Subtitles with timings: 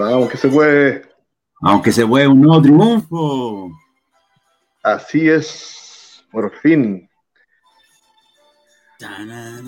[0.00, 1.02] Vamos, que se puede.
[1.60, 3.70] Aunque se puede un nuevo triunfo.
[4.82, 7.06] Así es, por fin.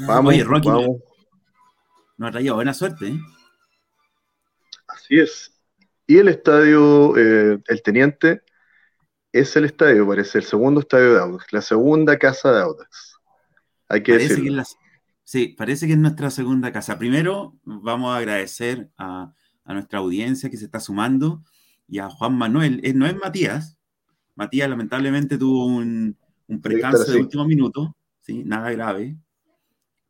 [0.06, 1.02] Vamos, Oye, Rocky vamos.
[2.16, 3.08] nos ha traído buena suerte.
[3.08, 3.20] ¿eh?
[4.88, 5.52] Así es.
[6.06, 8.42] Y el estadio, eh, el Teniente,
[9.32, 13.18] es el estadio, parece, el segundo estadio de Audax, la segunda casa de Audax.
[13.86, 14.62] Hay que decirlo.
[15.24, 16.98] sí, parece que es nuestra segunda casa.
[16.98, 19.34] Primero, vamos a agradecer a,
[19.66, 21.42] nuestra audiencia que se está sumando
[21.88, 22.80] y a Juan Manuel.
[22.82, 23.78] Eh, no es Matías.
[24.34, 26.16] Matías lamentablemente tuvo un,
[26.46, 28.42] un percance de último minuto, ¿sí?
[28.44, 29.16] nada grave,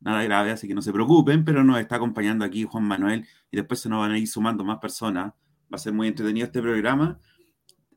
[0.01, 3.57] nada grave, así que no se preocupen, pero nos está acompañando aquí Juan Manuel y
[3.57, 5.33] después se nos van a ir sumando más personas.
[5.73, 7.19] Va a ser muy entretenido este programa.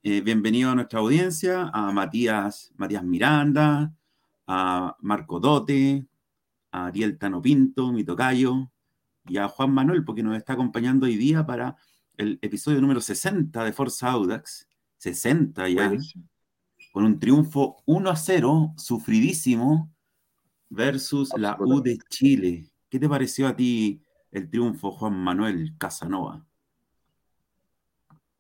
[0.04, 3.94] Eh, bienvenido a nuestra audiencia, a Matías, Matías Miranda,
[4.48, 6.06] a Marco Dote,
[6.72, 8.72] a Ariel Tano Pinto, mi tocayo,
[9.28, 11.78] y a Juan Manuel, porque nos está acompañando hoy día para
[12.18, 14.68] el episodio número 60 de Forza Audax.
[14.98, 15.92] 60 ya.
[16.92, 19.92] Con un triunfo 1 a 0, sufridísimo,
[20.70, 22.72] versus la U de Chile.
[22.90, 24.02] ¿Qué te pareció a ti
[24.32, 26.46] el triunfo, Juan Manuel Casanova?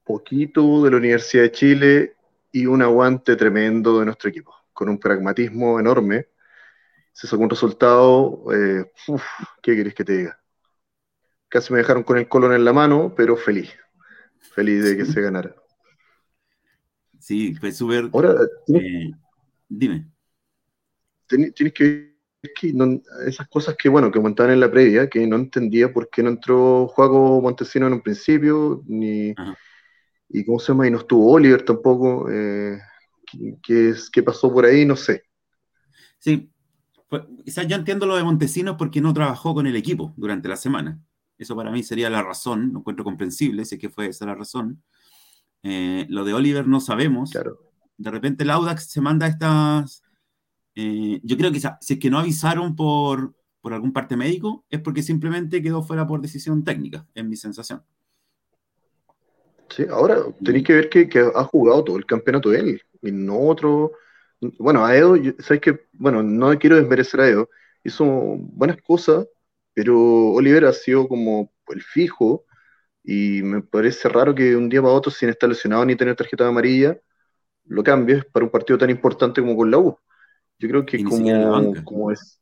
[0.04, 2.16] Poquito de la Universidad de Chile
[2.52, 6.28] y un aguante tremendo de nuestro equipo, con un pragmatismo enorme.
[7.12, 8.92] Se sacó un resultado, eh,
[9.62, 10.40] ¿qué querés que te diga?
[11.50, 13.72] Casi me dejaron con el colón en la mano, pero feliz,
[14.40, 15.56] feliz de que se ganara.
[17.20, 18.10] Sí, fue súper...
[18.14, 18.36] Ahora,
[18.68, 19.12] eh,
[19.68, 20.12] dime.
[21.28, 22.16] Tienes que
[22.54, 22.74] que
[23.26, 26.30] esas cosas que, bueno, que montaban en la previa, que no entendía por qué no
[26.30, 29.34] entró Juaco Montesino en un principio, ni,
[30.30, 32.78] y cómo se llama, y no estuvo Oliver tampoco, eh,
[33.64, 34.86] ¿qué, qué, pasó por ahí?
[34.86, 35.24] No sé.
[36.20, 36.50] Sí,
[37.44, 41.00] quizás yo entiendo lo de Montesinos porque no trabajó con el equipo durante la semana.
[41.38, 44.36] Eso para mí sería la razón, lo encuentro comprensible, si es que fue esa la
[44.36, 44.82] razón.
[45.64, 47.32] Eh, lo de Oliver no sabemos.
[47.32, 47.60] Claro.
[47.98, 50.04] De repente el Audax se manda estas
[50.76, 54.82] eh, yo creo que si es que no avisaron por, por algún parte médico, es
[54.82, 57.82] porque simplemente quedó fuera por decisión técnica, en mi sensación.
[59.70, 63.94] Sí, ahora tenéis que ver que, ha jugado todo el campeonato él, y no otro.
[64.60, 67.50] Bueno, a Edo, sabes que, bueno, no quiero desmerecer a Edo,
[67.84, 69.26] hizo buenas cosas,
[69.76, 72.46] pero Oliver ha sido como el fijo,
[73.04, 76.48] y me parece raro que un día para otro, sin estar lesionado ni tener tarjeta
[76.48, 76.98] amarilla,
[77.66, 79.98] lo cambies para un partido tan importante como con la U.
[80.58, 82.42] Yo creo que como, como, es,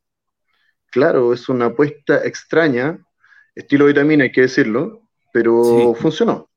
[0.90, 3.04] claro, es una apuesta extraña,
[3.54, 5.02] estilo vitamina, hay que decirlo,
[5.32, 6.48] pero funcionó.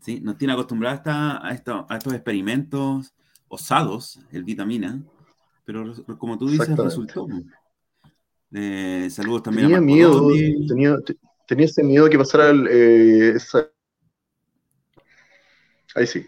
[0.00, 3.12] Sí, nos tiene acostumbrados a, a, estos experimentos
[3.48, 5.02] osados, el vitamina,
[5.66, 7.28] pero como tú dices, resultó.
[8.52, 10.28] Eh, saludos también tenía miedo,
[10.66, 10.96] tenía,
[11.46, 13.70] tenía ese miedo que pasara eh, esa...
[15.94, 16.26] Ahí sí.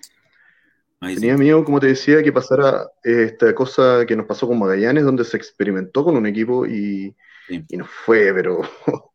[1.00, 5.24] Tenía miedo, como te decía, que pasara esta cosa que nos pasó con Magallanes, donde
[5.24, 7.14] se experimentó con un equipo y,
[7.48, 8.60] y no fue, pero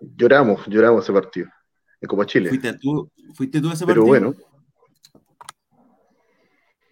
[0.00, 1.48] lloramos, lloramos ese partido
[2.00, 2.48] en Copa Chile.
[2.48, 4.06] ¿Fuiste tú, ¿fuiste tú a ese partido?
[4.06, 4.34] Pero bueno.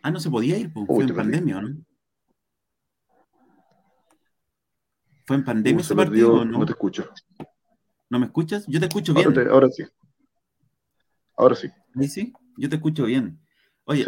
[0.03, 1.77] Ah, no se podía ir, pues, fue en pandemia, ¿no?
[5.33, 6.45] ¿Fue en pandemia ese partido?
[6.45, 6.59] ¿no?
[6.59, 7.09] no te escucho.
[8.11, 8.67] ¿No me escuchas?
[8.69, 9.49] Yo te escucho bien.
[9.49, 9.83] Ahora, sí.
[11.39, 11.71] Ahora sí.
[11.95, 12.35] ¿Ahí sí?
[12.59, 13.41] Yo te escucho bien.
[13.85, 14.05] Oye,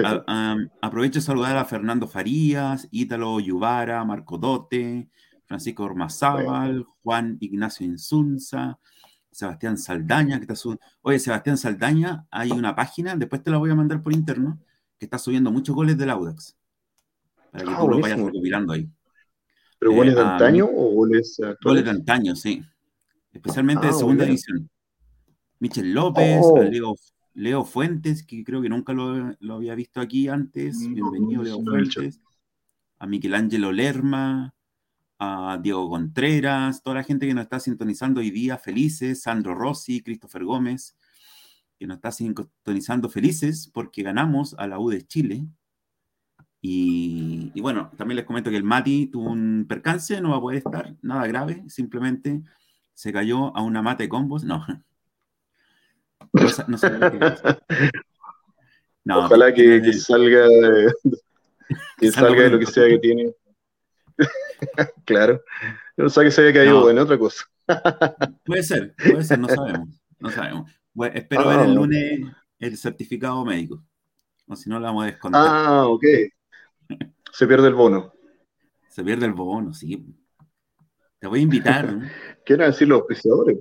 [0.82, 5.08] aprovecho de saludar a Fernando Farías, Ítalo Yubara, Marco Dote,
[5.46, 8.78] Francisco Ormazábal, Juan Ignacio Insunza,
[9.30, 10.84] Sebastián Saldaña, que está subiendo.
[11.00, 14.60] Oye, Sebastián Saldaña, hay una página, después te la voy a mandar por interno,
[14.98, 16.54] que está subiendo muchos goles del Audax.
[17.50, 18.90] Para que ah, tú lo vayas recopilando ahí.
[19.84, 21.58] ¿Pero goles de eh, antaño o goles actuales?
[21.62, 22.64] Goles de antaño, sí.
[23.30, 24.70] Especialmente de ah, segunda división.
[25.58, 26.96] Michel López, oh.
[27.34, 30.78] Leo Fuentes, que creo que nunca lo, había visto aquí antes.
[30.78, 32.18] Bienvenido, Leo Fuentes.
[32.98, 34.54] A Michelangelo Lerma,
[35.18, 39.20] a Diego Contreras, toda la gente que nos está sintonizando hoy día, felices.
[39.20, 40.96] Sandro Rossi, Christopher Gómez,
[41.78, 45.44] que nos está sintonizando felices porque ganamos a la U de Chile.
[46.66, 50.40] Y, y, bueno, también les comento que el Mati tuvo un percance, no va a
[50.40, 52.40] poder estar, nada grave, simplemente
[52.94, 54.44] se cayó a una mate combos.
[54.44, 54.64] No,
[59.06, 60.90] no Ojalá que, salga de,
[61.98, 63.34] que salga de lo que sea que tiene.
[65.04, 65.42] claro.
[65.98, 67.44] No sé que se haya caído en otra cosa.
[68.42, 70.00] puede ser, puede ser, no sabemos.
[70.18, 70.70] No sabemos.
[71.12, 71.74] espero ver el ah.
[71.74, 72.20] lunes
[72.58, 73.84] el certificado médico.
[74.46, 75.42] O si no, la vamos a descontar.
[75.46, 76.04] Ah, ok.
[77.34, 78.12] Se pierde el bono.
[78.88, 80.06] Se pierde el bono, sí.
[81.18, 81.98] Te voy a invitar.
[82.46, 83.58] ¿Qué decir los auspiciadores?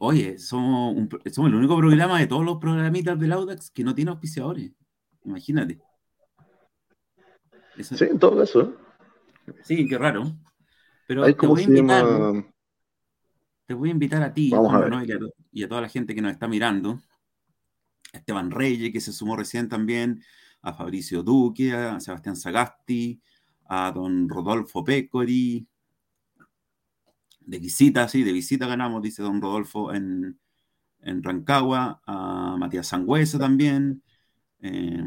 [0.00, 4.10] Oye, somos, somos el único programa de todos los programitas del Audax que no tiene
[4.10, 4.72] auspiciadores.
[5.24, 5.80] Imagínate.
[7.78, 8.76] sí, todo eso.
[9.62, 10.24] Sí, qué raro.
[11.06, 12.04] Pero te voy, a invitar,
[13.66, 14.50] te voy a invitar a ti
[15.52, 17.00] y, a, toda la gente que nos está mirando.
[18.12, 20.24] Esteban Reyes, que se sumó recién también,
[20.62, 23.20] a Fabricio Duque, a Sebastián Sagasti,
[23.68, 25.66] a don Rodolfo Pecori.
[27.40, 30.38] De visita, sí, de visita ganamos, dice don Rodolfo en,
[31.00, 34.02] Rancagua, a Matías Sangüesa también,
[34.60, 35.04] eh,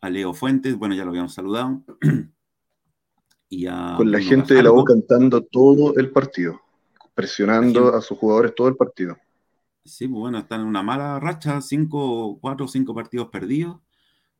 [0.00, 1.82] a Leo Fuentes, bueno, ya lo habíamos saludado.
[3.96, 6.60] Con la gente de la U cantando todo el partido,
[7.14, 9.16] presionando a sus jugadores todo el partido.
[9.84, 13.78] Sí, pues bueno, están en una mala racha, cinco, cuatro o cinco partidos perdidos.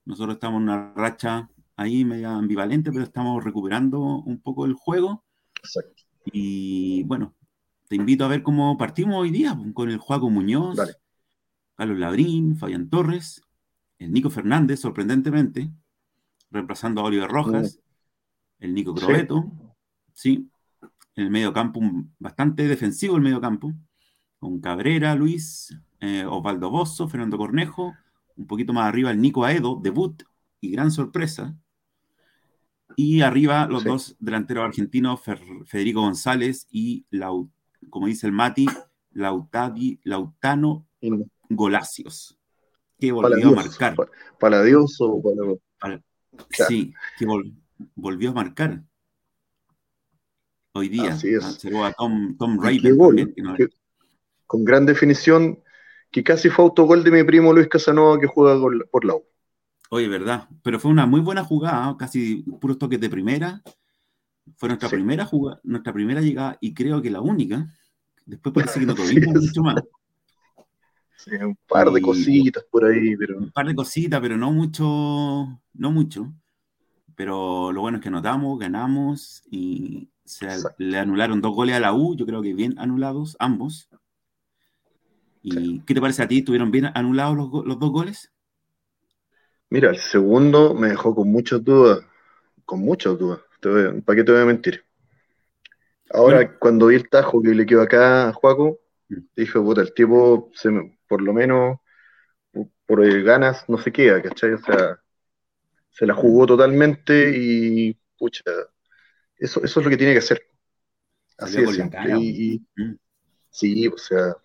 [0.04, 5.24] Nosotros estamos en una racha ahí media ambivalente, pero estamos recuperando un poco el juego.
[5.62, 6.02] Exacto.
[6.26, 7.34] Y bueno,
[7.88, 10.78] te invito a ver cómo partimos hoy día pues, con el Juaco Muñoz,
[11.76, 13.42] Carlos Labrín, Fabián Torres,
[13.98, 15.70] el Nico Fernández, sorprendentemente,
[16.50, 17.80] reemplazando a Oliver Rojas,
[18.58, 19.50] el Nico Crobeto,
[20.12, 20.48] sí.
[21.16, 21.80] En el medio campo,
[22.18, 23.72] bastante defensivo el medio campo,
[24.38, 27.94] con Cabrera, Luis, eh, Osvaldo Bozo, Fernando Cornejo,
[28.36, 30.22] un poquito más arriba el Nico Aedo, debut
[30.60, 31.56] y gran sorpresa.
[32.96, 35.20] Y arriba los dos delanteros argentinos,
[35.66, 37.06] Federico González y,
[37.90, 38.66] como dice el Mati,
[39.12, 40.86] Lautadi, Lautano
[41.48, 42.38] Golacios,
[42.98, 43.96] que volvió a marcar.
[44.38, 45.20] Para, Dios o
[45.78, 46.00] para...
[46.68, 47.52] Sí, que volvió
[47.94, 48.82] volvió a marcar
[50.72, 51.12] hoy día.
[51.12, 51.44] Así es.
[51.44, 52.58] a Tom, Tom
[54.46, 55.62] con gran definición,
[56.14, 58.56] que casi fue autogol de mi primo Luis Casanova que juega
[58.88, 59.24] por la U.
[59.90, 63.60] Oye, verdad, pero fue una muy buena jugada, casi puros toques de primera.
[64.56, 67.66] Fue nuestra primera jugada, nuestra primera llegada y creo que la única.
[68.24, 69.82] Después parece que no tuvimos mucho más.
[71.42, 73.38] un par de cositas por ahí, pero.
[73.38, 74.84] Un par de cositas, pero no mucho,
[75.72, 76.32] no mucho
[77.16, 81.92] pero lo bueno es que notamos, ganamos y se le anularon dos goles a la
[81.92, 83.88] U, yo creo que bien anulados ambos.
[85.46, 86.38] ¿Y qué te parece a ti?
[86.38, 88.32] ¿Estuvieron bien anulados los, dos goles?
[89.68, 92.00] Mira, el segundo me dejó con muchas dudas,
[92.64, 93.40] con muchas dudas.
[93.60, 94.82] ¿Para qué te voy a mentir?
[96.10, 98.80] Ahora, cuando vi el tajo que le quedó acá a Juaco,
[99.10, 99.16] mm.
[99.36, 100.70] dije, puta, el tipo, se
[101.06, 101.78] por lo menos,
[102.86, 104.54] por ganas, no se queda, ¿cachai?
[104.54, 104.98] O sea,
[105.90, 108.42] se la jugó totalmente y, pucha,
[109.36, 110.42] eso, eso es lo que tiene que hacer.
[111.36, 111.78] Así es
[112.76, 112.94] mm.
[113.50, 114.36] sí, o sea,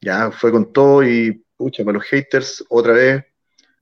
[0.00, 3.24] ya fue con todo y, pucha, para los haters, otra vez,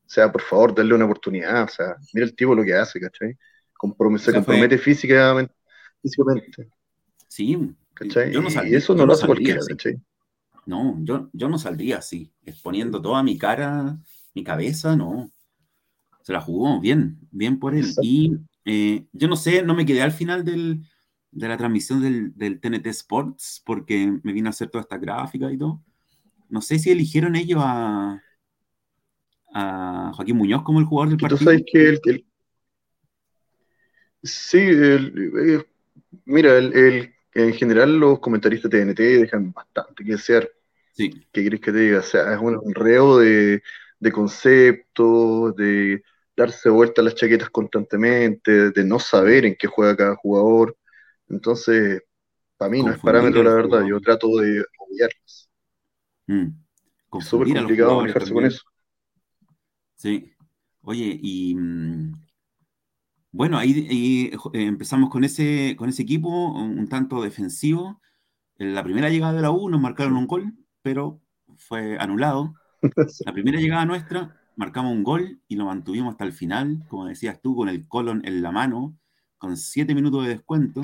[0.07, 3.01] o sea, por favor, darle una oportunidad, o sea, mira el tipo lo que hace,
[3.01, 3.37] ¿cachai?
[4.19, 5.55] se compromete físicamente,
[6.01, 6.69] físicamente.
[7.29, 8.33] Sí, ¿cachai?
[8.71, 10.01] y eso no lo hace cualquiera, ¿cachai?
[10.67, 13.99] No, yo, yo no saldría así, exponiendo toda mi cara,
[14.35, 15.31] mi cabeza, no
[16.25, 17.87] se la jugó bien, bien por él.
[18.01, 20.79] Y eh, yo no sé, no me quedé al final de
[21.49, 22.01] la transmisión
[22.35, 25.83] del, TNT Sports porque me vine a hacer toda esta gráfica y todo.
[26.49, 28.23] No sé si eligieron ellos a,
[29.53, 31.39] a Joaquín Muñoz como el jugador del partido.
[31.39, 32.27] Tú sabes que el,
[34.23, 35.65] sí, eh,
[36.25, 40.49] mira, en general los comentaristas de TNT dejan bastante que desear.
[40.93, 41.11] Sí.
[41.33, 41.99] ¿Qué quieres que te diga?
[41.99, 43.63] O sea, es un enredo de,
[43.99, 46.03] de conceptos, de
[46.37, 50.77] darse vuelta las chaquetas constantemente, de no saber en qué juega cada jugador.
[51.29, 52.03] Entonces,
[52.57, 53.85] para mí no es parámetro, la verdad.
[53.87, 55.44] Yo trato de obviarlas.
[56.27, 56.49] Mm.
[57.19, 58.63] Es súper complicado manejarse con eso.
[59.97, 60.33] Sí.
[60.83, 62.13] Oye, y mm,
[63.33, 68.01] bueno, ahí, eh, empezamos con ese, con ese equipo un, tanto defensivo.
[68.59, 71.21] En la primera llegada de la U nos marcaron un gol, pero
[71.57, 72.55] fue anulado.
[73.25, 77.41] La primera llegada nuestra marcamos un gol y lo mantuvimos hasta el final, como decías
[77.41, 78.97] tú, con el colon en la mano,
[79.39, 80.83] con siete minutos de descuento,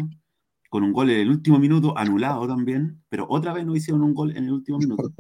[0.71, 4.15] con un gol en el último minuto anulado también, pero otra vez no hicieron un
[4.15, 5.13] gol en el último minuto.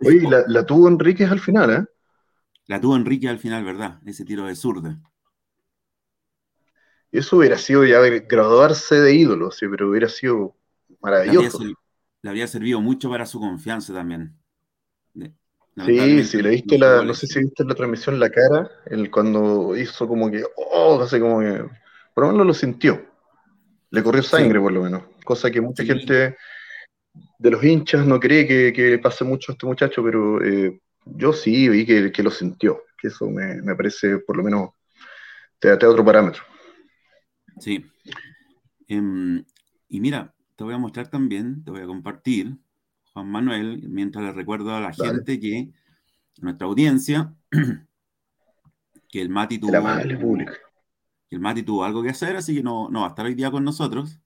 [0.00, 1.84] Oye, la, tuvo Enríquez al final, ¿eh?
[2.66, 4.00] La tuvo Enrique al final, ¿verdad?
[4.06, 4.98] Ese tiro de zurda.
[7.12, 10.56] Eso hubiera sido ya graduarse de ídolo, sí, pero hubiera sido
[11.00, 11.62] maravilloso.
[12.22, 14.34] Le habría servido mucho para su confianza también.
[15.84, 19.76] Sí, sí, le viste la, no sé si viste la transmisión la cara, el, cuando
[19.76, 21.64] hizo como que, oh, hace como que,
[22.14, 23.09] por lo menos lo sintió.
[23.90, 25.02] Le corrió sangre, por lo menos.
[25.24, 26.36] Cosa que mucha gente
[27.38, 31.32] de los hinchas no cree que, que, pase mucho a este muchacho, pero eh, yo
[31.32, 32.84] sí vi que, que, lo sintió.
[33.00, 34.70] Que eso me, me parece, por lo menos,
[35.58, 36.42] te da otro parámetro.
[37.58, 37.84] Sí.
[38.88, 39.44] Em,
[39.88, 42.56] y mira, te voy a mostrar también, te voy a compartir
[43.12, 45.70] Juan Manuel, mientras le recuerdo a la gente que
[46.40, 47.34] nuestra audiencia,
[49.08, 49.72] que el Mati tuvo,
[51.30, 53.50] el Mati tuvo algo que hacer, así que no, no va a estar hoy día
[53.50, 54.20] con nosotros.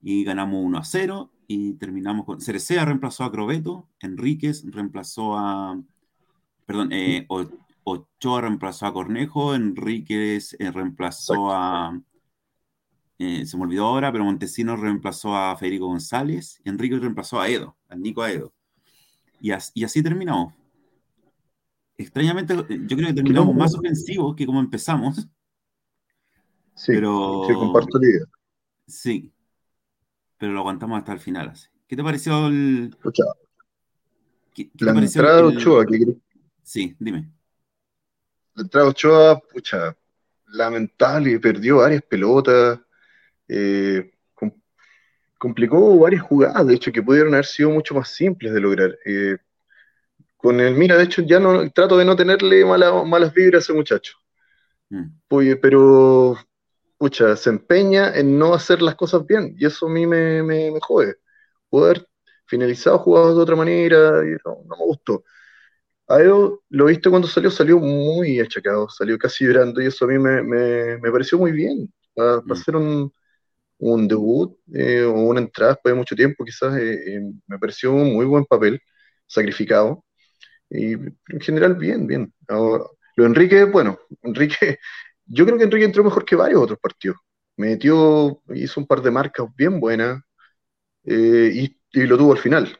[0.00, 5.80] Y ganamos 1 a 0 y terminamos con Cerecea reemplazó a Crobeto, Enríquez reemplazó a,
[6.66, 7.26] perdón, eh,
[7.84, 11.98] Ochoa reemplazó a Cornejo, Enríquez eh, reemplazó a,
[13.18, 17.76] eh, se me olvidó ahora, pero Montesinos reemplazó a Federico González, Enrique reemplazó a Edo,
[17.88, 18.52] a Nico Aedo.
[19.40, 20.54] Y, y así terminamos.
[21.96, 25.28] Extrañamente, yo creo que terminamos más ofensivos que como empezamos.
[26.74, 27.44] Sí, pero...
[27.46, 28.24] sí, comparto la idea.
[28.86, 29.32] Sí,
[30.38, 31.48] pero lo aguantamos hasta el final.
[31.48, 31.68] Así.
[31.86, 32.96] ¿Qué te pareció el...
[34.54, 35.84] ¿Qué, la entrada de Ochoa,
[36.62, 37.30] Sí, dime.
[38.54, 39.96] La entrada Ochoa, pucha,
[40.48, 42.80] lamentable, perdió varias pelotas,
[43.48, 44.12] eh,
[45.44, 48.96] complicó varias jugadas, de hecho, que pudieron haber sido mucho más simples de lograr.
[49.04, 49.36] Eh,
[50.36, 53.72] con el Mira, de hecho, ya no trato de no tenerle malas vibras a ese
[53.74, 54.16] muchacho.
[54.88, 55.04] Mm.
[55.60, 56.38] pero,
[57.04, 60.72] pucha, se empeña en no hacer las cosas bien, y eso a mí me, me,
[60.80, 61.16] jode.
[61.68, 62.06] Poder
[62.46, 65.24] finalizado jugados de otra manera, y no, me gustó.
[66.08, 70.18] A lo visto cuando salió, salió muy achacado, salió casi llorando, y eso a mí
[70.18, 71.92] me, me pareció muy bien.
[72.14, 72.76] Para, para mm.
[72.76, 73.12] un,
[73.78, 77.92] un debut eh, o una entrada después de mucho tiempo, quizás eh, eh, me pareció
[77.92, 78.80] un muy buen papel,
[79.26, 80.04] sacrificado.
[80.70, 82.32] Y en general, bien, bien.
[82.48, 84.78] lo Enrique, bueno, Enrique,
[85.26, 87.16] yo creo que Enrique entró mejor que varios otros partidos.
[87.56, 90.22] Metió, hizo un par de marcas bien buenas
[91.04, 92.78] y, lo tuvo al final.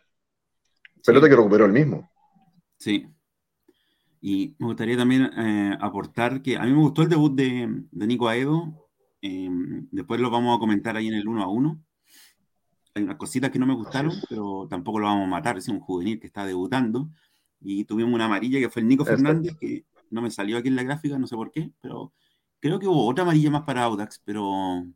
[1.04, 2.10] Pelota que recuperó el mismo.
[2.78, 3.06] Sí.
[4.20, 5.30] Y me gustaría también
[5.80, 8.84] aportar que a mí me gustó el debut de, de Nico Aedo
[9.26, 11.82] Em, después lo vamos a comentar ahí en el uno a uno.
[12.94, 15.56] Hay unas cositas que no me gustaron, pero tampoco lo vamos a matar.
[15.56, 17.08] Es un juvenil que está debutando.
[17.58, 20.76] Y tuvimos una amarilla que fue el Nico Fernández, que no me salió aquí en
[20.76, 22.12] la gráfica, no sé por qué, pero
[22.64, 24.86] creo que hubo otra amarilla más para Audax, pero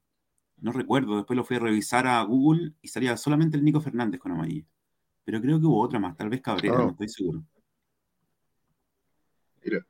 [0.57, 1.17] no recuerdo.
[1.17, 4.65] Después lo fui a revisar a Google y salía solamente el Nico Fernández con amarilla.
[5.23, 6.91] Pero creo que hubo otra más, tal vez Cabrera, no ah.
[6.93, 7.45] estoy seguro.
[9.63, 9.87] Mira.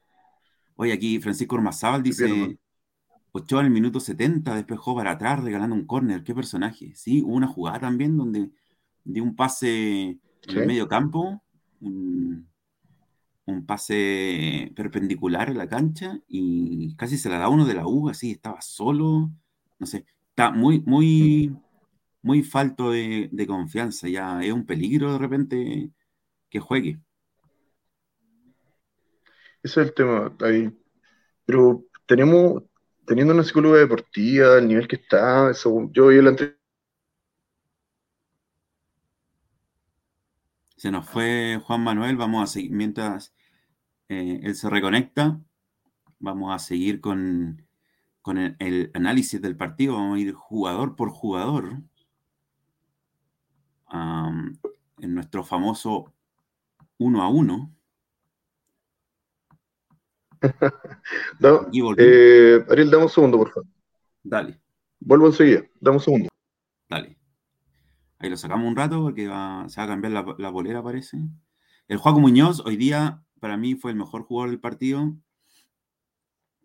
[0.75, 2.58] Oye, aquí Francisco Ormazábal dice,
[3.30, 6.25] Ochoa en el minuto 70 despejó para atrás regalando un córner.
[6.25, 6.92] Qué personaje.
[6.97, 8.50] Sí, hubo una jugada también donde
[9.04, 10.18] dio un pase
[10.49, 11.40] en el medio campo,
[11.80, 12.49] un,
[13.67, 18.33] pase perpendicular a la cancha y casi se la da uno de la U, así
[18.33, 19.31] estaba solo.
[19.78, 21.57] No sé, está muy, muy,
[22.23, 24.09] muy falto de, confianza.
[24.09, 25.90] Ya es un peligro de repente
[26.50, 27.00] que juegue.
[29.62, 30.37] Ese es el tema.
[30.40, 30.71] Ahí.
[31.45, 32.64] Pero tenemos,
[33.07, 35.52] teniendo una psicóloga deportiva, el nivel que está,
[35.93, 36.37] yo vi la
[40.76, 43.35] Se nos fue Juan Manuel, vamos a seguir, mientras
[44.09, 45.41] eh, él se reconecta,
[46.19, 47.67] vamos a seguir con,
[48.27, 51.83] el, análisis del partido, vamos a ir jugador por jugador
[53.91, 56.12] en nuestro famoso
[56.99, 57.75] uno a uno.
[61.99, 63.69] eh, Ariel, dame un segundo, por favor.
[64.23, 64.61] Dale.
[65.00, 66.29] Vuelvo enseguida, dame un segundo.
[66.88, 67.17] Dale.
[68.19, 71.19] Ahí lo sacamos un rato porque se va a cambiar la, bolera, parece.
[71.87, 75.16] El Juaco Muñoz, hoy día, para mí fue el mejor jugador del partido.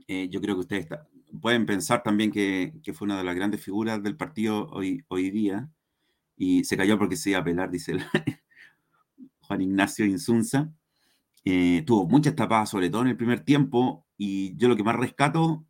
[0.07, 0.87] Eh, yo creo que ustedes
[1.41, 5.69] pueden pensar también que, fue una de las grandes figuras del partido hoy, hoy día.
[6.35, 7.97] Y se cayó porque se iba a pelar, dice
[9.41, 10.71] Juan Ignacio Insunza.
[11.45, 14.95] Eh, tuvo muchas tapadas, sobre todo en el primer tiempo, y yo lo que más
[14.95, 15.65] rescato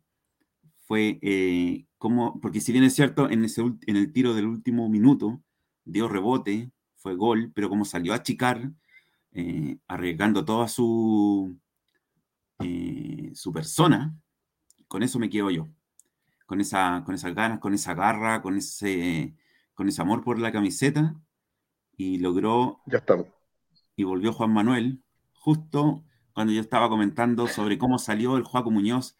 [0.86, 4.88] fue eh, cómo, porque si bien es cierto, en, ese, en el tiro del último
[4.88, 5.42] minuto
[5.84, 8.72] dio rebote, fue gol, pero como salió a achicar,
[9.34, 11.58] eh, arriesgando toda su,
[13.34, 14.16] su persona,
[14.88, 15.68] con eso me quedo yo.
[16.46, 19.34] Con, esa, con esas ganas, con esa garra, con ese,
[19.74, 21.14] con ese amor por la camiseta,
[21.96, 22.80] y logró...
[22.86, 23.26] Ya estamos.
[23.96, 29.16] Y volvió Juan Manuel, justo cuando yo estaba comentando sobre cómo salió el Juaco Muñoz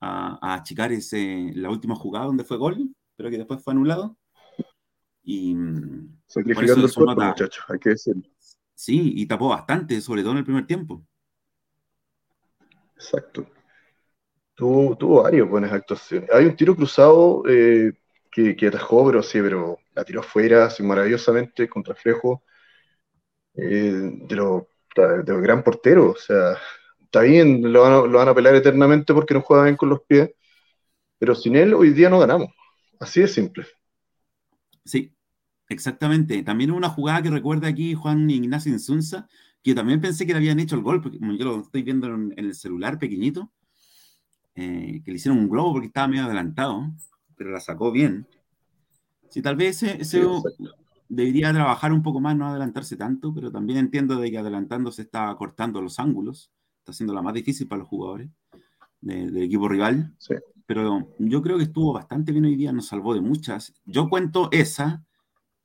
[0.00, 4.16] a, achicar ese, la última jugada donde fue gol, pero que después fue anulado.
[5.22, 8.22] Y mm, sacrificando el cuerpo, muchachos, hay que decirlo.
[8.78, 11.02] Sí, y tapó bastante, sobre todo en el primer tiempo.
[12.94, 13.44] Exacto.
[14.54, 16.30] Tuvo, tuvo varias buenas actuaciones.
[16.32, 17.92] Hay un tiro cruzado eh,
[18.30, 22.44] que, que, atajó, pero sí, pero la tiró afuera, así maravillosamente, contra Frejo.
[23.56, 26.56] Eh, de lo de gran portero, o sea,
[27.00, 29.88] está bien, lo van, a, lo van a pelar eternamente porque no juega bien con
[29.88, 30.30] los pies,
[31.18, 32.48] pero sin él hoy día no ganamos,
[33.00, 33.66] así de simple.
[34.84, 35.17] Sí,
[35.68, 36.42] Exactamente.
[36.42, 39.28] También una jugada que recuerda aquí Juan Ignacio Insunza,
[39.62, 42.34] que también pensé que le habían hecho el gol, porque yo lo estoy viendo en,
[42.36, 43.52] el celular pequeñito,
[44.54, 46.90] eh, que le hicieron un globo porque estaba medio adelantado,
[47.36, 48.26] pero la sacó bien.
[49.28, 50.26] Sí, tal vez ese,
[51.08, 55.34] debería trabajar un poco más, no adelantarse tanto, pero también entiendo de que adelantándose está
[55.36, 58.30] cortando los ángulos, está haciendo la más difícil para los jugadores
[59.00, 60.14] del equipo rival.
[60.66, 63.74] Pero yo creo que estuvo bastante bien hoy día, nos salvó de muchas.
[63.86, 65.04] Yo cuento esa,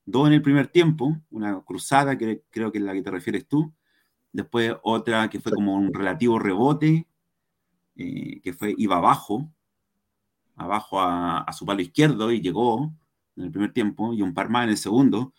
[0.06, 3.46] dos en el primer tiempo, una cruzada que creo que es la que te refieres
[3.48, 3.72] tú,
[4.32, 7.06] después otra que fue como un relativo rebote,
[7.96, 9.50] eh, que fue, iba abajo,
[10.56, 12.92] abajo a, su palo izquierdo y llegó
[13.36, 15.32] en el primer tiempo, y un par más en el segundo,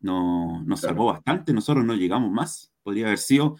[0.00, 3.56] no, nos salvó bastante, nosotros no llegamos más, podría haber sido,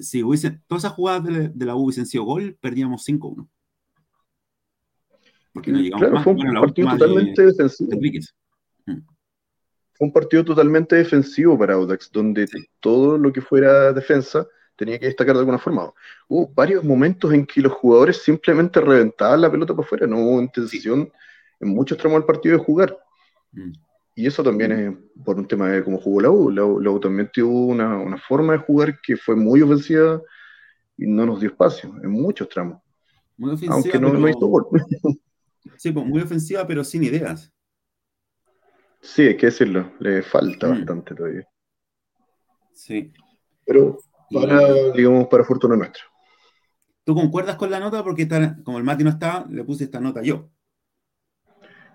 [0.00, 3.48] si hubiese, todas esas jugadas de, la U hubiesen sido gol, perdíamos 5-1.
[5.52, 6.24] Porque no llegamos más.
[6.24, 7.90] Fue un partido totalmente defensivo.
[7.92, 8.41] Mm.
[10.02, 12.48] Un partido totalmente defensivo para Audax, donde
[12.80, 14.44] todo lo que fuera defensa
[14.74, 15.92] tenía que destacar de alguna forma.
[16.26, 20.42] Hubo varios momentos en que los jugadores simplemente reventaban la pelota para afuera, no hubo
[20.42, 21.08] intención
[21.60, 22.98] en muchos tramos del partido de jugar.
[23.52, 23.70] Mm.
[24.16, 26.50] Y eso también es por un tema de cómo jugó la U.
[26.50, 30.20] La U, también tuvo una, forma de jugar que fue muy ofensiva
[30.98, 32.82] y no nos dio espacio en muchos tramos.
[33.36, 34.66] Muy ofensiva, Aunque no, no hizo gol.
[35.76, 37.52] Sí, pues muy ofensiva, pero sin ideas.
[39.02, 40.70] Sí, hay que decirlo, le falta mm.
[40.70, 41.46] bastante todavía.
[42.72, 43.12] Sí.
[43.66, 43.98] Pero
[44.32, 46.04] para, digamos, para fortuna nuestra.
[47.04, 48.02] ¿Tú concuerdas con la nota?
[48.04, 48.28] Porque
[48.64, 50.48] como el Mati no estaba, le puse esta nota yo.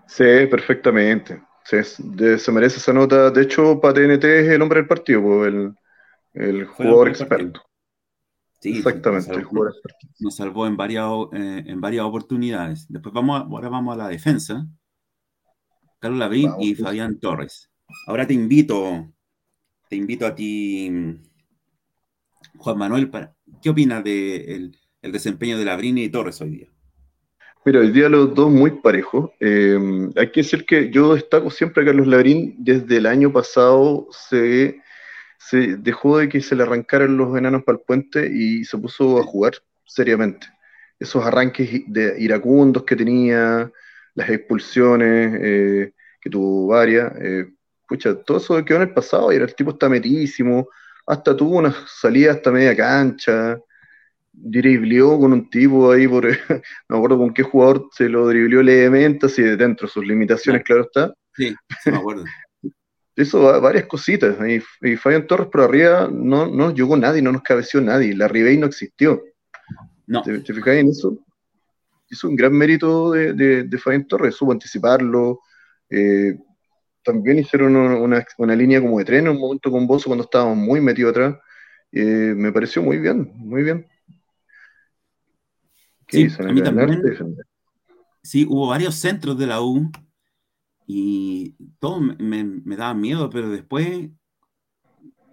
[0.06, 1.42] Sí, perfectamente.
[1.64, 3.30] se merece esa nota.
[3.30, 5.74] De hecho, para TNT es el hombre del partido, el,
[6.34, 7.62] el jugador experto.
[8.60, 9.70] Sí, Exactamente, nos salvó,
[10.18, 12.86] nos salvó en varias, eh, en varias oportunidades.
[12.88, 14.66] Después vamos ahora vamos a la defensa.
[15.98, 16.74] Carlos Labrín y.
[16.74, 17.70] Fabián Torres.
[18.06, 19.12] Ahora te invito,
[19.88, 21.18] te invito a ti,
[22.58, 23.10] Juan Manuel,
[23.62, 26.68] ¿qué opinas del de el desempeño de Labrín y Torres hoy día?
[27.64, 29.30] Mira, hoy día los dos muy parejos.
[29.40, 29.78] Eh,
[30.16, 32.56] hay que decir que yo destaco siempre a Carlos Labrín.
[32.58, 34.80] Desde el año pasado se,
[35.38, 39.18] se dejó de que se le arrancaran los enanos para el puente y se puso
[39.18, 40.46] a jugar seriamente.
[40.98, 43.70] Esos arranques de iracundos que tenía,
[44.18, 47.46] las expulsiones, eh, que tuvo varias, eh,
[48.26, 50.68] todo eso quedó en el pasado y el tipo está metísimo,
[51.06, 53.56] hasta tuvo una salida hasta media cancha,
[54.32, 58.60] driblió con un tipo ahí, por, no me acuerdo con qué jugador se lo driblió
[58.60, 61.14] levemente, así de dentro de sus limitaciones, claro está.
[61.34, 61.54] Sí,
[61.86, 62.24] me acuerdo.
[63.14, 64.36] Eso, varias cositas.
[64.48, 68.14] Y, y Fabián Torres por arriba no, no llegó nadie, no nos cabeció nadie.
[68.14, 69.22] La Ribey no existió.
[70.06, 70.22] No.
[70.22, 71.18] ¿Te, te en eso?
[72.10, 73.32] Hizo un gran mérito de,
[73.64, 75.40] de, Fabián Torres, supo anticiparlo.
[75.90, 76.38] Eh,
[77.02, 80.56] también hicieron una, una, línea como de tren en un momento con Bozo cuando estábamos
[80.56, 81.36] muy metidos atrás.
[81.92, 83.86] Eh, me pareció muy bien, muy bien.
[86.08, 87.02] Sí, a mí también.
[88.22, 89.90] Sí, hubo varios centros de la U
[90.86, 94.10] y todo me, me, daba miedo, pero después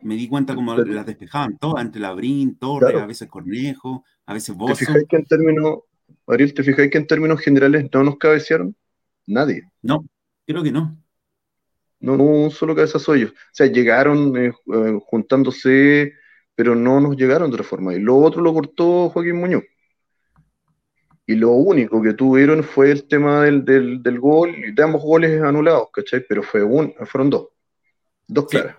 [0.02, 4.56] me di cuenta como las despejaban todas, entre Labrín, Torres, a veces Cornejo, a veces
[4.56, 4.94] Bozo.
[4.94, 5.80] ¿Te que en términos
[6.28, 8.76] Ariel, ¿te fijáis que en términos generales no nos cabecearon?
[9.28, 9.64] Nadie.
[9.82, 10.06] No,
[10.46, 10.98] creo que no.
[12.00, 13.32] No, no un solo cabezazo ellos.
[13.32, 16.14] O sea, llegaron eh, eh, juntándose,
[16.54, 17.94] pero no nos llegaron de otra forma.
[17.94, 19.64] Y lo otro lo cortó Joaquín Muñoz.
[21.28, 25.88] Y lo único que tuvieron fue el tema del, del, gol, de ambos goles anulados,
[25.92, 26.24] ¿cachai?
[26.28, 27.48] Pero fue un, fueron dos.
[28.28, 28.76] Dos claras.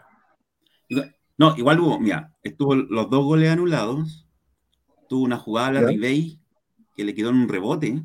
[1.39, 4.27] No, igual hubo, mira, estuvo los dos goles anulados,
[5.09, 6.41] tuvo una jugada la Ribey
[6.97, 8.03] que le quedó en un rebote,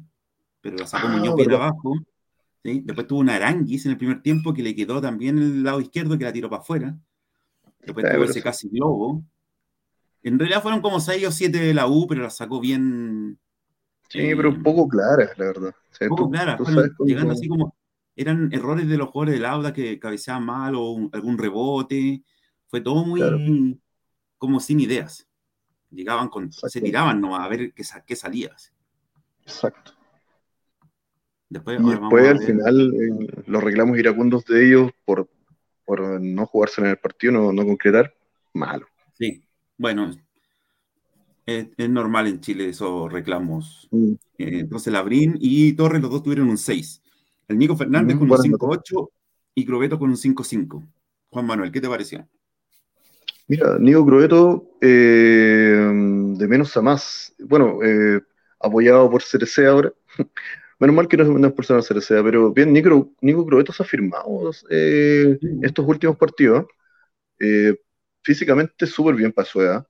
[0.59, 1.95] pero la sacó ah, Muñoz bien abajo.
[2.63, 6.17] Después tuvo una Aranguis en el primer tiempo que le quedó también el lado izquierdo
[6.17, 6.97] que la tiró para afuera.
[7.79, 9.23] Después tuvo ese casi globo.
[10.21, 13.39] En realidad fueron como 6 o 7 de la U, pero la sacó bien.
[14.09, 15.75] Sí, pero un poco claras, la verdad.
[16.01, 16.59] Un poco claras,
[16.99, 17.75] llegando así como.
[18.13, 22.23] Eran errores de los jugadores del Auda que cabeceaban mal o algún rebote.
[22.67, 23.79] Fue todo muy.
[24.37, 25.27] como sin ideas.
[25.89, 26.51] Llegaban con.
[26.51, 27.35] se tiraban ¿no?
[27.35, 28.55] a ver qué, qué salía.
[29.43, 29.93] Exacto.
[31.49, 35.27] Después, y después al final eh, los reclamos iracundos de ellos por,
[36.21, 38.13] no jugarse en el partido, no, no concretar,
[38.53, 38.87] malo.
[39.17, 39.43] Sí,
[39.77, 40.09] bueno,
[41.45, 43.87] es, normal en Chile esos reclamos.
[43.91, 44.11] Mm.
[44.37, 47.01] Eh, entonces Labrín y Torres, los dos tuvieron un 6.
[47.49, 49.09] El Nico Fernández mm, con un 5-8
[49.55, 50.87] y Crobeto con un 5-5.
[51.29, 52.27] Juan Manuel, ¿qué te pareció?
[53.47, 55.91] Mira, Nico Crobeto, eh,
[56.37, 57.33] de menos a más.
[57.39, 57.79] Bueno,
[58.61, 59.93] apoyado por CRC ahora,
[60.81, 63.85] Menos mal que no, es por ser CRCA, pero bien, Nico, Nico Crobeto se ha
[63.85, 66.65] firmado eh, estos últimos partidos.
[67.39, 67.75] Eh,
[68.23, 69.87] físicamente súper bien para su edad,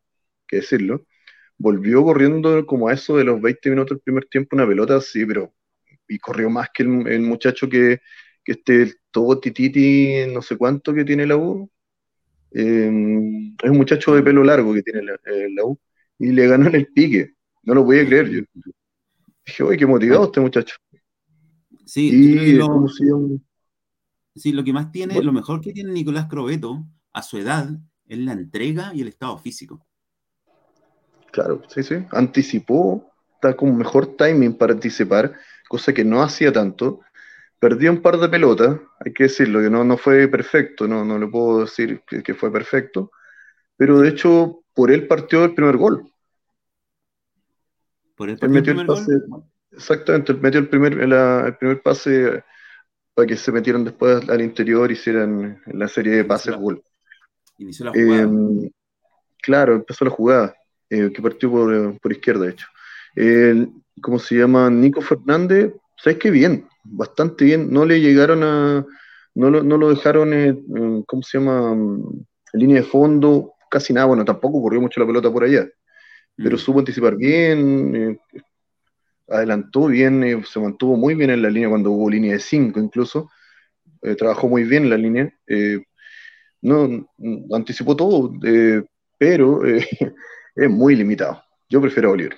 [0.47, 1.05] que decirlo.
[1.57, 5.25] Volvió corriendo como a eso de los 20 minutos del primer tiempo, una pelota así,
[5.25, 5.53] pero.
[6.09, 8.01] Y corrió más que el, muchacho que,
[8.43, 11.71] que este todo tititi, no sé cuánto que tiene la U.
[12.53, 12.91] Eh,
[13.63, 15.79] es un muchacho de pelo largo que tiene la, la U.
[16.19, 17.35] Y le ganó en el pique.
[17.63, 18.41] No lo podía creer yo.
[19.45, 20.75] Dije, oye, qué motivado este muchacho.
[21.85, 22.87] Sí, lo,
[24.35, 27.69] sí, lo que más tiene, lo mejor que tiene Nicolás Crobeto a su edad
[28.05, 29.85] es la entrega y el estado físico.
[31.31, 31.95] Claro, sí, sí.
[32.11, 35.33] Anticipó, está con mejor timing para anticipar,
[35.67, 36.99] cosa que no hacía tanto.
[37.59, 41.17] Perdió un par de pelotas, hay que decirlo, que no, no fue perfecto, no, no
[41.17, 43.11] le puedo decir que, fue perfecto,
[43.77, 46.10] pero de hecho por él partió el primer gol.
[48.21, 49.45] Por él, partió el primer gol.
[49.71, 52.43] Exactamente, metió el primer, el primer pase
[53.15, 56.83] para que se metieran después al interior y hicieran la serie de pases gol.
[57.57, 58.21] Inició la jugada.
[58.21, 58.69] Em,
[59.41, 60.55] claro, empezó la jugada,
[60.87, 62.67] eh, que partió por, izquierda, de hecho.
[64.03, 64.69] ¿Cómo se llama?
[64.69, 66.67] Nico Fernández, ¿sabes qué bien?
[66.83, 67.73] Bastante bien.
[67.73, 68.85] No le llegaron a.
[69.33, 70.55] No lo, no lo dejaron, eh,
[71.07, 71.71] ¿cómo se llama?
[71.71, 74.05] En línea de fondo, casi nada.
[74.05, 75.67] Bueno, tampoco corrió mucho la pelota por allá.
[76.35, 76.59] Pero mm.
[76.59, 78.19] supo anticipar bien, eh,
[79.27, 82.79] adelantó bien, eh, se mantuvo muy bien en la línea cuando hubo línea de 5
[82.79, 83.29] incluso,
[84.01, 85.33] eh, trabajó muy bien en la línea,
[86.61, 87.07] no,
[87.53, 88.31] anticipó todo,
[89.17, 89.61] pero
[90.55, 91.43] es muy limitado.
[91.69, 92.37] Yo prefiero a Oliver.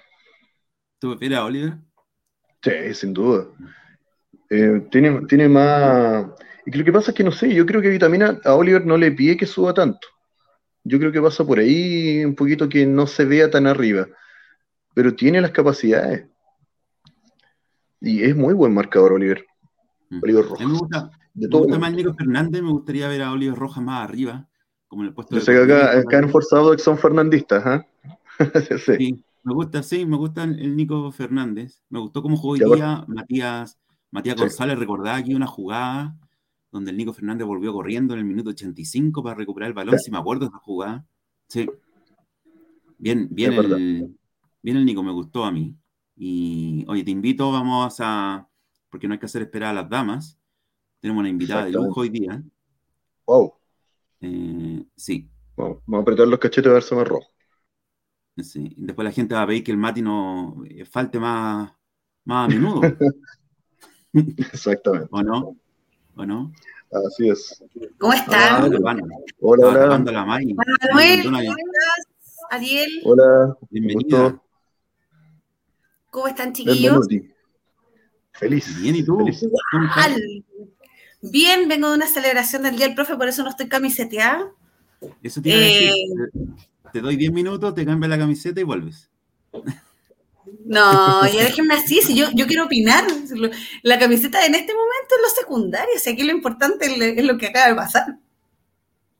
[0.99, 1.73] ¿Tú prefieres a Oliver?
[2.62, 3.47] Sí, sin duda.
[4.49, 6.25] tiene, tiene más...
[6.65, 8.95] Y lo que pasa es que no sé, yo creo que Vitamina a Oliver no
[8.95, 10.08] le pide que suba tanto.
[10.83, 14.07] Yo creo que pasa por ahí un poquito que no se vea tan arriba,
[14.93, 16.27] pero tiene las capacidades.
[18.01, 19.45] Y es muy buen marcador, Oliver.
[20.09, 20.19] Mm.
[20.23, 20.67] Oliver Rojas.
[20.67, 23.83] me gusta, de todo me gusta más Nico Fernández, me gustaría ver a Oliver Rojas
[23.83, 24.47] más arriba,
[24.87, 27.85] como en el puesto Yo sé que acá, acá han forzado que son fernandistas, ¿ah?
[28.85, 29.23] sí.
[29.43, 31.81] me gusta, sí, me gusta el Nico Fernández.
[31.89, 33.79] Me gustó cómo jugó hoy día Matías,
[34.11, 34.77] Matías González.
[34.77, 36.15] Recordaba aquí una jugada
[36.73, 40.09] donde el Nico Fernández volvió corriendo en el minuto 85 para recuperar el balón, si
[40.09, 41.05] me acuerdo de esa jugada.
[41.47, 41.69] Sí.
[42.97, 44.17] Bien, bien, el,
[44.59, 45.77] bien el Nico, me gustó a mí.
[46.15, 48.49] Y oye, te invito, vamos a,
[48.89, 50.39] porque no hay que hacer esperar a las damas.
[50.99, 52.43] Tenemos una invitada de lujo hoy día.
[53.27, 53.53] Wow.
[54.21, 55.29] Eh, sí.
[55.55, 57.27] Vamos, a apretar los cachetes a verse más rojo.
[58.38, 58.73] Sí.
[58.77, 61.71] Después la gente va a pedir que el Mati no eh, falte más,
[62.25, 62.81] más a menudo.
[64.13, 65.09] Exactamente.
[65.12, 65.57] ¿O no?
[66.15, 66.52] ¿O no?
[67.08, 67.63] Así es.
[67.97, 68.71] ¿Cómo están?
[69.39, 69.97] hola, hola.
[69.97, 71.56] Manuel, ¿cómo estás?
[72.52, 73.02] Ariel.
[73.04, 73.58] Hola.
[73.69, 74.39] Bienvenida.
[76.12, 77.08] ¿Cómo están, chiquillos?
[78.34, 78.82] Feliz.
[78.82, 79.26] Bien, ¿y tú?
[81.21, 84.52] Bien, vengo de una celebración del Día del Profe, por eso no estoy camiseteada.
[85.23, 85.91] Eso te iba a decir.
[85.91, 86.39] Eh,
[86.91, 89.10] te doy 10 minutos, te cambias la camiseta y vuelves.
[90.65, 93.05] No, ya déjenme así, si yo, yo quiero opinar.
[93.81, 96.85] La camiseta en este momento es lo secundario, o sea, aquí lo importante
[97.19, 98.17] es lo que acaba de pasar.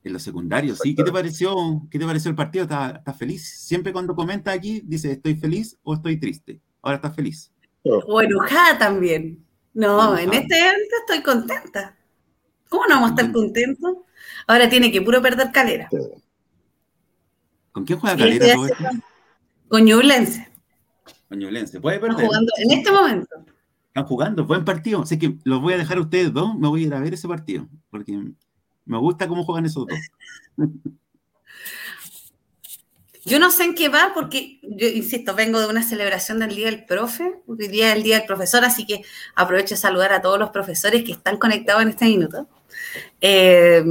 [0.04, 0.96] En lo secundario, sí.
[0.96, 1.56] ¿Qué te pareció,
[1.90, 2.64] qué te pareció el partido?
[2.66, 3.48] ¿Estás, feliz?
[3.48, 6.60] Siempre cuando comenta aquí, dice, ¿estoy feliz o estoy triste?
[6.82, 7.52] ahora estás feliz.
[7.84, 9.44] O enojada también.
[9.74, 11.98] No, en este momento estoy contenta.
[12.70, 13.98] ¿Cómo no vamos a estar contentos?
[14.46, 15.90] Ahora tiene que puro perder calera.
[17.72, 18.84] ¿Con quién juega calera todo esto?
[19.68, 20.53] Con Ñublense.
[21.34, 21.82] Con Ñublense.
[21.82, 22.18] Puede perder.
[22.18, 23.36] Están jugando en este momento.
[23.88, 25.02] Están jugando, buen partido.
[25.02, 26.56] Así que los voy a dejar a ustedes dos.
[26.60, 27.68] Me voy a ir a ver ese partido.
[27.90, 28.22] Porque
[28.86, 29.98] me gusta cómo juegan esos dos.
[33.26, 36.66] Yo no sé en qué va porque, yo insisto, vengo de una celebración del Día
[36.66, 39.02] del Profe, hoy día es el Día del Profesor, así que
[39.34, 42.50] aprovecho de saludar a todos los profesores que están conectados en este minuto.
[43.22, 43.82] Eh,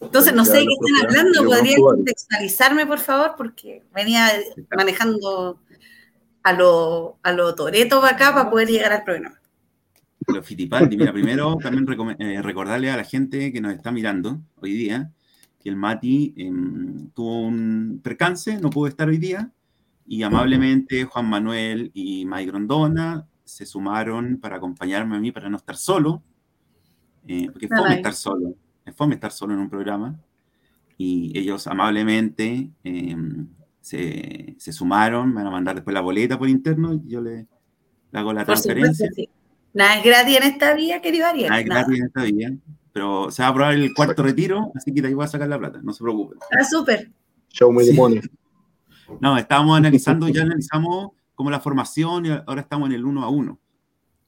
[0.00, 3.36] entonces, no sé de qué están hablando, ¿podrían contextualizarme, por favor?
[3.38, 4.30] Porque venía
[4.76, 5.58] manejando
[6.44, 9.40] a lo, a lo Toreto acá para poder llegar al programa.
[10.26, 11.86] Los Fitipaldi, mira, primero también
[12.18, 15.10] eh, recordarle a la gente que nos está mirando hoy día
[15.64, 19.50] que el Mati em, tuvo un percance, no pudo estar hoy día,
[20.06, 25.56] y amablemente Juan Manuel y Mike Grondona se sumaron para acompañarme a mí para no
[25.56, 26.22] estar solo,
[27.26, 28.54] eh, porque es fome estar solo,
[28.84, 30.20] es fome estar solo en un programa,
[30.98, 33.48] y ellos amablemente em,
[33.84, 37.46] se, se, sumaron, me van a mandar después la boleta por interno, y yo le,
[38.12, 39.08] hago la transferencia.
[39.72, 41.48] Nada es gratis en esta vía, querido Ariel.
[41.48, 42.52] Nada es gratis en esta vía
[42.94, 45.48] pero se va a aprobar el cuarto retiro, así que de ahí voy a sacar
[45.48, 46.38] la plata, no se preocupen.
[46.56, 47.10] Ah, súper.
[47.48, 48.30] Chau, muy demonios.
[49.20, 53.28] No, estábamos analizando, ya analizamos como la formación y ahora estamos en el uno a
[53.28, 53.58] uno.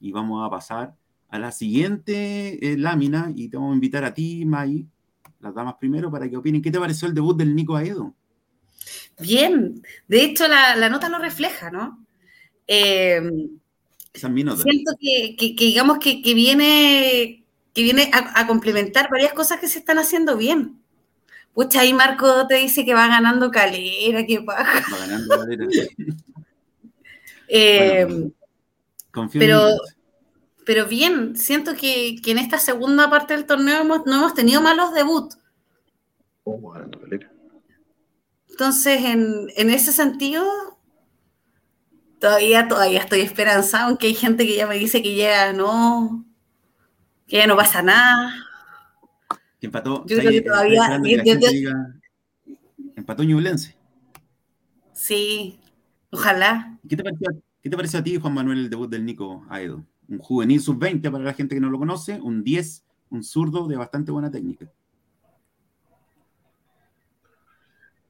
[0.01, 0.95] y vamos a pasar
[1.29, 4.85] a la siguiente eh, lámina y te vamos a invitar a ti, May,
[5.39, 6.61] las damas primero, para que opinen.
[6.61, 8.13] ¿Qué te pareció el debut del Nico Aedo?
[9.19, 12.05] Bien, de hecho la, nota lo refleja, ¿no?
[12.67, 13.21] Eh,
[14.13, 14.61] Esa es mi nota.
[14.61, 20.37] Siento que, digamos que, viene, que viene a, complementar varias cosas que se están haciendo
[20.37, 20.81] bien.
[21.53, 24.83] Pucha, ahí Marco te dice que va ganando calera, qué paja.
[24.93, 25.65] Va ganando calera.
[27.47, 28.31] eh,
[29.33, 29.77] pero,
[30.65, 35.39] pero bien, siento que, en esta segunda parte del torneo no hemos tenido malos debuts.
[36.43, 36.73] Oh,
[38.59, 40.43] Entonces, en, ese sentido,
[42.19, 46.25] todavía, todavía estoy esperanzada, aunque hay gente que ya me dice que ya no,
[47.27, 48.33] que ya no pasa nada.
[49.61, 50.03] empató.
[50.07, 50.99] Yo creo que todavía.
[52.95, 53.77] empató Ñublense.
[54.91, 55.59] Sí,
[56.09, 56.79] ojalá.
[56.89, 57.27] ¿Qué te pareció
[57.61, 59.85] ¿Qué te parece a ti, Juan Manuel, el debut del Nico Aedo?
[60.07, 63.75] Un juvenil sub-20 para la gente que no lo conoce, un 10, un zurdo de
[63.75, 64.67] bastante buena técnica.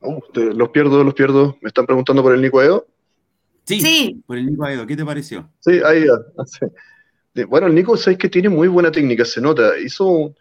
[0.01, 1.57] Los pierdo, los pierdo.
[1.61, 2.87] ¿Me están preguntando por el Nico Aedo?
[3.65, 4.87] Sí, por el Nico Aedo.
[4.87, 5.49] ¿Qué te pareció?
[5.59, 6.13] Sí, ahí ya.
[7.45, 9.77] Bueno, el Nico, sabes que tiene muy buena técnica, se nota.
[9.77, 10.35] Hizo un,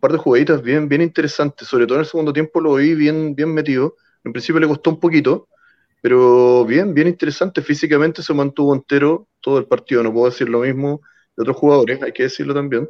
[0.00, 3.36] par de jugaditas bien, bien interesantes, sobre todo en el segundo tiempo lo vi bien,
[3.36, 3.94] bien metido.
[4.24, 5.48] En principio le costó un poquito,
[6.02, 7.62] pero bien, bien interesante.
[7.62, 10.02] Físicamente se mantuvo entero todo el partido.
[10.02, 11.02] No puedo decir lo mismo
[11.36, 12.88] de otros jugadores, hay que decirlo también.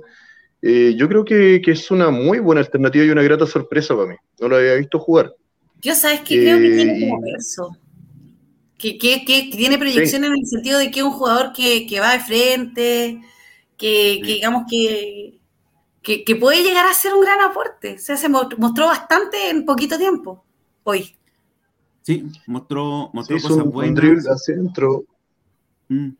[0.62, 4.16] Eh, yo creo que, es una muy buena alternativa y una grata sorpresa para mí.
[4.40, 5.34] No lo había visto jugar.
[5.80, 7.76] Yo sabes que creo que tiene como verso.
[8.76, 8.98] Que,
[9.52, 13.20] tiene proyección en el sentido de que es un jugador que, va de frente,
[13.76, 15.38] que, digamos que,
[16.02, 17.94] que, puede llegar a ser un gran aporte.
[17.94, 20.44] O sea, se mostró bastante en poquito tiempo
[20.84, 21.14] hoy.
[22.02, 23.90] Sí, mostró, mostró cosas un, buenas.
[23.90, 25.04] Un drible hacia adentro.
[25.88, 26.10] Mm.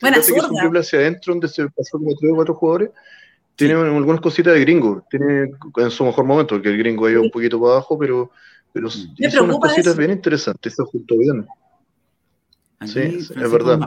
[0.00, 2.90] Buena que es un drible hacia adentro donde se pasó como tres o cuatro jugadores.
[3.54, 5.04] Tiene algunas cositas de gringo.
[5.10, 8.30] Tiene en su mejor momento, porque el gringo ha ido un poquito para abajo, pero,
[8.72, 9.14] pero mm.
[9.18, 10.74] hizo unas cositas bien interesantes.
[10.74, 11.46] Se justo bien.
[12.86, 13.78] sí, es verdad.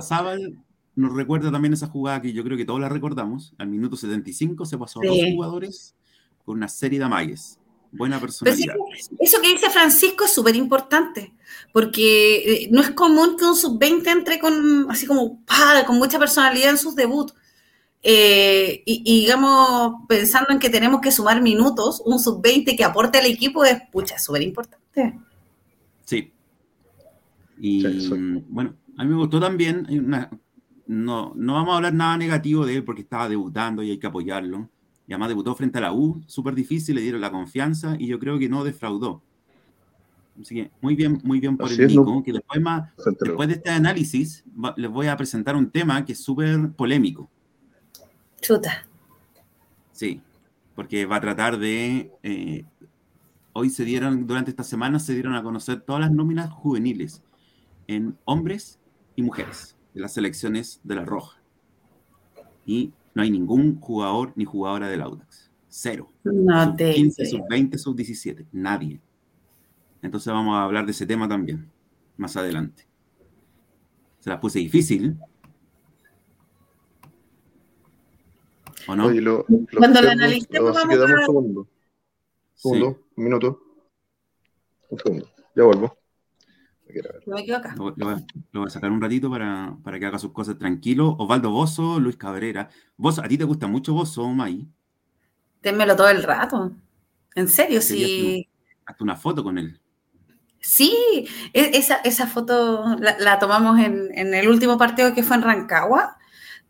[0.96, 3.54] nos recuerda también esa jugada que yo creo que todos la recordamos.
[3.58, 5.96] Al minuto 75 se pasó a dos jugadores
[6.44, 7.60] con una serie de amagues.
[7.92, 8.76] Buena personalidad.
[9.20, 11.34] eso que dice Francisco es súper importante,
[11.72, 15.42] porque eh, no es común que un sub-20 entre con, así como,
[15.88, 17.34] con mucha personalidad en sus debuts.
[18.08, 23.26] Eh, y, digamos, pensando en que tenemos que sumar minutos, un sub-20 que aporte al
[23.26, 25.20] equipo es, pucha, súper importante.
[26.06, 26.32] Sí.
[27.58, 27.84] Y
[28.48, 29.88] bueno, a mí me gustó también,
[30.86, 34.06] no, no vamos a hablar nada negativo de él porque estaba debutando y hay que
[34.06, 34.70] apoyarlo
[35.08, 38.20] y además debutó frente a la U, súper difícil, le dieron la confianza y yo
[38.20, 39.24] creo que no defraudó.
[40.40, 42.90] Así que muy bien, muy bien por el Nico, que después, más,
[43.20, 44.44] después de este análisis
[44.76, 47.30] les voy a presentar un tema que es súper polémico.
[48.46, 48.86] Chuta.
[49.92, 50.22] Sí,
[50.76, 52.12] porque va a tratar de...
[52.22, 52.64] Eh,
[53.54, 57.24] hoy se dieron, durante esta semana se dieron a conocer todas las nóminas juveniles
[57.88, 58.80] en hombres
[59.16, 61.42] y mujeres de las selecciones de la Roja.
[62.68, 65.50] Y no hay ningún jugador ni jugadora del Audax.
[65.68, 66.12] Cero.
[66.24, 68.46] No sub 15, sub 20, sub 17.
[68.52, 69.02] Nadie.
[70.04, 71.68] Entonces vamos a hablar de ese tema también,
[72.16, 72.86] más adelante.
[74.20, 75.18] Se las puse difícil.
[78.88, 79.10] ¿O no?
[79.78, 81.04] Cuando lo analicemos, vamos a...
[81.04, 81.68] un segundo.
[82.56, 83.62] Segundo, un minuto.
[84.90, 85.30] Un segundo.
[85.56, 85.98] Ya vuelvo.
[87.26, 87.76] Me quedo acá.
[87.76, 91.16] Lo, voy a sacar un ratito para, que haga sus cosas tranquilo.
[91.18, 92.70] Osvaldo Bozo, Luis Cabrera.
[92.96, 94.68] Vos, ¿a ti te gusta mucho Bozo, May?
[95.62, 96.72] Ténmelo todo el rato.
[97.34, 98.48] En serio, sí.
[98.86, 99.80] Hazte una foto con él.
[100.60, 106.15] Sí, e, esa, foto la, tomamos en, el último partido que fue en Rancagua.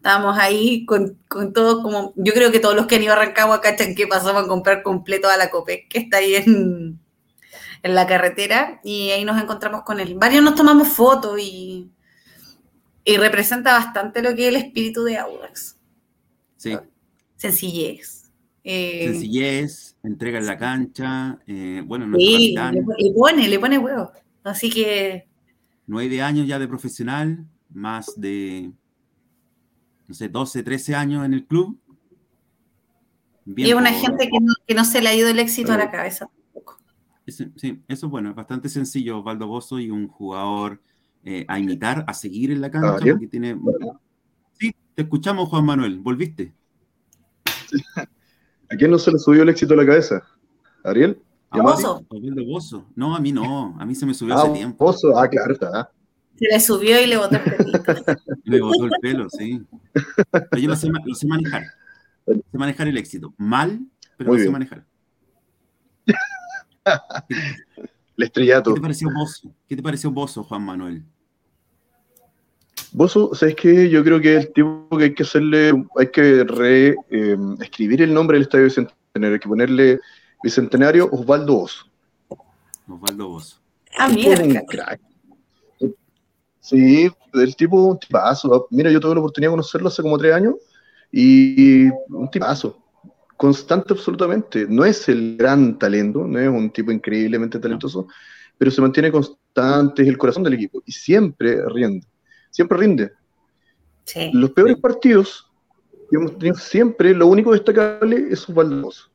[0.06, 1.18] Estábamos ahí con,
[1.52, 2.14] todo como.
[2.16, 4.84] Yo creo que todos los que han ido a Rancagua cachan que pasamos a comprar
[4.84, 7.00] completo a la COPE, que está ahí en,
[7.82, 10.14] en la carretera y ahí nos encontramos con él.
[10.14, 11.90] Varios nos tomamos fotos y,
[13.04, 15.76] y representa bastante lo que es el espíritu de Audax.
[16.56, 16.78] Sí.
[17.36, 18.32] Sencillez.
[18.64, 24.12] Eh, Sencillez, entrega en la cancha, eh, bueno, sí, le, pone, le pone huevo.
[24.44, 25.28] Así que...
[25.88, 28.72] Nueve años ya de profesional, más de,
[30.08, 31.80] no sé, 12, 13 años en el club.
[33.46, 35.78] y es una gente que no, que no, se le ha ido el éxito a
[35.78, 36.30] la cabeza
[37.32, 40.82] sí, eso es bueno, es bastante sencillo, Osvaldo Bozo y un jugador
[41.24, 43.58] eh, a imitar, a seguir en la cancha, porque tiene...
[44.54, 46.54] Sí, te escuchamos, Juan Manuel, ¿volviste?
[48.70, 50.24] ¿A quién no se le subió el éxito a la cabeza?
[50.84, 51.22] ¿Ariel?
[51.50, 52.86] ¿A Bozo?
[52.96, 54.86] No, a mí no, a mí se me subió hace ah, tiempo.
[54.86, 55.92] Bozo, ah, claro, está.
[56.38, 57.84] Se le subió y le botó el pelito.
[58.44, 59.62] Le botó el pelo, sí.
[60.32, 61.64] Pero yo lo sé, lo sé manejar.
[62.26, 63.34] Sé manejar el éxito.
[63.38, 63.80] Mal,
[64.18, 64.86] pero Muy lo sé manejar.
[67.68, 67.86] El
[68.18, 68.74] ¿Qué estrellato.
[68.74, 69.54] te pareció Bozo?
[69.68, 71.04] ¿Qué te pareció Bozo, Juan Manuel?
[72.94, 73.90] Bozo, ¿sabes qué?
[73.90, 78.44] Yo creo que el tipo que hay que hacerle, hay que reescribir el nombre del
[78.44, 80.00] Estadio Bicentenario, hay que ponerle
[80.44, 81.86] Bicentenario Osvaldo Bozo.
[82.88, 83.58] Osvaldo Bozo.
[83.98, 84.16] Ah, es un
[84.48, 84.62] mierda.
[84.68, 85.02] crack.
[86.66, 88.68] Sí, el tipo un tipazo.
[88.72, 90.56] Mira, yo tuve la oportunidad de conocerlo hace como tres años
[91.12, 92.82] y un tipazo.
[93.38, 94.66] Constante absolutamente.
[94.68, 98.08] No es el gran talento, no es un tipo increíblemente talentoso,
[98.58, 102.08] pero se mantiene constante, es el corazón del equipo y siempre rinde.
[102.50, 103.12] Siempre rinde.
[104.06, 104.32] Sí.
[104.34, 105.48] Los peores partidos
[106.10, 109.12] que hemos tenido siempre, lo único destacable es Osvaldo Bozo.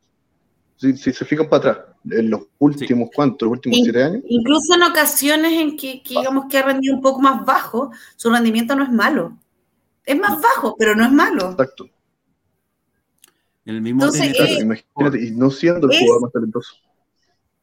[0.80, 3.46] Si, si se fijan para atrás, en los últimos, ¿cuántos?
[3.46, 3.84] Los últimos Sí.
[3.84, 4.22] siete años.
[4.26, 8.30] Incluso en ocasiones en que, que digamos que ha rendido un poco más bajo, su
[8.30, 9.36] rendimiento no es malo.
[10.06, 11.50] Es más bajo, pero no es malo.
[11.50, 11.90] Exacto.
[13.66, 14.34] El mismo Entonces.
[14.34, 16.74] Claro, Eh, imagínate, y no siendo el es- jugador más talentoso.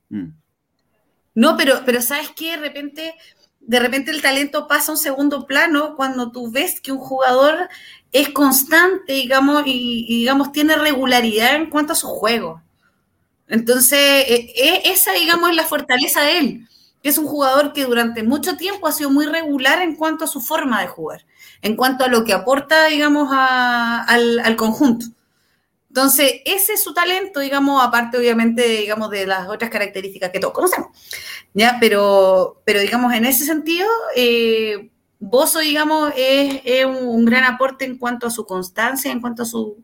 [0.09, 0.27] Mm.
[1.35, 2.51] No, pero, pero ¿sabes qué?
[2.51, 3.15] De repente,
[3.59, 7.67] de repente el talento pasa a un segundo plano cuando tú ves que un jugador
[8.11, 12.61] es constante, digamos, y, y, digamos, tiene regularidad en cuanto a su juego.
[13.47, 16.67] Entonces, eh, eh, esa, digamos, es la fortaleza de él,
[17.01, 20.27] que es un jugador que durante mucho tiempo ha sido muy regular en cuanto a
[20.27, 21.25] su forma de jugar,
[21.61, 25.05] en cuanto a lo que aporta, digamos, al, conjunto.
[25.87, 30.53] Entonces, ese es su talento, digamos, aparte obviamente, digamos, de las otras características que todos
[30.53, 30.89] conocemos.
[31.53, 31.77] ¿Ya?
[31.79, 37.85] Pero, pero digamos, en ese sentido, eh, Bozo, digamos, es, es un, un gran aporte
[37.85, 39.83] en cuanto a su constancia, en cuanto a su,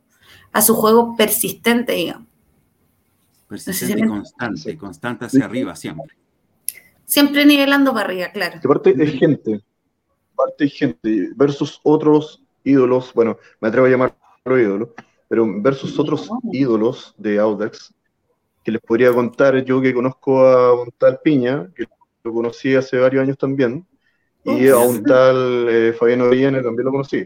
[0.51, 2.32] a su juego persistente, digamos.
[3.53, 4.77] Persistente y constante, Sí.
[4.77, 6.15] constante hacia arriba siempre.
[7.05, 8.59] Siempre nivelando para arriba, claro.
[8.59, 9.61] Que parte es gente,
[10.35, 14.89] parte es gente, versus otros ídolos, bueno, me atrevo a llamarlo ídolos,
[15.27, 17.93] pero versus otros ídolos de Audax,
[18.63, 21.85] que les podría contar yo que conozco a un tal Piña, que
[22.23, 23.85] lo conocí hace varios años también,
[24.43, 27.23] y a un tal eh, Fabiano Villene también lo conocí.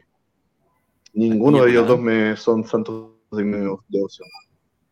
[1.13, 4.27] Ninguno de ellos dos me son santos de mi devoción.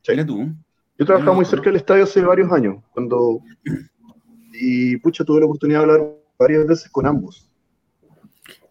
[0.07, 0.55] Mira tú.
[0.97, 3.41] Yo trabajaba muy cerca del estadio hace varios años, cuando
[4.53, 6.07] y pucha tuve la oportunidad de hablar
[6.39, 7.49] varias veces con ambos.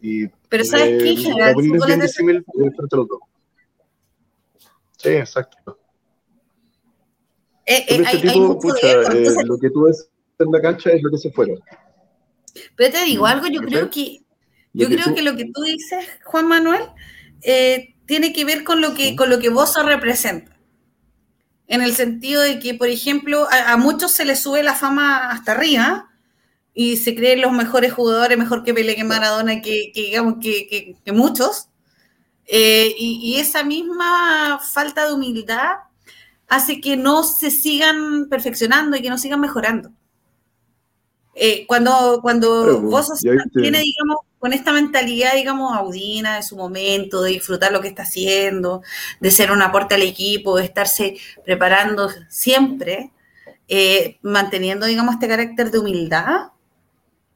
[0.01, 1.11] Y Pero ¿sabes eh, qué?
[1.11, 1.55] En general,
[1.87, 2.43] bien disímil eh,
[2.77, 3.21] frente a los dos.
[4.97, 5.79] Sí, exacto.
[7.67, 9.13] eh, eh, hay, este hay tipo, mucho pucha, de eso.
[9.13, 11.55] eh, Entonces, lo que tú ves en la cancha es lo que se fuera.
[12.77, 14.21] pero te digo algo, yo creo que
[14.73, 16.83] Lo Yo que creo tú- que lo que tú dices, Juan Manuel,
[17.43, 20.54] eh, tiene que ver con lo que, con lo que Bozo representa.
[21.66, 25.31] En el sentido de que, por ejemplo, a, a muchos se les sube la fama
[25.31, 26.11] hasta arriba
[26.74, 30.66] y se creen los mejores jugadores, mejor que Pelé, que Maradona, que, que digamos que,
[30.68, 31.68] que- que muchos.
[32.46, 35.77] Eh, y, y esa misma falta de humildad
[36.48, 39.90] hace que no se sigan perfeccionando y que no sigan mejorando.
[41.35, 42.64] Eh, cuando cuando
[43.22, 43.61] ya viste.
[43.61, 48.03] tiene, digamos, con esta mentalidad, digamos, audina de su momento, de disfrutar lo que está
[48.03, 48.83] haciendo,
[49.21, 53.11] de ser un aporte al equipo, de estarse preparando siempre,
[53.69, 56.49] eh, manteniendo, digamos, este carácter de humildad,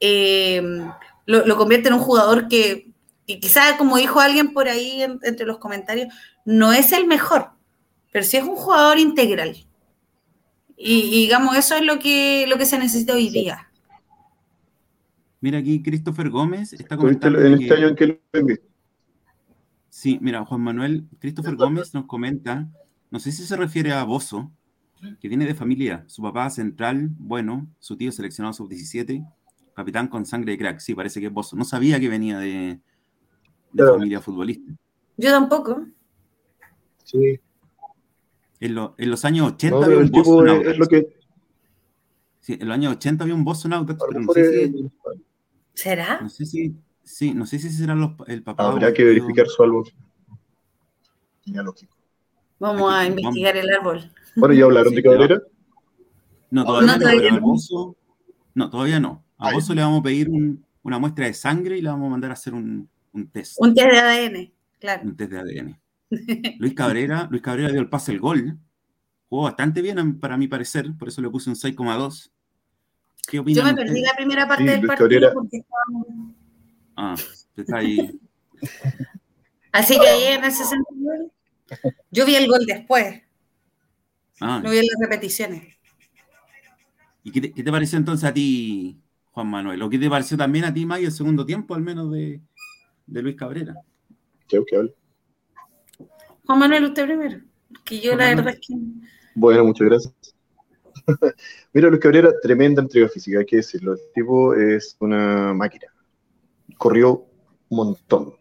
[0.01, 0.63] eh,
[1.27, 2.89] lo, lo convierte en un jugador que,
[3.27, 6.09] que quizás, como dijo alguien por ahí en- entre los comentarios,
[6.45, 7.51] no es el mejor,
[8.13, 9.57] pero sí es un jugador integral.
[10.77, 13.68] Y, y, digamos, eso es lo que, lo que se necesita hoy día.
[15.41, 17.41] Mira aquí, Christopher Gómez está ¿Tuviste comentando.
[17.41, 18.19] en este que- año en que lo?
[19.89, 22.69] Sí, mira, Juan Manuel, Christopher Gómez nos comenta,
[23.11, 24.51] no sé si se refiere a Bozo,
[25.21, 29.25] que viene de familia, su papá central, bueno, su tío seleccionado sub-17,
[29.75, 31.57] capitán con sangre de crack, sí, parece que es Bozo.
[31.57, 32.81] No sabía que venía de, de
[33.75, 33.95] Claro.
[33.95, 34.73] familia futbolista.
[35.17, 35.87] Yo tampoco.
[37.05, 37.41] Sí.
[38.61, 40.69] En, lo- en los años 80 No, había un Bozo es, Audax.
[40.69, 41.19] es lo que
[42.41, 44.91] Sí, en los años 80 había un Bozo en Audax, pero no sé si,
[45.79, 46.21] ¿Será?
[46.21, 46.75] no sé si,
[47.05, 49.85] sí, no sé si será los- el papá habrá que verificar su álbum
[51.45, 51.97] genealógico.
[52.59, 54.11] Vamos a investigar el árbol.
[54.35, 55.43] Bueno, ¿ya hablaron Sí, de Cabrera?
[56.51, 57.41] No, todavía No, no, todavía no.
[57.41, 57.97] Bozo,
[58.55, 59.25] no, todavía no.
[59.39, 59.53] A.
[59.53, 62.31] Bozo le vamos a pedir un- una muestra de sangre y le vamos a mandar
[62.31, 65.03] a hacer un, un test, Un test de ADN, claro.
[65.05, 65.81] un test de ADN.
[66.59, 68.59] Luis Cabrera, Luis Cabrera dio el pase el gol.
[69.29, 72.33] Jugó bastante bien para mi parecer, por eso le puse un 6,2.
[73.29, 75.33] ¿Qué Yo me perdí la primera parte Sí, del partido Cabrera.
[75.35, 75.83] porque estaba...
[76.97, 78.19] Ah, usted está ahí.
[79.73, 81.31] Así que ahí en ese sentido,
[82.11, 83.23] yo vi el gol después,
[84.41, 85.77] Ah, no vi las repeticiones.
[87.25, 88.97] ¿Y qué te, qué te pareció entonces a ti,
[89.33, 89.83] Juan Manuel.
[89.83, 92.41] ¿O qué te pareció también a ti, May, el segundo tiempo, al menos, de,
[93.07, 93.75] de Luis Cabrera?
[94.49, 94.95] Creo que hablo.
[96.47, 97.41] Juan Manuel, usted primero.
[97.85, 98.45] Que yo Juan la Manuel.
[98.45, 98.75] verdad es que.
[99.35, 100.15] Bueno, muchas gracias.
[101.73, 103.93] Mira, Luis Cabrera, tremenda entrega física, hay que decirlo.
[103.95, 105.87] El tipo es una máquina.
[106.77, 107.27] Corrió
[107.69, 108.35] un montón,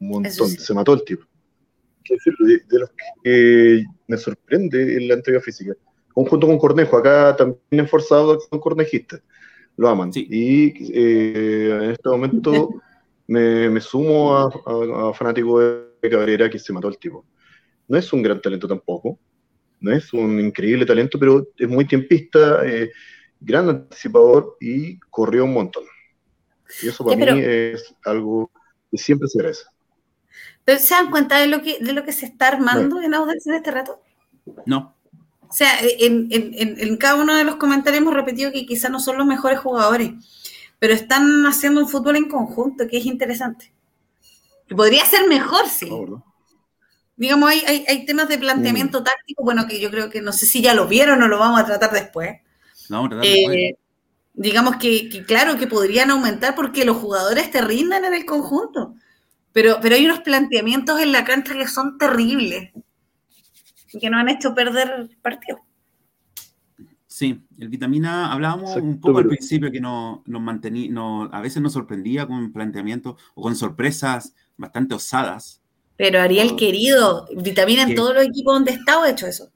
[0.00, 0.48] un montón.
[0.48, 0.56] Sí.
[0.58, 1.24] Se mató el tipo.
[1.24, 2.90] Hay que decirlo, de, de los
[3.22, 5.74] que me sorprende en la entrega física.
[6.14, 9.20] Junto con Cornejo, acá también he forzado con cornejistas.
[9.76, 10.12] Lo aman.
[10.12, 10.26] Sí.
[10.30, 12.70] Y eh, en este momento
[13.26, 17.26] me, me sumo a, a, a fanático de Cabrera que se mató el tipo.
[17.88, 19.18] No es un gran talento tampoco,
[19.80, 22.90] no es un increíble talento, pero es muy tiempista, eh,
[23.40, 25.84] gran anticipador y corrió un montón.
[26.82, 28.50] Y eso para pero- mí es algo
[28.90, 29.64] que siempre se agradece.
[30.64, 33.46] Pero ¿se dan cuenta de lo que, de lo que se está armando en Audax
[33.46, 34.00] en este rato?
[34.64, 34.94] No.
[35.48, 38.90] O sea, en, en- en- en cada uno de los comentarios hemos repetido que quizás
[38.90, 40.10] no son los mejores jugadores,
[40.80, 43.72] pero están haciendo un fútbol en conjunto que es interesante.
[44.66, 45.88] Que podría ser mejor, sí.
[45.88, 46.24] ¿no?
[47.16, 50.46] Digamos, hay, hay, hay temas de planteamiento táctico, bueno, que yo creo que no sé
[50.46, 52.40] si ya lo vieron o lo vamos a tratar después.
[52.88, 53.56] No, vamos a tratar después.
[53.56, 53.78] Eh,
[54.34, 58.94] digamos que, que claro que podrían aumentar porque los jugadores te rindan en el conjunto.
[59.52, 62.72] Pero, pero hay unos planteamientos en la cancha que son terribles
[63.90, 65.60] y que nos han hecho perder partidos.
[67.06, 71.40] Sí, el vitamina, hablábamos Exacto, un poco al principio que no, nos mantenía, no, a
[71.40, 75.62] veces nos sorprendía con planteamientos o con sorpresas bastante osadas.
[75.96, 76.56] Pero Ariel, Ah.
[76.56, 79.50] querido, vitamina en todos los equipos donde he estado ha hecho eso.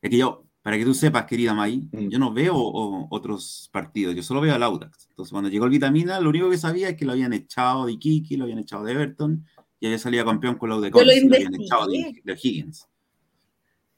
[0.00, 2.08] Es que yo, para que tú sepas, querida May, Mm.
[2.08, 5.06] yo no veo o- otros partidos, yo solo veo al Audax.
[5.10, 7.92] Entonces, cuando llegó el Vitamina, lo único que sabía es que lo habían echado de
[7.92, 9.44] Iquique, lo habían echado de Everton,
[9.80, 12.86] y había salido campeón con los de Yo lo lo habían echado de, de Higgins.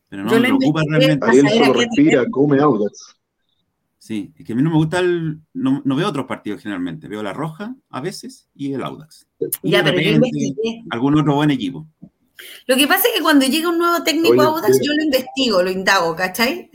[0.08, 1.26] Pero no Yo me preocupa realmente.
[1.26, 3.16] Ariel solo respira, come Audax.
[4.02, 5.40] Sí, es que a mí no me gusta el.
[5.52, 7.06] No, no veo otros partidos generalmente.
[7.06, 9.26] Veo la Roja a veces y el Audax.
[9.62, 10.84] Y Ya, de pero repente, investigué.
[10.88, 11.86] algún otro buen equipo.
[12.66, 15.02] Lo que pasa es que cuando llega un nuevo técnico Oye, a Audax, yo lo
[15.04, 16.70] investigo, lo indago, ¿cachai?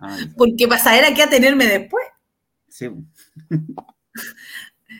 [0.00, 2.04] Ah, Porque para saber a qué atenerme después.
[2.68, 2.88] sí.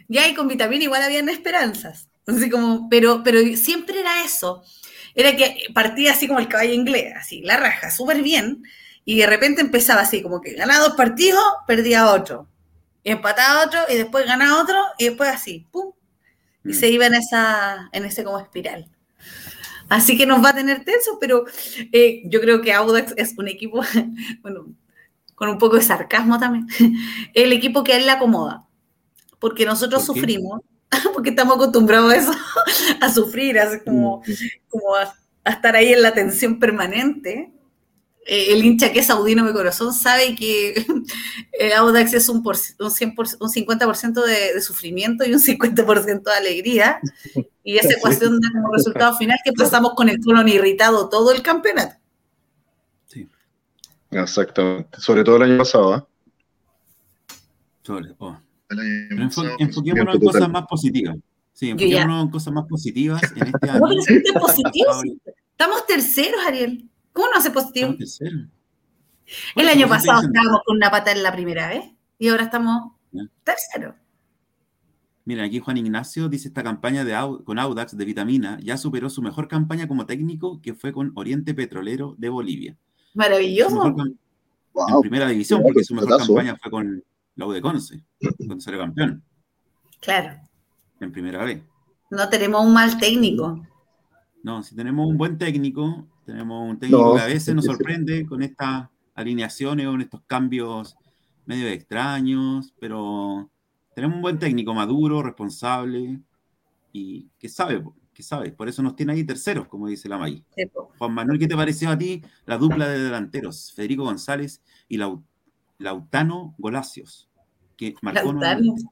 [0.08, 2.08] Ya y con vitamina igual habían esperanzas.
[2.26, 4.62] Así como, pero, pero siempre era eso.
[5.14, 8.62] Era que partía así como el caballo inglés, así, la raja, súper bien.
[9.04, 12.46] Y de repente empezaba así, como que ganaba dos partidos, perdía otro.
[13.02, 15.92] Y empataba otro, y después ganaba otro, y después así, pum.
[16.64, 16.74] Y Mm.
[16.74, 18.88] se iba en esa, en ese como espiral.
[19.88, 21.44] Así que nos va a tener tenso, pero
[21.92, 23.80] eh, yo creo que Audax es un equipo,
[24.42, 24.66] bueno,
[25.34, 26.66] con un poco de sarcasmo también,
[27.34, 28.64] el equipo que a él le acomoda.
[29.40, 30.60] Porque nosotros sufrimos,
[31.12, 32.32] porque estamos acostumbrados a eso,
[33.00, 34.32] a sufrir, así como, Mm.
[34.68, 35.12] como a,
[35.44, 37.50] a estar ahí en la tensión permanente.
[38.24, 40.86] Eh, el hincha que es saudino de corazón sabe que
[41.58, 46.22] eh, Audax es un, por, un, 100%, un 50% de, de sufrimiento y un 50%
[46.22, 47.00] de alegría.
[47.64, 51.42] Y esa ecuación da como resultado final que pasamos con el colon irritado todo el
[51.42, 51.96] campeonato.
[53.06, 53.28] Sí.
[54.10, 55.00] Exactamente.
[55.00, 56.08] Sobre todo el año pasado.
[57.82, 58.38] Sobre- oh.
[58.70, 60.32] El año Pero enfo- pasado, enfoquémonos en total.
[60.40, 61.16] cosas más positivas.
[61.52, 63.80] Sí, enfoquémonos en cosas más positivas en este año.
[63.80, 65.20] No, pero si es positivo, sí.
[65.50, 66.88] estamos terceros, Ariel.
[67.12, 67.94] ¿Cómo no hace positivo?
[69.56, 71.84] El año pasado estábamos con una pata en la primera vez
[72.18, 73.22] y ahora estamos Ya.
[73.44, 73.94] terceros.
[75.24, 79.08] Mira, aquí Juan Ignacio dice esta campaña de Au- con Audax de vitamina ya superó
[79.08, 82.76] su mejor campaña como técnico que fue con Oriente Petrolero de Bolivia.
[83.14, 83.94] Maravilloso.
[83.94, 87.04] en primera división, porque su mejor campaña fue con
[87.36, 88.02] la U de Conce,
[88.38, 89.22] cuando salió campeón
[90.00, 90.40] Claro.
[90.98, 91.62] en primera vez.
[92.10, 93.64] No tenemos un mal técnico.
[94.42, 98.24] No, si tenemos un buen técnico, tenemos un técnico No, que a veces nos sorprende
[98.26, 100.96] con estas alineaciones o con estos cambios
[101.46, 103.50] medio extraños, pero
[103.94, 106.20] tenemos un buen técnico maduro, responsable
[106.92, 107.82] y que sabe,
[108.14, 108.52] que sabe.
[108.52, 110.44] Por eso nos tiene ahí terceros, como dice la May.
[110.56, 110.64] Sí.
[110.98, 113.72] Juan Manuel, ¿qué te pareció a ti la dupla de delanteros?
[113.74, 115.22] Federico González y Lau-
[115.78, 117.28] Lautano Golacios,
[117.76, 118.82] que marcó nuevamente.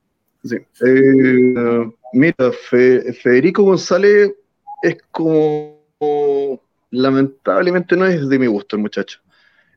[0.43, 0.57] Sí.
[0.87, 2.35] Eh, mira,
[2.68, 4.33] Fe- Federico González
[4.83, 5.78] es como,
[6.91, 9.20] lamentablemente no es de mi gusto el muchacho.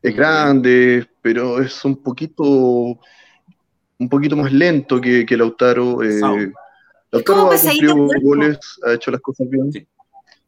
[0.01, 6.03] Es grande, pero es un poquito, un poquito más lento que, que Lautaro.
[6.03, 6.51] eh.
[7.11, 9.71] Lautaro ha cumplido goles, ha hecho las cosas bien.
[9.71, 9.87] Sí.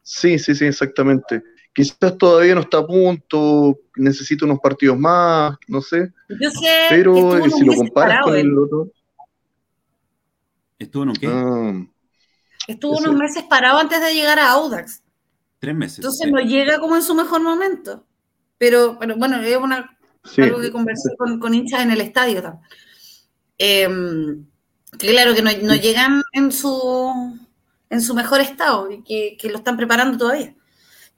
[0.02, 1.42] Sí, sí, sí, exactamente.
[1.74, 6.10] Quizás todavía no está a punto, necesita unos partidos más, no sé,
[6.40, 8.46] Yo sé pero eh, si lo comparas con él.
[8.46, 8.88] el otro,
[10.78, 11.26] Estuvo en un qué?
[11.28, 11.72] ah,
[12.68, 15.02] Estuvo unos meses parado antes de llegar a Audax.
[15.66, 15.98] Tres meses.
[15.98, 16.30] Entonces sí.
[16.30, 18.06] no llega como en su mejor momento.
[18.56, 22.40] Pero, pero bueno, es una, sí, algo que conversé con, con hinchas en el estadio
[22.40, 22.68] también.
[23.58, 23.88] Eh,
[24.96, 27.36] claro, que no, llegan en su,
[27.90, 30.54] en su mejor estado y que, lo están preparando todavía.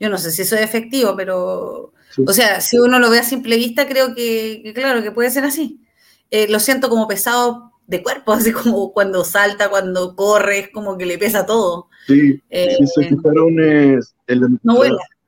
[0.01, 1.92] Yo no sé si eso es efectivo, pero,
[2.26, 5.44] o sea, si uno lo ve a simple vista, creo que, claro, que puede ser
[5.44, 5.82] así.
[6.30, 10.97] Eh, lo siento como pesado de cuerpo, así como cuando salta, cuando corre, es como
[10.97, 11.89] que le pesa todo.
[12.07, 14.61] Sí, eh, se fijaron en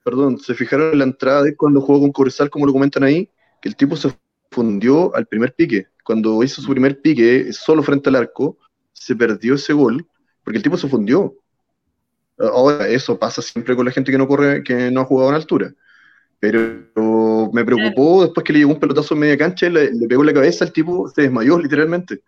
[0.02, 3.28] perdón, se fijaron en la entrada de cuando jugó con Corezal, como lo comentan ahí,
[3.61, 4.11] que el tipo se
[4.50, 5.88] fundió al primer pique.
[6.04, 8.58] Cuando hizo su primer pique, solo frente al arco,
[8.92, 10.06] se perdió ese gol,
[10.42, 11.34] porque el tipo se fundió.
[12.38, 15.36] Ahora, eso pasa siempre con la gente que no corre, que no ha jugado en
[15.36, 15.74] altura.
[16.40, 20.24] Pero me preocupó después que le llegó un pelotazo en media cancha, le, le pegó
[20.24, 22.22] la cabeza, el tipo se desmayó literalmente.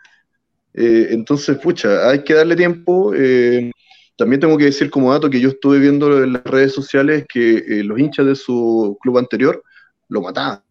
[0.75, 3.13] Eh, entonces, pucha, hay que darle tiempo.
[3.15, 3.71] Eh,
[4.17, 7.57] también tengo que decir como dato que yo estuve viendo en las redes sociales que
[7.57, 9.63] eh, los hinchas de su club anterior
[10.09, 10.63] lo mataban.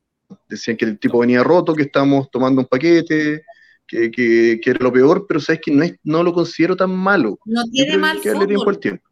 [0.50, 3.44] Decían que el tipo venía roto, que estábamos tomando un paquete,
[3.86, 7.38] que, que, era lo peor, pero sabes que no, es, no lo considero tan malo.
[7.46, 8.48] No tiene mal fútbol.
[8.48, 9.04] tiempo al tiempo.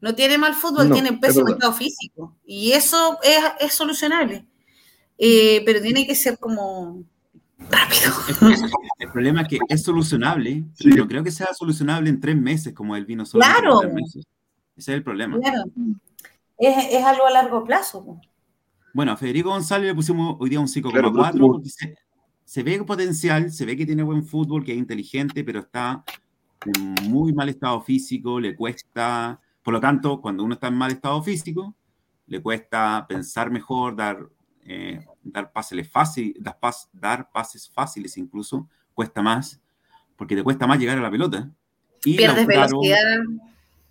[0.00, 2.36] No tiene mal fútbol, tiene pésimo estado físico.
[2.44, 4.44] Y eso es, es solucionable.
[5.16, 7.04] pero tiene que ser como
[7.70, 8.12] rápido.
[8.98, 10.64] El, problema es que es solucionable.
[10.78, 13.44] Yo creo que sea solucionable en tres meses, como el vino solo.
[13.44, 13.80] Claro.
[13.82, 14.22] Ese
[14.76, 15.38] es el problema.
[15.38, 15.64] Claro.
[16.58, 18.20] Es, es, algo a largo plazo.
[18.92, 21.94] Bueno, a Federico González le pusimos hoy día un 5,4 porque se,
[22.44, 26.04] se, ve potencial, se ve que tiene buen fútbol, que es inteligente, pero está
[26.64, 29.40] en muy mal estado físico, le cuesta.
[29.62, 31.74] Por lo tanto, cuando uno está en mal estado físico,
[32.26, 34.28] le cuesta pensar mejor, dar
[34.64, 35.00] eh,
[35.32, 36.36] dar pases fáciles,
[36.92, 39.60] dar, pases fáciles incluso, cuesta más,
[40.16, 41.50] porque te cuesta más llegar a la pelota.
[42.04, 42.98] Y Pierdes velocidad.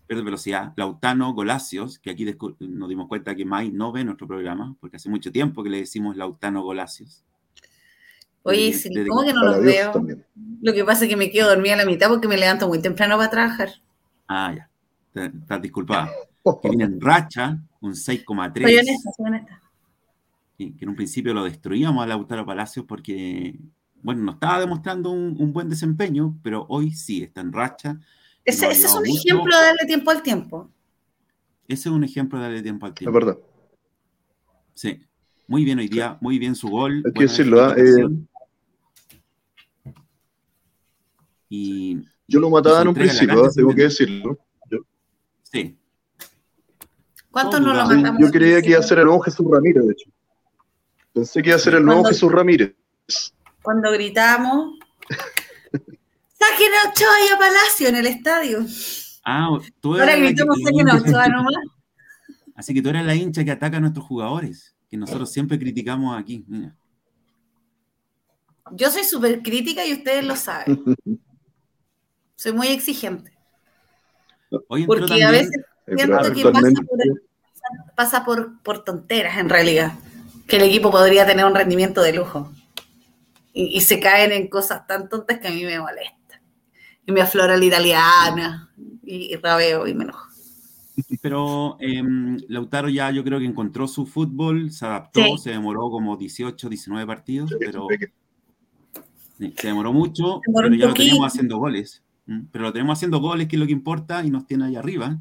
[0.08, 0.74] Pierdes velocidad.
[0.76, 2.26] Lautano Golacios, que aquí
[2.60, 5.80] nos dimos cuenta que Mai no ve nuestro programa, porque hace mucho tiempo que le
[5.80, 7.24] decimos Lautano Golacios.
[8.44, 8.74] Oye,
[9.10, 9.92] ¿cómo que no los veo?
[10.62, 12.82] Lo que pasa es que me quedo dormida a la mitad porque me levanto muy
[12.82, 13.70] temprano para trabajar.
[14.28, 14.70] Ah, ya.
[15.14, 16.10] Estás disculpada.
[16.62, 19.46] Que viene en racha, un 6,3.
[20.58, 23.60] Que, en un principio lo destruíamos a Lautaro Palacios porque,
[24.01, 27.99] bueno, no estaba demostrando un, buen desempeño, pero hoy sí está en racha.
[28.43, 30.72] Ese, es un ejemplo de darle tiempo al tiempo.
[31.68, 33.18] Ese es un ejemplo de darle tiempo al tiempo.
[33.18, 33.39] Es verdad.
[34.74, 35.01] Sí.
[35.47, 37.03] Muy bien hoy día, muy bien su gol.
[37.05, 37.76] Hay que decirlo, ¿ah?
[37.78, 38.08] eh,
[41.49, 43.49] y, yo lo mataba en un principio, ¿ah?
[43.53, 44.38] tengo que decirlo.
[45.43, 45.78] Sí.
[47.32, 48.20] ¿Cuántos no lo matamos?
[48.20, 50.10] Yo creía que iba a ser el nuevo Jesús Ramírez, de hecho.
[51.18, 52.76] Pensé que iba a ser el nuevo Jesús Ramírez.
[53.63, 54.78] Cuando gritamos,
[55.09, 58.59] ¡saquen a Ochoa y a Palacio en el estadio!
[59.26, 61.55] Ah, tú Ahora gritamos saquen a Ochoa nomás.
[62.53, 66.15] Así que tú eres la hincha que ataca a nuestros jugadores, que nosotros siempre criticamos
[66.15, 66.45] aquí.
[68.74, 70.84] Yo soy súper crítica y ustedes lo saben.
[72.36, 73.36] soy muy exigente.
[74.86, 75.65] Porque a veces
[75.95, 76.43] siento que
[77.95, 79.93] pasa, por, por tonteras en realidad
[80.48, 82.52] que el equipo podría tener un rendimiento de lujo.
[83.54, 86.41] Y, se caen en cosas tan tontas que a mí me molesta.
[87.08, 88.72] Y me aflora la italiana,
[89.04, 90.28] y, rabeo y me enojo.
[91.22, 96.18] Pero em, Lautaro ya yo creo que encontró su fútbol, se adaptó, se demoró como
[96.18, 97.88] 18, 19 partidos, pero
[99.38, 102.04] se demoró mucho, pero ya lo tenemos haciendo goles.
[102.52, 105.18] Pero lo tenemos haciendo goles, que es lo que importa, y nos tiene ahí arriba.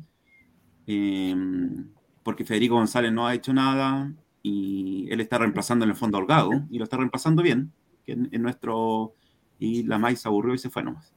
[0.86, 1.88] Em,
[2.22, 4.12] porque Federico González no ha hecho nada,
[4.48, 7.72] y él está reemplazando en el fondo Holgado y lo está reemplazando bien,
[8.04, 9.12] que en, nuestro
[9.58, 11.12] y la maíz aburrió y se fue nomás.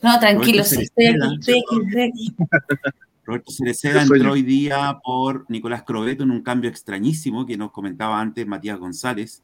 [0.00, 2.36] No, tranquilo, estoy aquí,
[3.24, 8.20] Roberto Cereceda entró hoy día por Nicolás Crobeto en un cambio extrañísimo que nos comentaba
[8.20, 9.42] antes Matías González,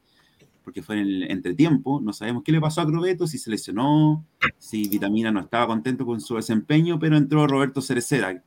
[0.63, 2.01] porque fue en el entretiempo.
[2.01, 4.25] No sabemos qué le pasó a Crobeto, si se lesionó,
[4.59, 8.45] si Vitamina no estaba contento con su desempeño, pero entró Roberto Cereceda.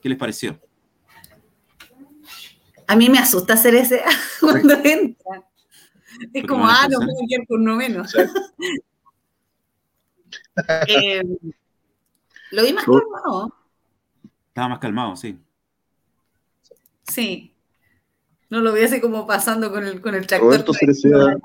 [0.00, 0.58] ¿Qué les pareció?
[2.92, 4.02] A mí me asusta hacer ese
[4.40, 5.42] cuando entra.
[6.34, 8.14] Es como, ah, no puedo quedar con uno menos.
[10.86, 11.22] Eh,
[12.50, 13.54] lo vi más calmado.
[14.48, 15.38] Estaba más calmado, sí.
[17.04, 17.54] Sí.
[18.50, 20.50] No lo vi así como pasando con el, con el tractor.
[20.50, 21.36] Roberto Cereceda.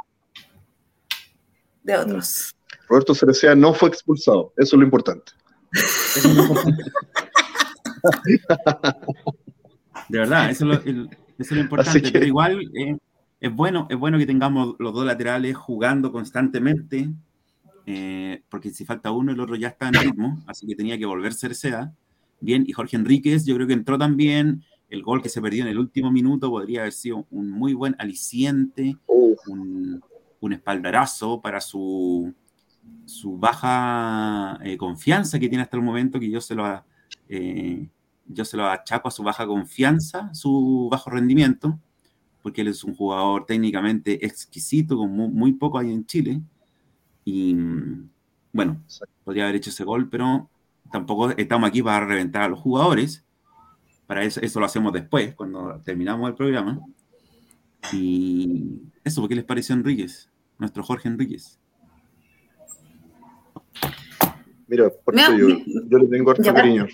[1.83, 2.53] De otros.
[2.89, 4.51] Roberto Cereceda no fue expulsado.
[4.57, 5.31] Eso es lo importante.
[10.09, 12.97] De verdad, eso es lo, eso es lo importante, pero igual eh,
[13.39, 17.09] es, bueno, es bueno que tengamos los dos laterales jugando constantemente,
[17.85, 21.05] eh, porque si falta uno, el otro ya está en ritmo, así que tenía que
[21.05, 21.93] volver Cerceda.
[22.39, 24.63] Bien, y Jorge Enríquez, yo creo que entró también.
[24.89, 27.95] El gol que se perdió en el último minuto podría haber sido un muy buen
[27.99, 30.01] aliciente, un,
[30.39, 32.33] un espaldarazo para su,
[33.05, 36.83] su baja eh, confianza que tiene hasta el momento, que yo se lo,
[37.27, 37.89] eh,
[38.28, 41.80] yo se lo achaco a su baja confianza, su bajo rendimiento,
[42.41, 46.41] porque él es un jugador técnicamente exquisito, con muy, poco ahí en Chile.
[47.25, 47.55] Y
[48.53, 48.82] bueno,
[49.23, 50.49] podría haber hecho ese gol, pero
[50.91, 53.25] tampoco estamos aquí para reventar a los jugadores.
[54.05, 56.80] Para eso, eso lo hacemos después, cuando terminamos el programa.
[57.91, 60.30] Y eso, ¿qué les pareció Enríquez?
[60.57, 61.59] Nuestro Jorge Enríquez.
[64.67, 65.47] Mira, por eso yo,
[65.88, 66.88] yo, le tengo harto cariño.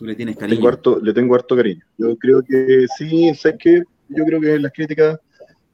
[0.00, 0.56] Tú le tienes cariño.
[0.56, 1.84] Tengo harto, le tengo harto cariño.
[1.98, 5.20] Yo creo que sí, sé que yo creo que las críticas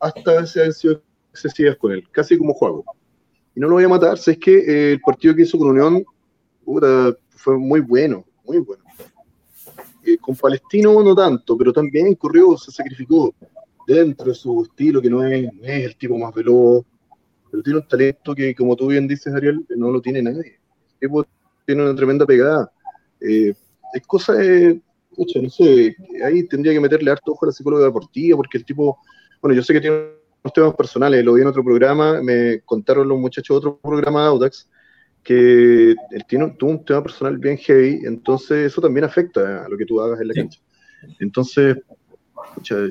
[0.01, 2.85] hasta a veces han sido excesivas con él, casi como juego.
[3.55, 6.05] Y no lo voy a matar, sé que eh, el partido que hizo con Unión
[7.37, 8.83] fue muy bueno, muy bueno.
[10.05, 13.33] Eh, con Palestino no tanto, pero también corrió, se sacrificó
[13.87, 16.85] dentro de su estilo, que no es, no es el tipo más veloz,
[17.49, 20.59] pero tiene un talento que, como tú bien dices, Ariel, no lo tiene nadie.
[20.95, 21.25] El tipo
[21.65, 22.73] tiene una tremenda pegada.
[23.21, 23.55] Eh,
[23.97, 24.81] es cosa de,
[25.15, 28.65] pucha, no sé, ahí tendría que meterle harto ojo a la psicóloga deportiva, porque el
[28.65, 28.99] tipo,
[29.41, 29.97] bueno, yo sé que tiene
[30.43, 34.23] unos temas personales, lo vi en otro programa, me contaron los muchachos de otro programa
[34.23, 34.69] de Audax,
[35.23, 39.77] que él tiene, tuvo un tema personal bien heavy, entonces eso también afecta a lo
[39.77, 40.61] que tú hagas en la cancha.
[41.19, 41.77] Entonces,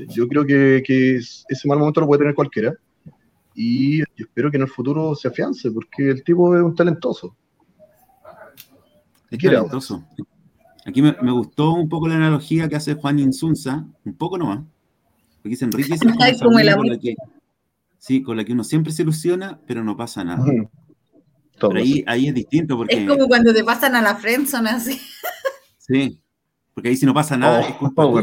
[0.10, 2.74] yo creo que, que, ese mal momento lo puede tener cualquiera
[3.54, 7.38] y espero que en el futuro se afiance, porque el tipo es un talentoso.
[9.32, 10.04] Es talentoso.
[10.86, 14.60] Aquí me, me, gustó un poco la analogía que hace Juan Insunza, un poco nomás.
[15.38, 15.98] Porque dice Enrique,
[16.42, 17.16] con la que,
[17.98, 20.46] sí, con la que uno siempre se ilusiona, pero no pasa nada.
[21.60, 23.02] Pero ahí, ahí, es distinto porque...
[23.02, 25.00] Es como cuando te pasan a la friendzone así.
[25.78, 26.20] Sí,
[26.74, 28.22] porque ahí si no pasa nada oh, es culpa oh,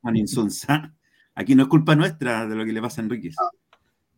[0.00, 0.94] Juan Insunza.
[1.34, 3.30] Aquí no es culpa nuestra de lo que le pasa a Enrique.
[3.38, 3.50] Ah.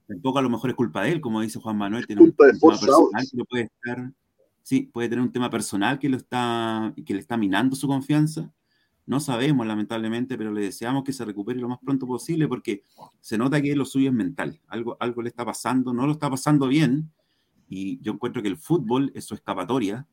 [0.07, 2.53] Tampoco a lo mejor es culpa de él, como dice Juan Manuel, tiene un, tema
[2.61, 4.13] personal que puede estar,
[4.63, 8.53] sí, puede tener un tema personal que lo está, que le está minando su confianza.
[9.05, 12.85] No sabemos, lamentablemente, pero le deseamos que se recupere lo más pronto posible porque
[13.21, 14.61] se nota que lo suyo es mental.
[14.69, 17.11] Algo, algo le está pasando, no lo está pasando bien.
[17.69, 20.07] Y yo encuentro que el fútbol es su escapatoria.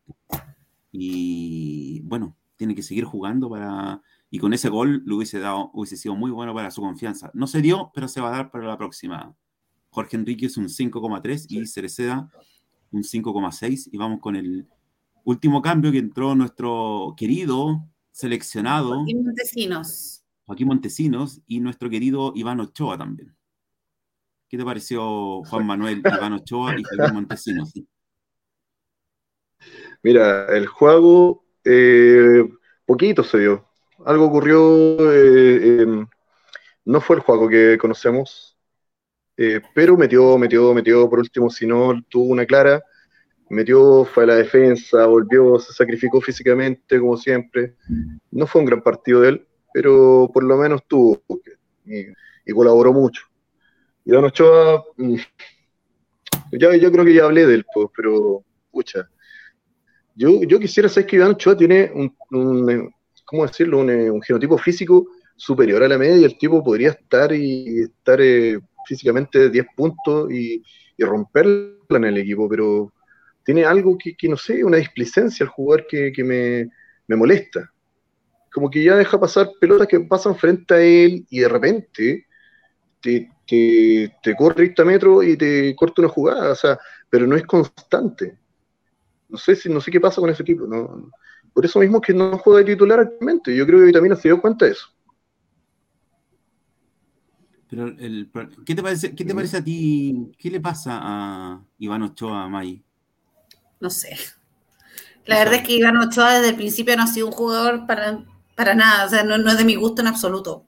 [0.92, 4.02] Y bueno, tiene que seguir jugando para.
[4.32, 7.32] Y con ese gol lo hubiese, dado, hubiese sido muy bueno para su confianza.
[7.34, 9.36] No se dio, pero se va a dar para la próxima.
[9.92, 12.30] Jorge Enrique es un 5,3 y Cereceda
[12.92, 13.90] un 5,6.
[13.92, 14.68] Y vamos con el
[15.24, 18.96] último cambio que entró nuestro querido seleccionado.
[18.96, 20.24] Joaquín Montesinos.
[20.46, 23.36] Joaquín Montesinos y nuestro querido Iván Ochoa también.
[24.48, 27.74] ¿Qué te pareció Juan Manuel, Iván Ochoa y Joaquín Montesinos?
[30.02, 32.44] Mira, el juego eh,
[32.86, 33.68] poquito se dio.
[34.06, 35.86] Algo ocurrió, eh,
[36.86, 38.49] no fue el juego que conocemos,
[39.42, 42.84] eh, pero metió, metió, metió, por último, si no tuvo una clara,
[43.50, 47.76] metió, fue a la defensa, volvió, se sacrificó físicamente, como siempre.
[48.32, 51.24] No fue un gran partido de él, pero por lo menos tuvo,
[51.86, 53.24] y, colaboró mucho.
[54.04, 55.16] Y Don Ochoa, mm,
[56.60, 59.10] ya, yo creo que ya hablé de él, pues, pero, pucha,
[60.16, 63.78] yo, yo quisiera saber que Iván Ochoa tiene un, un ¿cómo decirlo?
[63.80, 68.20] Un, un, genotipo físico superior a la media y el tipo podría estar y estar
[68.20, 68.60] eh,
[68.90, 70.64] físicamente 10 puntos y,
[70.98, 72.92] y, romperla en el equipo, pero
[73.44, 77.72] tiene algo que, no sé, una displicencia al jugar que, me, molesta.
[78.52, 82.28] Como que ya deja pasar pelotas que pasan frente a él y de repente
[83.02, 86.78] te, corre 30 metros y te corta una jugada, o sea,
[87.10, 88.38] pero no es constante.
[89.28, 90.68] No sé, si, no sé qué pasa con ese equipo.
[91.54, 93.56] Por eso mismo que no juega de titular actualmente.
[93.56, 94.90] Yo creo que Vitamina se dio cuenta de eso.
[97.70, 98.32] Pero el,
[98.66, 100.32] ¿qué, te parece, ¿qué te parece a ti?
[100.40, 102.84] ¿Qué le pasa a Iván Ochoa, a May?
[103.80, 104.18] No sé.
[105.26, 108.26] La verdad es que Iván Ochoa desde el principio no ha sido un jugador para,
[108.56, 110.66] para nada, o sea, no, es de mi gusto en absoluto.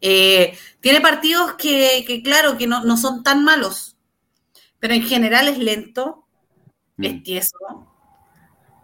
[0.00, 3.96] Eh, tiene partidos que, claro, que no, son tan malos,
[4.80, 6.26] pero en general es lento,
[6.96, 7.04] mm.
[7.04, 7.56] es tieso.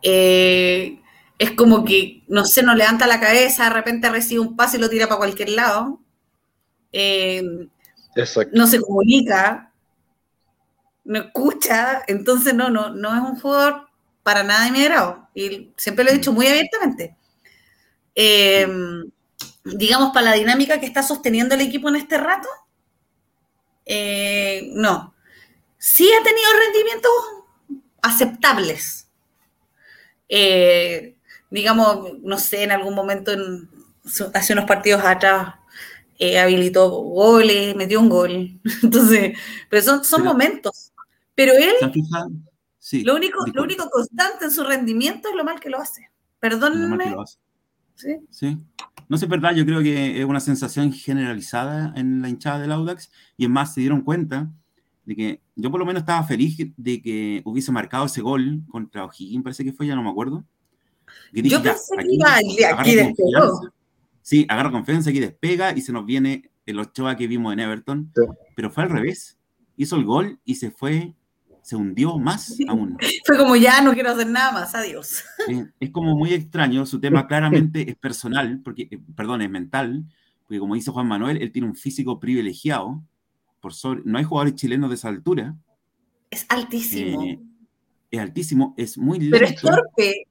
[0.03, 1.03] Eh,
[1.39, 4.81] es como que, no sé, no levanta la cabeza, de repente recibe un pase y
[4.81, 6.01] lo tira para cualquier lado.
[6.93, 7.43] Eh,
[8.53, 9.73] no se comunica,
[11.05, 13.89] no escucha, entonces no, no, no es un jugador
[14.23, 14.81] para nada de mi.
[15.35, 17.17] Y siempre lo he dicho muy abiertamente.
[18.15, 18.69] Eh,
[19.65, 22.49] digamos, para la dinámica que está sosteniendo el equipo en este rato,
[23.87, 25.15] eh, no.
[25.79, 27.13] Sí ha tenido rendimientos
[28.03, 29.09] aceptables.
[31.51, 33.33] digamos, no sé, en algún momento,
[34.35, 35.55] hace unos partidos atrás,
[36.21, 38.61] eh, habilitó goles, metió un gol.
[38.83, 39.37] Entonces,
[39.69, 40.93] pero son, son momentos.
[41.35, 41.73] Pero él.
[42.79, 43.03] Sí.
[43.05, 46.03] lo único, lo único constante en su rendimiento es lo mal que lo hace.
[46.03, 47.11] Lo mal que Perdónenme.
[47.11, 47.39] lo hace.
[47.95, 48.17] ¿sí?
[48.31, 48.59] Sí.
[49.09, 52.73] No sé, es verdad, yo creo que es una sensación generalizada en la hinchada del
[52.73, 54.51] Audax y es más, se dieron cuenta
[55.05, 59.05] de que yo por lo menos estaba feliz de que hubiese marcado ese gol contra
[59.05, 60.45] O'Higgins, parece que fue, ya no me acuerdo.
[61.33, 63.73] Dije, Yo ya, pensé que iba, y agarra aquí despegó.
[64.21, 64.23] Confianza.
[64.23, 68.13] Sí, agarra confianza, aquí despega y se nos viene el Ochoa que vimos en Everton,
[68.15, 68.23] Sí.
[68.55, 69.39] pero fue al revés.
[69.77, 71.15] Hizo el gol y se fue,
[71.63, 72.97] se hundió más aún.
[73.27, 75.23] Fue como ya no quiero hacer nada más, adiós.
[75.81, 80.05] Es como muy extraño, su tema claramente es personal, porque, eh, perdón, es mental,
[80.47, 83.03] porque como dice Juan Manuel, él tiene un físico privilegiado,
[83.61, 85.55] por sobre, no hay jugadores chilenos de esa altura,
[86.31, 87.23] Es altísimo.
[87.25, 87.39] eh,
[88.11, 90.27] es altísimo, es muy lento, pero es torpe.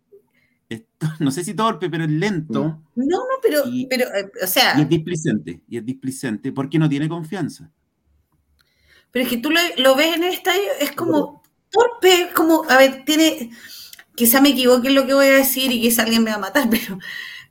[0.70, 0.84] es
[1.20, 4.74] no sé si torpe, pero es lento no, pero, Y- pero eh, o y sea,
[4.80, 7.70] es displicente, y es displicente porque no tiene confianza.
[9.12, 12.78] pero es que tú lo, lo ves en el estadio, es como torpe, como, a
[12.78, 13.52] ver, tiene,
[14.16, 16.40] quizá me equivoque en lo que voy a decir y quizá alguien me va a
[16.40, 17.00] matar, pero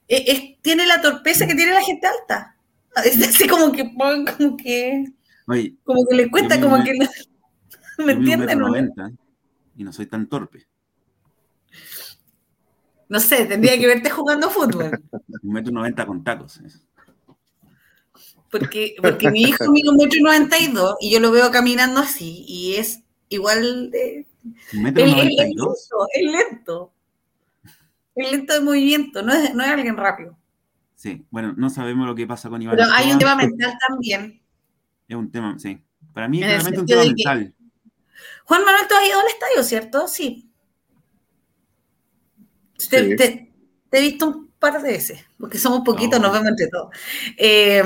[0.09, 2.55] es- es- tiene la torpeza que tiene la gente alta.
[3.05, 5.05] Es así como que, como que,
[5.47, 7.09] Oye, como que le cuesta, como me- que, no-
[8.05, 9.17] ¿me o no?
[9.77, 10.67] y no soy tan torpe.
[13.09, 14.91] No sé, tendría que verte jugando fútbol.
[15.43, 16.61] Un metro noventa con tacos.
[18.51, 22.01] Porque, porque mi hijo mide un metro noventa y dos y yo lo veo caminando
[22.01, 24.27] así y es igual de...
[24.73, 25.89] Un metro noventa y lento, dos.
[26.15, 26.93] es lento.
[28.15, 30.37] Es lento de movimiento, no es, no es alguien rápido.
[30.95, 32.77] Sí, bueno, no sabemos lo que pasa con Iván.
[32.77, 34.41] Pero hay un tema mental también.
[35.07, 35.81] Es un tema, sí.
[36.15, 37.55] Para mí es realmente un tema que- mental.
[38.45, 40.09] Juan Manuel, tú has ido al estadio, ¿cierto?
[40.09, 40.48] Sí.
[42.91, 43.17] Te, Sí.
[43.17, 43.53] te-
[43.91, 46.27] te he visto un par de veces, porque somos poquitos, No.
[46.29, 46.89] nos vemos entre todos.
[47.37, 47.83] Eh,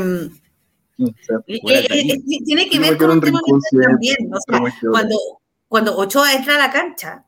[0.98, 3.40] O sea, eh, tiene que Yo ver con un tema
[3.82, 4.16] también.
[4.32, 5.16] O sea, cuando,
[5.68, 7.24] cuando Ochoa entra a la cancha,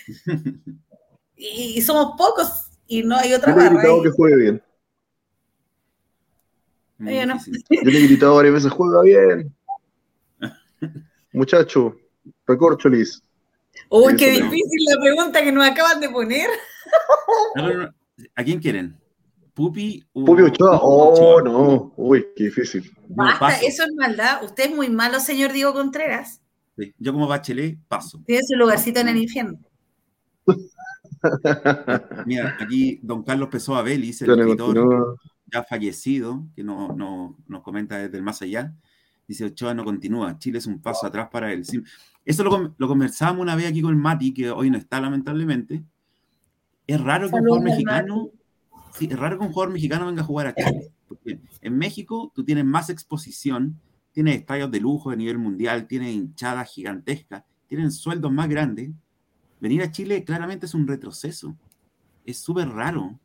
[1.37, 3.79] Y, y somos pocos y no hay otra Yo le he barra.
[3.81, 4.03] gritado ahí.
[4.03, 4.63] que juegue bien.
[6.99, 7.39] Yo no.
[7.71, 9.55] Yo le he gritado varias veces, juega bien.
[11.33, 11.97] Muchacho,
[12.47, 13.23] recorcholis.
[13.89, 16.49] Uy, qué difícil la pregunta que nos acaban de poner.
[17.55, 17.95] No, no, no.
[18.35, 18.99] ¿A quién quieren?
[19.55, 20.79] ¿Pupi o Pupi Ochoa.
[20.83, 21.43] Oh, Ochoa?
[21.43, 21.93] no.
[21.97, 22.91] Uy, qué difícil.
[23.09, 24.43] Basta, eso es maldad.
[24.45, 26.41] Usted es muy malo, señor Diego Contreras.
[26.77, 28.21] Sí, Yo como bachelet paso.
[28.27, 29.59] Tiene su lugarcito en el infierno.
[32.27, 35.19] Mira, aquí don Carlos Pessoa Vélez, el escritor
[35.53, 38.73] ya fallecido, que no, no- nos comenta desde el más allá,
[39.27, 41.65] dice Ochoa no continúa, Chile es un paso atrás para él.
[42.25, 45.83] Eso lo, lo conversábamos una vez aquí con Mati, que hoy no está lamentablemente.
[46.87, 48.31] Es raro que un jugador mexicano,
[48.95, 50.91] sí, es raro que un jugador mexicano venga a jugar a Chile.
[51.09, 53.81] Porque en México tú tienes más exposición,
[54.13, 58.91] tienes estadios de lujo de nivel mundial, tienes hinchadas gigantescas, tienen sueldos más grandes.
[59.61, 61.57] Venir a Chile claramente es un retroceso.
[62.25, 63.19] Es súper raro.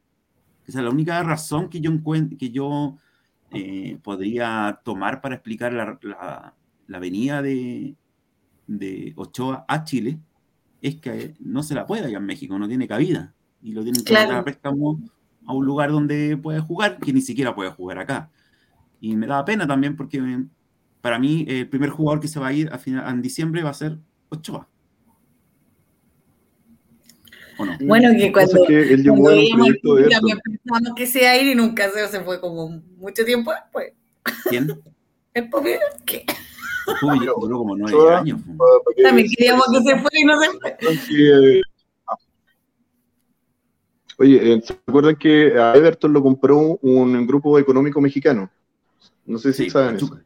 [0.68, 1.92] O sea, la única razón que yo
[2.40, 2.98] que yo
[3.52, 6.54] eh, podría tomar para explicar la, la-
[6.88, 7.96] la venida de,
[8.68, 10.20] de Ochoa a Chile
[10.82, 13.34] es que no se la puede allá en México, no tiene cabida.
[13.62, 14.28] Y lo tienen que Claro.
[14.28, 15.00] mandar a préstamo
[15.48, 18.30] a un lugar donde puede jugar, que ni siquiera puede jugar acá.
[19.00, 20.46] Y me da pena también porque eh,
[21.02, 23.72] para mí el primer jugador que se va a ir a final, en diciembre va
[23.72, 23.98] a ser
[24.30, 24.68] Ochoa.
[27.58, 27.78] ¿O no?
[27.80, 31.20] Bueno, que cuando, es que él llegó cuando en un proyecto de pensábamos que se
[31.22, 33.94] iba a ir y nunca se, se fue como mucho tiempo después.
[34.50, 34.68] ¿Quién?
[35.34, 35.50] El
[36.06, 36.26] ¿qué?
[37.02, 38.20] Uy, duró como nueve Ochoa.
[38.20, 38.40] años.
[38.58, 41.62] Pa- pa' que- También queríamos que se fuera y no se fue.
[44.18, 48.50] Oye, eh, ¿se acuerdan que a Everton lo compró un grupo económico mexicano?
[49.26, 50.20] No sé si Sí, saben eso.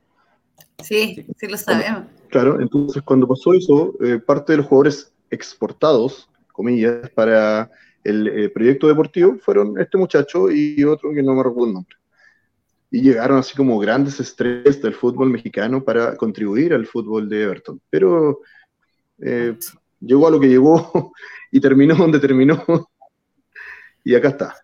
[0.84, 2.03] Sí, sí lo sabemos.
[2.30, 7.72] Claro, entonces cuando pasó eso, eh, parte de los jugadores exportados, comillas, para
[8.03, 11.95] el eh, proyecto deportivo fueron este muchacho y otro que no me recuerdo el nombre.
[12.92, 17.80] Y llegaron así como grandes estrellas del fútbol mexicano para contribuir al fútbol de Everton.
[17.90, 18.40] Pero
[19.20, 19.56] eh,
[20.00, 21.12] llegó a lo que llegó
[21.52, 22.64] y terminó donde terminó.
[24.02, 24.56] Y acá está,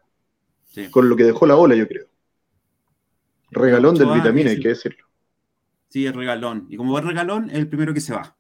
[0.64, 0.90] Sí.
[0.90, 2.08] con lo que dejó la ola, yo creo.
[3.52, 5.06] Regalón del vitamina, hay que decirlo.
[5.90, 6.66] Sí, es regalón.
[6.70, 8.38] Y como buen regalón, es el primero que se va.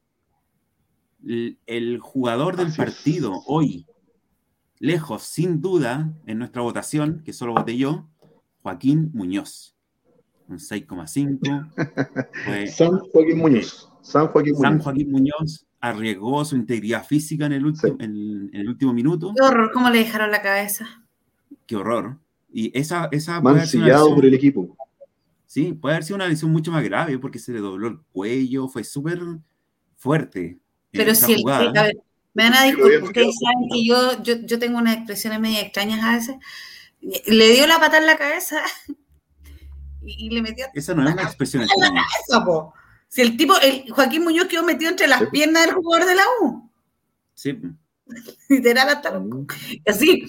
[1.24, 2.86] El, el jugador del Así es.
[2.88, 3.86] partido hoy,
[4.80, 8.08] lejos, sin duda, en nuestra votación, que solo voté yo,
[8.64, 9.75] Joaquín Muñoz.
[10.48, 12.24] Un 6,5.
[12.46, 13.90] Fue San Joaquín Muñoz.
[14.02, 14.84] San Joaquín San Muñoz.
[14.84, 19.34] Joaquín Muñoz arriesgó su integridad física en el, último, en, en el último minuto.
[19.36, 21.04] Qué horror, ¿cómo le dejaron la cabeza?
[21.66, 22.18] Qué horror.
[22.52, 24.78] Y esa, esa Mancillado por el equipo.
[25.46, 28.68] Sí, puede haber sido una lesión mucho más grave porque se le dobló el cuello,
[28.68, 29.20] fue súper
[29.96, 30.60] fuerte.
[30.92, 31.98] Pero si el, a ver,
[32.34, 36.04] me van a disculpar, ustedes saben que yo, yo, yo tengo unas expresiones medio extrañas
[36.04, 36.36] a veces.
[37.28, 38.58] Le dio la pata en la cabeza
[40.06, 40.66] y, le metió.
[40.74, 42.04] Esa no es una expresión extraña.
[43.08, 46.24] Si el tipo, el Joaquín Muñoz quedó metido entre las piernas del jugador de la
[46.42, 46.70] U.
[47.34, 47.58] Sí.
[48.50, 49.48] Literal hasta mm.
[49.86, 50.26] Así.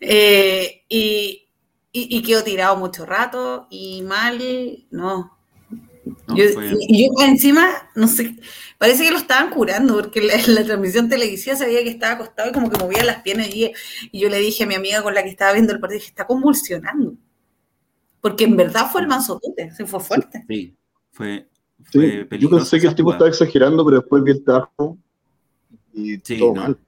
[0.00, 1.48] Eh, y,
[1.92, 4.38] y, quedó tirado mucho rato y mal,
[4.90, 5.36] no.
[6.28, 6.44] yo,
[6.88, 8.36] y yo encima, no sé,
[8.78, 12.52] parece que lo estaban curando porque en la, transmisión televisiva sabía que estaba acostado y
[12.52, 13.72] como que movía las piernas y,
[14.12, 16.26] yo le dije a mi amiga con la que estaba viendo el partido, dije, está
[16.26, 17.14] convulsionando.
[18.20, 20.44] Porque en verdad fue el manzotote, se fue fuerte.
[20.48, 20.76] Sí,
[21.10, 21.48] fue,
[21.90, 24.98] sí, Yo pensé que el tipo estaba exagerando, pero después vi el trabajo
[25.92, 26.78] y todo mal.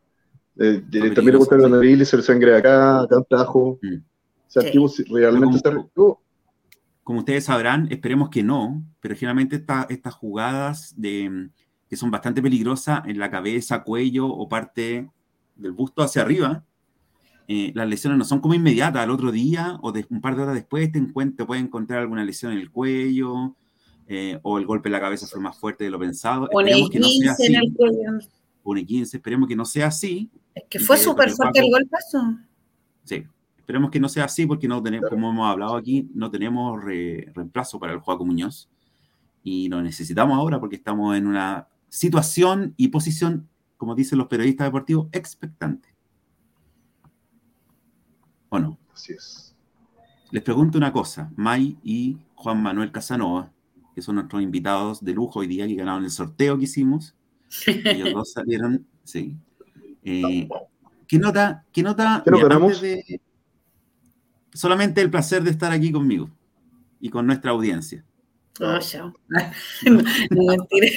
[0.58, 0.82] Eh,
[1.14, 3.78] también le gusta la nariz, le se sangre acá, acá trajo.
[3.80, 3.96] Mm.
[3.96, 4.62] O sea,
[5.08, 5.60] realmente
[5.94, 6.20] como,
[7.04, 11.50] Como ustedes sabrán, esperemos que no, pero generalmente estas jugadas de,
[11.88, 15.08] que son bastante peligrosas en la cabeza, cuello o parte
[15.54, 16.64] del busto hacia arriba,
[17.48, 20.42] eh, las lesiones no son como inmediatas, al otro día o de, un par de
[20.42, 23.56] horas después te, te puedes encontrar alguna lesión en el cuello
[24.06, 26.48] eh, o el golpe en la cabeza fue más fuerte de lo pensado.
[26.50, 27.46] Esperemos que no sea así.
[27.46, 28.18] en el cuello.
[28.62, 30.30] Pone 15, esperemos que no sea así.
[30.54, 31.96] Es que fue súper fuerte el golpe
[33.04, 33.24] Sí,
[33.70, 37.78] Esperemos que no sea así porque no tenemos, como hemos hablado aquí, no tenemos reemplazo
[37.78, 38.68] para el Juaco Muñoz
[39.44, 44.66] y lo necesitamos ahora porque estamos en una situación y posición, como dicen los periodistas
[44.66, 45.89] deportivos, expectante.
[48.50, 48.78] ¿O no?
[48.92, 49.54] Así es.
[50.30, 53.50] Les pregunto una cosa, May y Juan Manuel Casanova,
[53.94, 57.16] que son nuestros invitados de lujo hoy día que ganaron el sorteo que hicimos.
[57.66, 59.34] Ellos dos salieron, sí.
[60.04, 60.48] Eh,
[61.08, 61.64] ¿Qué nota?
[61.72, 62.22] ¿Qué nota?
[62.24, 62.30] ¿Qué
[62.80, 63.20] de,
[64.52, 66.30] solamente el placer de estar aquí conmigo
[67.00, 68.04] y con nuestra audiencia.
[68.60, 69.12] Oh, chao.
[69.86, 70.88] no, mentira.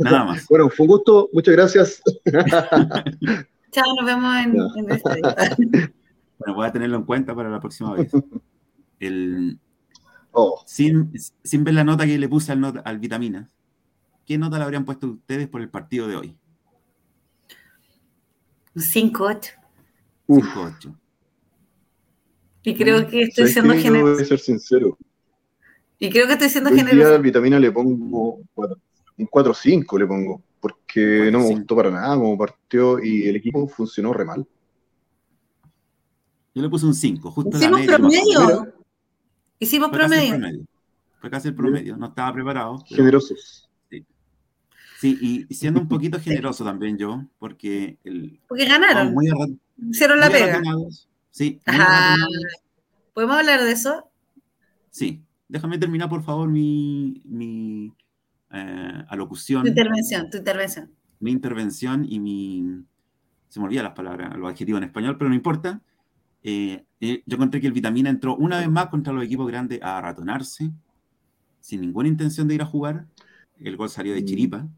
[0.00, 0.46] Nada más.
[0.48, 2.02] Bueno, fue un gusto, muchas gracias.
[3.70, 5.92] chao, nos vemos en, en este
[6.38, 8.10] Bueno, voy a tenerlo en cuenta para la próxima vez.
[10.30, 10.62] Oh.
[10.66, 11.10] sin,
[11.42, 13.56] sin, ver la nota que le puse al, al Vitaminas,
[14.26, 16.36] ¿qué nota le habrían puesto ustedes por el partido de hoy?
[18.76, 19.52] 5-8.
[20.28, 20.96] 5-8.
[22.62, 24.12] Y creo que estoy siendo generoso.
[24.12, 24.98] Voy a ser sincero.
[25.98, 27.08] Y creo que estoy siendo Hoy generoso.
[27.08, 28.40] Día vitamina le pongo
[29.16, 33.66] un 4-5 le pongo, porque no me gustó para nada como partió y el equipo
[33.66, 34.46] funcionó re mal.
[36.58, 38.74] Yo le puse un 5, justo Hicimos promedio.
[39.60, 40.66] Hicimos promedio.
[41.20, 42.82] Fue casi el promedio, no estaba preparado.
[42.84, 43.70] Generosos.
[43.88, 44.04] Sí.
[44.98, 45.46] sí.
[45.48, 49.14] y siendo un poquito generoso también yo, porque el, porque ganaron.
[49.88, 50.60] Hicieron la pega.
[51.30, 51.60] Sí.
[53.14, 54.10] ¿Podemos hablar de eso?
[54.90, 55.22] Sí.
[55.46, 57.94] Déjame terminar, por favor, mi, mi
[58.50, 59.62] eh, alocución.
[59.62, 60.90] Tu intervención, tu intervención.
[61.20, 62.82] Mi intervención y mi...
[63.48, 65.80] Se me olvidan las palabras, los adjetivos en español, pero no importa.
[66.42, 69.80] Eh, eh, yo encontré que el Vitamina entró una vez más contra los equipos grandes
[69.82, 70.70] a ratonarse,
[71.60, 73.06] sin ninguna intención de ir a jugar.
[73.58, 74.24] El gol salió de mm.
[74.24, 74.68] chiripa.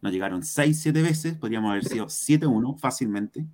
[0.00, 3.46] Nos llegaron 6-7 veces, podríamos haber sido 7-1 fácilmente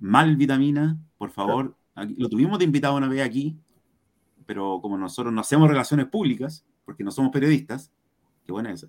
[0.00, 1.76] mal vitamina, por favor.
[1.94, 3.58] lo tuvimos de invitado una vez aquí,
[4.46, 7.92] pero como nosotros no hacemos relaciones públicas, porque no somos periodistas,
[8.44, 8.88] qué buena esa,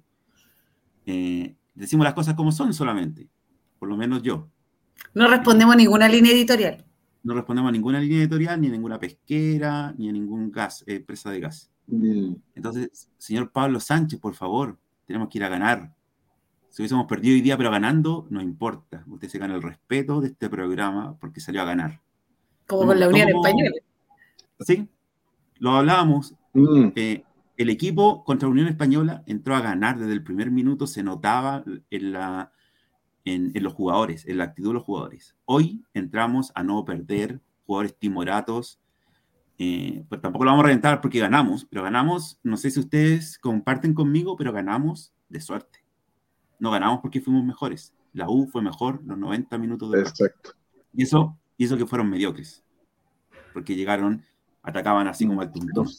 [1.05, 3.27] eh, decimos las cosas como son solamente,
[3.77, 4.47] por lo menos yo.
[5.13, 6.85] No respondemos a ninguna línea editorial.
[7.24, 10.95] No respondemos a ninguna línea editorial, ni a ninguna pesquera, ni a ningún gas, eh,
[10.95, 11.72] empresa de gas.
[12.55, 15.93] Entonces, señor Pablo Sánchez, por favor, tenemos que ir a ganar.
[16.69, 19.03] Si hubiésemos perdido hoy día, pero ganando, no importa.
[19.07, 22.01] Usted se gana el respeto de este programa porque salió a ganar.
[22.65, 23.76] Como con la Unión Española.
[24.61, 24.88] Sí,
[25.59, 26.34] lo hablábamos.
[26.53, 26.88] Mm.
[26.95, 27.26] Eh,
[27.57, 31.63] el equipo contra la Unión Española entró a ganar desde el primer minuto, se notaba
[31.89, 32.53] en, la,
[33.26, 35.36] en, los jugadores, en la actitud de los jugadores.
[35.45, 38.80] Hoy entramos a no perder, jugadores timoratos.
[39.57, 43.38] Eh, pues tampoco lo vamos a reventar porque ganamos, pero ganamos, no sé si ustedes
[43.38, 45.82] comparten conmigo, pero ganamos de suerte
[46.61, 47.93] no ganamos porque fuimos mejores.
[48.13, 50.53] La U fue mejor los 90 minutos de Exacto.
[50.93, 52.63] Y eso, y eso que fueron mediocres.
[53.51, 54.24] Porque llegaron,
[54.61, 55.89] atacaban así como al tuntún.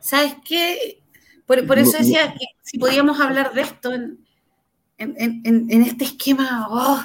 [0.00, 1.02] ¿Sabes qué?
[1.44, 4.25] Por, eso decía que si podíamos hablar de esto en,
[4.98, 7.02] este esquema, oh,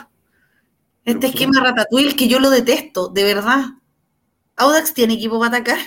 [1.06, 3.66] este esquema ratatouille que yo lo detesto, de verdad.
[4.56, 5.80] Audax tiene equipo para atacar.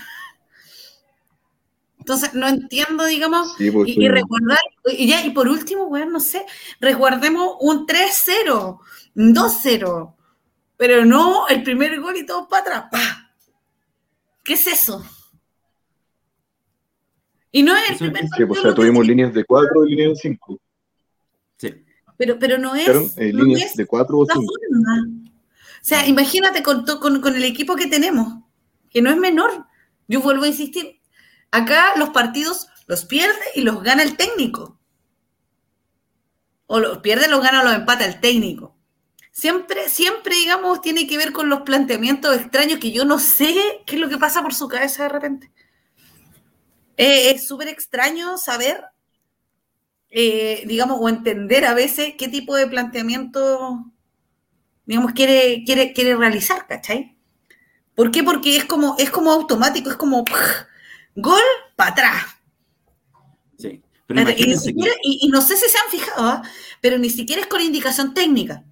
[1.98, 4.58] Entonces, no entiendo, digamos, pues, y, recordar,
[4.92, 6.44] y ya, y por último, bueno, no sé,
[6.78, 8.78] resguardemos un 3-0,
[9.14, 10.14] 2-0,
[10.76, 13.30] pero no el primer gol y todo para atrás, ¡pah!
[14.42, 15.02] ¿Qué es eso?
[17.52, 19.86] Y no es el primer sí, Sí, partido pues, o sea, tuvimos líneas de 4
[19.86, 20.60] y líneas de 5.
[22.16, 24.40] Pero, pero no es, eh, no líneas es de 4 o 5.
[24.40, 25.08] forma.
[25.84, 28.42] O sea, imagínate con, con, con el equipo que tenemos,
[28.90, 29.66] que no es menor.
[30.06, 31.00] Yo vuelvo a insistir,
[31.50, 34.78] acá los partidos los pierde y los gana el técnico.
[36.66, 38.76] O los pierde, los gana o los empata el técnico.
[39.30, 43.96] Siempre, siempre, digamos, tiene que ver con los planteamientos extraños que yo no sé qué
[43.96, 45.52] es lo que pasa por su cabeza de repente.
[46.96, 48.84] Eh, es súper extraño saber,
[50.16, 53.84] eh, digamos, o entender a veces qué tipo de planteamiento,
[54.86, 57.16] digamos, quiere, quiere, quiere realizar, ¿cachai?
[57.96, 58.22] ¿Por qué?
[58.22, 60.24] Porque es como, es como automático, es como
[61.16, 61.40] gol
[61.74, 62.24] para atrás.
[63.58, 63.82] Sí.
[64.06, 66.42] Pero Y, ni imagínense que- siquiera- y- y no sé si se han fijado, ¿ah?
[66.80, 68.62] pero ni siquiera es con indicación técnica.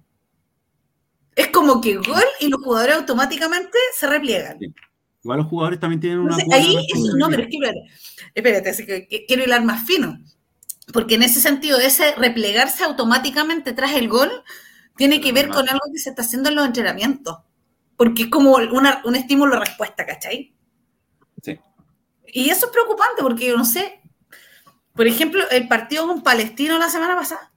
[1.35, 4.59] Es como que gol y los jugadores automáticamente se repliegan.
[4.59, 4.73] Sí.
[5.23, 7.17] igual los jugadores también tienen una Entonces, ahí, responsabilidad.
[7.17, 7.79] no, pero es que, espérate,
[8.35, 10.19] espérate, así que, que quiero hilar más fino.
[10.93, 14.31] Porque en ese sentido, ese replegarse automáticamente tras el gol
[14.95, 17.39] tiene que ver con algo que se está haciendo en los entrenamientos.
[17.97, 20.55] Porque es como una- un estímulo-respuesta, ¿cachai?
[21.41, 21.59] Sí.
[22.27, 24.01] Y eso es preocupante porque yo no sé.
[24.95, 27.51] Por ejemplo, el partido con Palestino la semana pasada.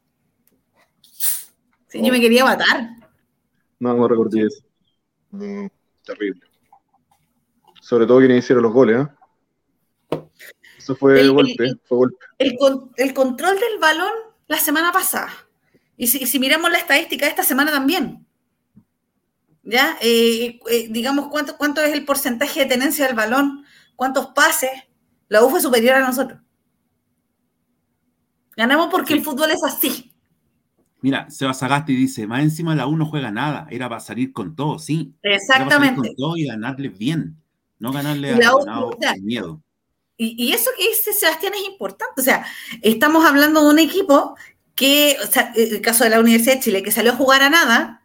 [1.89, 2.91] Sí, yo me quería matar.
[3.79, 4.65] No, no recordé eso.
[5.31, 5.69] No,
[6.05, 6.41] terrible.
[7.83, 9.07] Sobre todo quienes hicieron los goles,
[10.11, 10.19] ¿eh?
[10.87, 12.17] Eso fue El- golpe, el- fue golpe.
[12.39, 14.13] el, con- el control del balón
[14.47, 15.33] la semana pasada.
[15.97, 18.25] Y si, si miramos la estadística de esta semana también.
[19.65, 19.97] ¿Ya?
[20.01, 23.65] Eh, eh, digamos, ¿cuánto, ¿cuánto es el porcentaje de tenencia del balón?
[23.97, 24.71] ¿Cuántos pases?
[25.29, 26.39] La U fue superior a nosotros.
[28.57, 30.13] Ganamos porque el fútbol es así.
[31.01, 34.55] Mira, Seba Sagasti dice, más encima la U no juega nada, era para salir con
[34.55, 35.15] todo, sí.
[35.23, 35.97] Era para salir Exactamente.
[36.09, 37.43] con todo y ganarles bien,
[37.81, 39.63] no ganarle a la U- con miedo.
[40.17, 42.21] Y, y eso que dice Sebastián es importante.
[42.21, 42.47] O sea,
[42.83, 44.37] estamos hablando de un equipo
[44.75, 47.51] que, o sea, el caso de la Universidad de Chile, que salió a jugar a
[47.51, 48.03] nada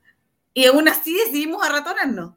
[0.54, 2.34] y aún así decidimos arratonarnos.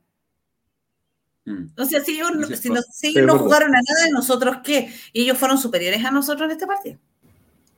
[1.47, 1.67] Mm.
[1.77, 3.45] O sea, si ellos, no- Sí, si no, si es ellos no verdad.
[3.47, 4.93] jugaron a nada, ¿nosotros qué?
[5.13, 6.99] Y ellos fueron superiores a nosotros en este partido.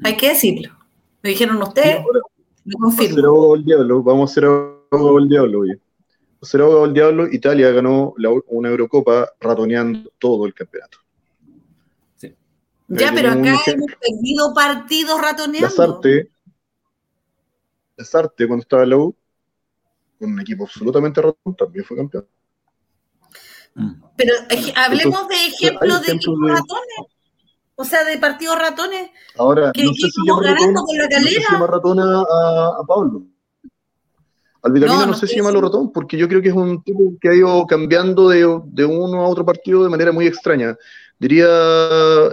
[0.02, 0.76] Hay que decirlo.
[1.22, 3.54] Lo dijeron ustedes, hacer confirmo.
[3.56, 5.72] del diablo, vamos a abogado del diablo, oye.
[5.74, 10.98] Vamos a ser abogado del diablo, Italia ganó la- una Eurocopa ratoneando todo el campeonato.
[12.88, 15.68] Ya, pero acá hemos perdido partidos ratoneando.
[15.68, 16.30] Lazarte,
[17.96, 19.16] Lazarte cuando estaba en la U,
[20.18, 22.26] con un equipo absolutamente ratón, también fue campeón.
[23.74, 23.92] Mm.
[24.16, 24.34] Pero
[24.76, 27.12] hablemos de ejemplos de equipos de- ratones.
[27.78, 29.10] O sea, de partidos ratones.
[29.36, 31.52] Ahora, Que no sé si llama ratón, ganando con la no sé si calera.
[31.52, 33.22] llama ratón a, a- a Pablo.
[34.62, 36.82] Al Vitamina No, no, no sé si llamarlo ratón, porque yo creo que es un
[36.82, 40.76] tipo que ha ido cambiando de, de uno a otro partido de manera muy extraña.
[41.18, 41.46] Diría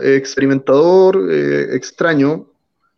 [0.02, 2.48] eh, experimentador, eh, extraño,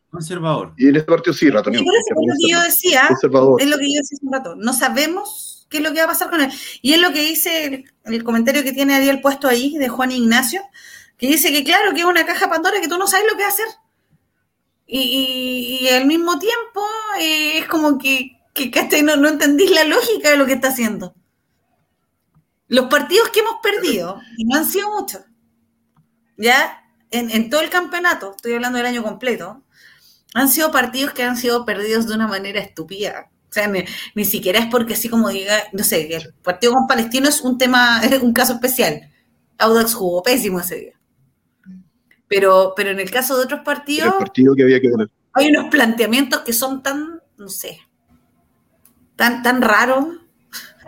[0.10, 0.74] Conservador.
[0.78, 1.70] y en este partido sí, por eso
[2.10, 3.62] es lo que yo decía, Conservador.
[3.62, 4.56] es lo que yo decía hace un rato.
[4.56, 6.52] No sabemos qué es lo que va a pasar con él.
[6.82, 10.12] Y es lo que dice el, el comentario que tiene Ariel puesto ahí de Juan
[10.12, 10.62] Ignacio,
[11.18, 13.44] que dice que claro, que es una caja Pandora que tú no sabes lo que
[13.44, 13.68] va a hacer.
[14.88, 16.82] Y, y- y al mismo tiempo
[17.20, 19.02] eh, es como que, que ¿cachai?
[19.04, 21.14] no, no entendís la lógica de lo que está haciendo.
[22.68, 25.22] Los partidos que hemos perdido, y no han sido muchos,
[26.38, 29.64] ya en, en todo el campeonato, estoy hablando del año completo,
[30.36, 33.32] han sido partidos que han sido perdidos de una manera estúpida.
[33.50, 36.88] O sea, ni, ni siquiera es porque así como diga, no sé, el partido con
[36.88, 39.10] Palestino es un tema, es un caso especial.
[39.58, 40.94] Audax jugó pésimo ese día.
[42.28, 45.10] Pero, pero en el caso de otros partidos, el partido que había que ganar.
[45.32, 47.80] hay unos planteamientos que son tan, no sé,
[49.16, 50.08] tan, tan raros.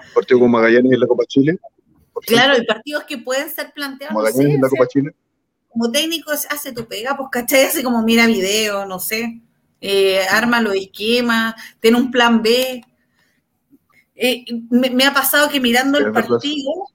[0.08, 1.58] El partido con Magallanes en la Copa Chile.
[2.26, 5.16] Claro, hay partidos que pueden ser planteados, no Magallanes sé, en la Copa Chile.
[5.78, 9.42] Como técnico hace tu pega, pues cachai, hace como mira video, no sé,
[9.80, 12.84] eh, arma los esquemas, tiene un plan B.
[14.16, 16.88] Eh, me, me ha pasado que mirando el partido,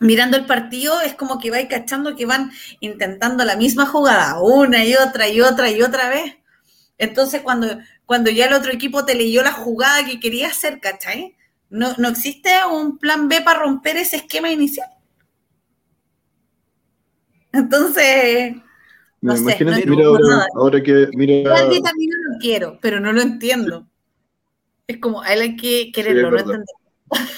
[0.00, 2.50] mirando el partido, es como que vais cachando que van
[2.80, 6.36] intentando la misma jugada, una y otra y otra y otra vez.
[6.98, 7.68] Entonces, cuando,
[8.04, 11.36] cuando ya el otro equipo te leyó la jugada que quería hacer, ¿cachai?
[11.70, 14.88] No, no existe un plan B para romper ese esquema inicial.
[17.54, 18.56] Entonces,
[19.20, 20.46] no sé, no mira ahora, nada.
[20.54, 23.86] ahora que, mira, Igual vitamina lo quiero, pero no lo entiendo.
[24.86, 26.54] Es como, a él hay que quererlo, no verdad.
[26.56, 26.74] entender.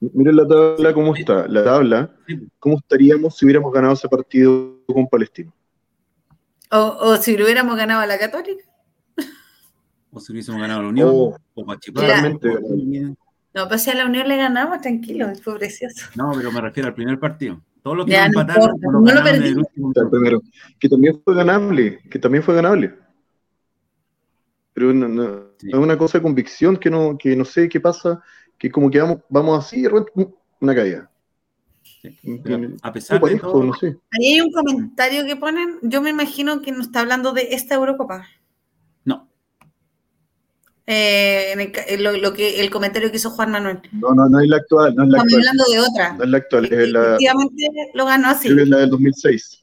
[0.00, 1.48] mira la tabla cómo está.
[1.48, 2.38] La tabla, Sí.
[2.58, 5.52] cómo estaríamos si hubiéramos ganado ese partido con Palestino.
[6.70, 8.64] O, o si lo hubiéramos ganado a la Católica.
[10.12, 13.16] O si hubiésemos ganado la Unión, Oh, o Guachipato, claramente o.
[13.54, 16.06] No, pero si a la Unión le ganamos, tranquilo, fue precioso.
[16.16, 17.60] No, pero me refiero al primer partido.
[17.82, 19.66] Todos los que Ya, no no empataron, no no lo lo ganaron en el perdimos.
[19.68, 20.10] último O sea, minuto.
[20.10, 20.42] primero,
[20.80, 22.94] que también fue ganable, que también fue ganable.
[24.72, 25.68] Pero no, no- Sí.
[25.68, 28.20] es una cosa de convicción que no, que no sé qué pasa,
[28.58, 29.84] que como que vamos, vamos así,
[30.60, 31.10] una caída.
[31.82, 32.18] Sí.
[32.24, 33.96] Un- a pesar de todo, no sé.
[34.10, 37.74] Ahí hay un comentario que ponen, yo me imagino que nos está hablando de esta
[37.76, 38.26] Eurocopa.
[40.86, 43.80] Eh, en el en lo, lo que, el comentario que hizo Juan Manuel.
[43.92, 45.48] No, no, no es la actual, no es la Estamos actual.
[45.48, 46.12] hablando de otra.
[46.18, 48.48] No es la actual, es la, Efectivamente lo ganó así.
[48.48, 49.62] es la del 2006.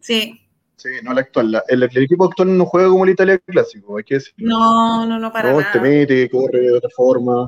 [0.00, 0.38] Sí.
[0.76, 1.52] Sí, no la actual.
[1.52, 4.48] La- el, el equipo actual no juega como el Italia clásico, hay que decirlo.
[4.48, 5.72] No, no, no, para No, nada.
[5.72, 7.46] te mete, corre de otra forma.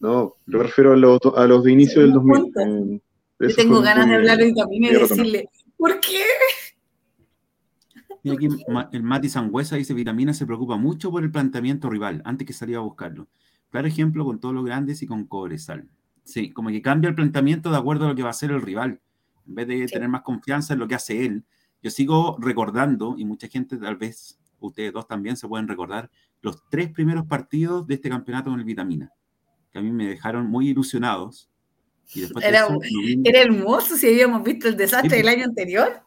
[0.00, 2.52] No, yo prefiero a los, a los de inicio Sí, del no 2000.
[2.52, 2.62] cuenta.
[2.62, 6.22] Eh, Yo tengo ganas de hablar hoy también y decirle, ¿por qué?
[8.22, 8.48] Mira aquí
[8.92, 12.76] el Mati Sangüesa dice, Vitamina se preocupa mucho por el planteamiento rival antes que salir
[12.76, 13.28] a buscarlo.
[13.70, 15.88] Claro ejemplo con todos los grandes y con Cobresal.
[16.24, 18.62] Sí, como que cambia el planteamiento de acuerdo a lo que va a hacer el
[18.62, 19.00] rival.
[19.46, 19.94] En vez de Sí.
[19.94, 21.44] tener más confianza en lo que hace él.
[21.82, 26.10] Yo sigo recordando, y mucha gente tal vez, ustedes dos también se pueden recordar,
[26.42, 29.10] los tres primeros partidos de este campeonato con el Vitamina,
[29.72, 31.50] que a mí me dejaron muy ilusionados.
[32.14, 35.16] Y después de Era- eso, no vi- Era hermoso si habíamos visto el desastre Sí,
[35.16, 35.34] del pues.
[35.36, 36.02] año anterior.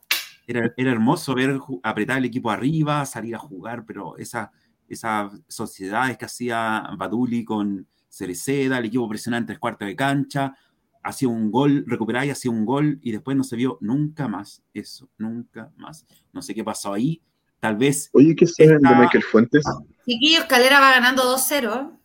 [0.48, 4.52] Era, era hermoso ver apretar el equipo arriba, salir a jugar, pero esa,
[4.88, 10.56] esas sociedades que hacía Baduli con Cereceda, el equipo presionaba en tres cuartos de cancha,
[11.04, 14.64] hacía un gol, recuperaba y hacía un gol, y después no se vio nunca más
[14.74, 16.06] eso, nunca más.
[16.34, 17.22] No sé qué pasó ahí,
[17.60, 19.64] tal vez Oye, ¿qué saben de Esta- Michael Fuentes?
[20.06, 22.00] Chiquillos, Calera va ganando 2-0.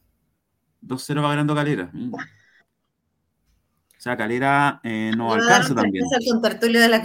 [0.82, 1.90] 2-0 va ganando Calera.
[1.92, 2.14] Mm.
[2.14, 6.04] O sea, Calera eh, dar alcanza también.
[6.30, 7.02] contertulio de la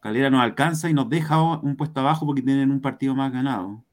[0.00, 0.30] Calera.
[0.30, 3.84] Nos alcanza y nos deja un puesto abajo porque tienen un partido más ganado.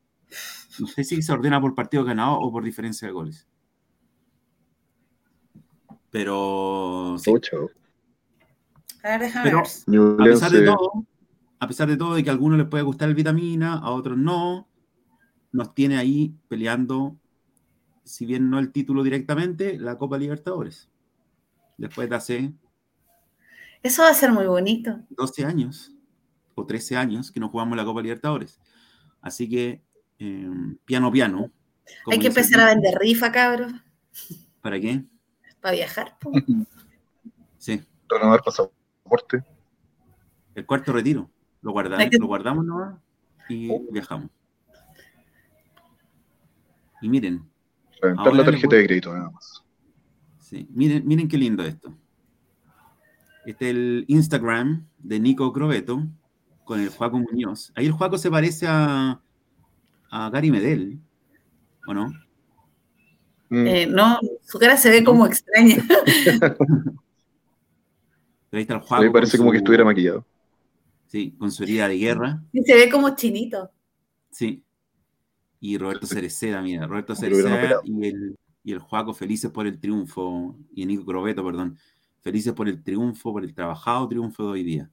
[0.80, 3.48] No sé si se ordena por partido ganado o por diferencia de goles.
[6.12, 7.32] Pero sí.
[9.04, 9.68] A ver, déjame Pero- ver.
[9.88, 11.06] New a pesar de todo,
[11.60, 14.18] a pesar de todo de que a algunos les puede gustar el vitamina, a otros
[14.18, 14.68] no,
[15.52, 17.16] nos tiene ahí peleando,
[18.04, 20.90] si bien no el título directamente, la Copa Libertadores.
[21.78, 22.54] Después de hace
[23.84, 25.00] Eso va a ser muy bonito.
[25.10, 25.92] 12 años
[26.56, 28.60] o 13 años que no jugamos la Copa Libertadores.
[29.22, 29.82] Así que,
[30.20, 30.50] eh,
[30.86, 31.52] piano, piano.
[32.08, 33.72] Hay que dice empezar a vender rifa, cabros,
[34.62, 35.04] ¿Para qué?
[35.62, 36.18] para viajar.
[36.20, 36.32] po.
[37.58, 39.44] Sí, renovar pasaporte.
[40.56, 41.30] el cuarto retiro.
[41.62, 42.96] Lo, guarda- Hay que- lo guardamos nomás
[43.50, 43.82] y Oh.
[43.92, 44.30] viajamos.
[47.02, 47.44] Y miren,
[48.02, 49.64] Reventar la tarjeta de crédito, nada más.
[50.40, 51.94] sí, miren, miren qué lindo esto.
[53.50, 56.04] Este es el Instagram de Nico Crobeto
[56.66, 57.72] con el Juaco Muñoz.
[57.74, 59.20] Ahí el Juaco se parece a,
[60.12, 61.00] a Gary Medel,
[61.88, 62.14] ¿o no?
[63.50, 65.78] Mm, Eh, no, su cara se ve como extraña.
[66.40, 66.56] Pero
[68.52, 69.04] ahí está el Juaco.
[69.04, 70.24] mí parece como que estuviera maquillado.
[71.08, 72.44] Sí, con su herida de guerra.
[72.54, 73.72] Y se ve como chinito.
[74.30, 74.62] Sí.
[75.60, 80.56] Y Roberto Cereceda, mira, Roberto Cereceda y el, y el Juaco felices por el triunfo,
[80.72, 81.80] y Nico Crobeto, perdón,
[82.30, 84.90] felices por el triunfo, por el trabajado triunfo de hoy día.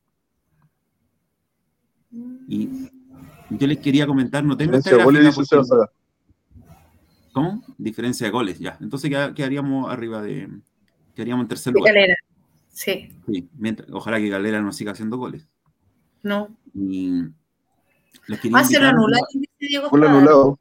[2.49, 2.69] Y
[3.51, 5.67] yo les quería comentar, no tengo esta gráfica porque-.
[7.33, 7.63] ¿Cómo?
[7.77, 8.79] Diferencia de goles, ya.
[8.81, 10.49] Entonces queda- quedaríamos arriba de...
[11.15, 11.93] Quedaríamos en tercer De lugar.
[11.93, 12.15] Calera.
[12.71, 15.47] Sí, Sí, mientras- ojalá que Galera no siga haciendo goles.
[16.23, 16.49] no.
[16.75, 17.11] Y
[18.29, 20.59] les quería Ah, se lo invitar- anularon, dice Diego Gol anulado.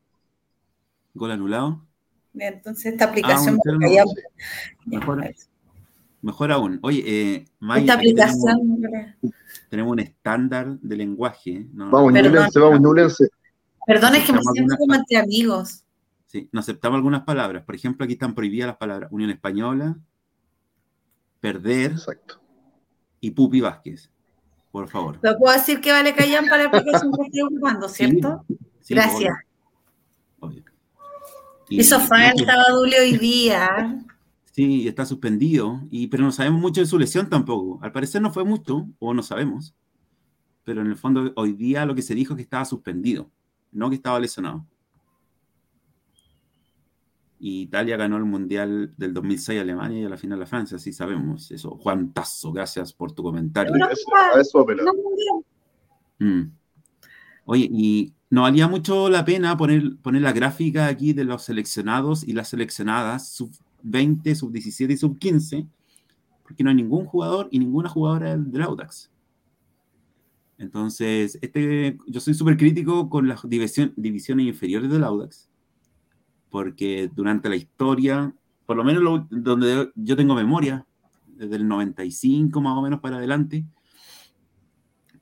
[1.14, 1.86] Gol anulado.
[2.34, 3.78] Entonces esta aplicación Ah, cero,
[4.86, 5.24] Mejor,
[6.26, 6.80] mejor aún.
[6.81, 8.81] Oye, eh, May, Esta tenemos- aplicación.
[9.69, 11.68] tenemos un estándar de lenguaje.
[11.73, 11.89] ¿no?
[11.91, 12.31] Vamos, Perdón.
[12.34, 13.30] Ñublense, vamos, Ñublense.
[13.88, 15.84] Perdón, es que me siento como entre amigos.
[16.26, 17.64] Sí, no aceptamos algunas palabras.
[17.64, 19.95] Por ejemplo, aquí están prohibidas las palabras Unión Española,
[21.39, 22.41] perder Exacto.
[23.22, 24.10] y Pupi Vázquez.
[24.72, 25.19] Por favor.
[25.22, 28.43] Lo puedo decir que vale callan para la aplicación que estoy ocupando, ¿cierto?
[28.81, 29.34] Sí, Gracias.
[30.39, 30.64] obvio, obvio.
[31.69, 34.03] Y- Hizo falta Badulio hoy día.
[34.56, 37.77] Sí, está suspendido, y, pero no sabemos mucho de su lesión tampoco.
[37.82, 39.76] Al parecer no fue mucho, o no sabemos.
[40.64, 43.30] Pero en el fondo, hoy día lo que se dijo es que estaba suspendido,
[43.73, 44.65] no que estaba lesionado.
[47.38, 50.80] Y Italia ganó el Mundial del 2006 a Alemania y a la final a Francia,
[50.80, 51.72] sí sabemos eso.
[51.72, 53.73] Juan Tazo, gracias por tu comentario.
[53.76, 54.65] Eso-.
[56.19, 56.44] Mm.
[57.44, 62.23] Oye, y no valía mucho la pena poner, poner la gráfica aquí de los seleccionados
[62.23, 63.52] y las seleccionadas, sub
[63.86, 65.68] 20, sub 17 y sub 15,
[66.44, 69.12] porque no hay ningún jugador y ninguna jugadora del, Audax.
[70.57, 75.49] Entonces, este, yo soy súper crítico con las división- divisiones inferiores del Audax,
[76.49, 78.34] porque durante la historia,
[78.66, 80.86] por lo menos donde yo tengo memoria,
[81.28, 83.66] desde el 95 más o menos para adelante,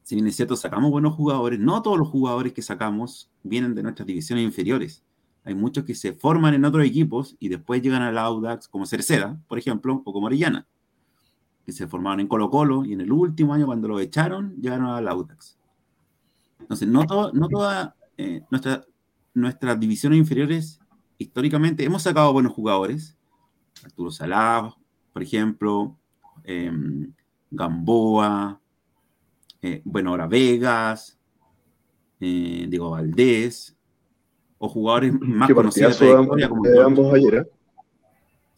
[0.03, 3.83] si bien es cierto, sacamos buenos jugadores, no todos los jugadores que sacamos vienen de
[3.83, 5.02] nuestras divisiones inferiores.
[5.45, 9.37] Hay muchos que se forman en otros equipos y después llegan al Audax, como Cerceda,
[9.47, 10.67] por ejemplo, o como Orellana,
[11.65, 14.87] que se formaron en Colo Colo y en el último año, cuando lo echaron, llegaron
[14.87, 15.57] al Audax.
[16.59, 17.03] Entonces, no,
[17.33, 18.85] no todas eh, nuestra,
[19.33, 20.79] nuestras divisiones inferiores,
[21.17, 23.17] históricamente, hemos sacado buenos jugadores.
[23.83, 24.73] Arturo Salá,
[25.11, 25.97] por ejemplo,
[26.43, 27.11] em,
[27.51, 28.59] Gamboa,
[29.61, 31.19] eh, bueno, ahora Vegas,
[32.19, 33.75] eh, Diego Valdés,
[34.65, 37.51] o jugadores más conocidos de como, ambos ayer,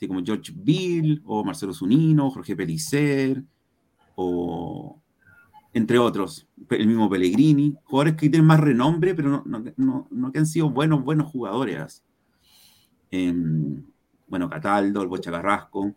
[0.08, 3.42] como George Bill, o Marcelo Zunino, Jorge Pelicer,
[4.14, 5.02] o
[5.74, 10.70] entre otros, el mismo Pellegrini, jugadores que tienen más renombre, pero no, que han sido
[10.70, 12.04] buenos, buenos jugadores.
[13.10, 13.84] Em,
[14.28, 15.92] bueno, Cataldo, el Bocha Carrasco,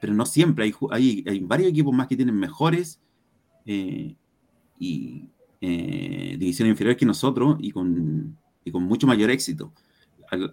[0.00, 2.98] pero no siempre, hay, hay, hay, varios equipos más que tienen mejores
[3.66, 4.16] eh,
[4.78, 5.28] y
[5.60, 9.72] eh, divisiones inferiores que nosotros y con, y con mucho mayor éxito.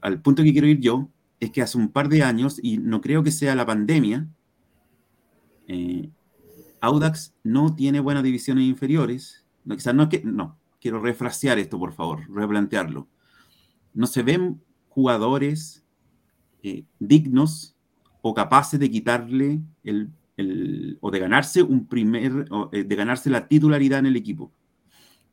[0.02, 1.10] Al, punto que quiero ir yo
[1.40, 4.28] es que hace un par de años, y no creo que sea la pandemia,
[5.68, 6.10] eh,
[6.82, 9.46] Audax no tiene buenas divisiones inferiores.
[9.64, 13.08] No, quizás no que, no, quiero refrasear esto, por favor, replantearlo.
[13.94, 15.86] No se ven jugadores
[16.64, 17.76] eh, dignos
[18.22, 20.12] o capaces de quitarle el,
[21.02, 24.52] o de ganarse un primer, eh, de ganarse la titularidad en el equipo.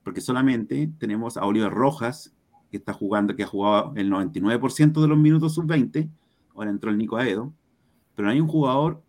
[0.03, 2.33] Porque solamente tenemos a Oliver Rojas,
[2.71, 6.09] que está jugando, que ha jugado el 99% de los minutos sub-20,
[6.55, 7.53] ahora entró el Nico Aedo,
[8.15, 9.03] pero hay un jugador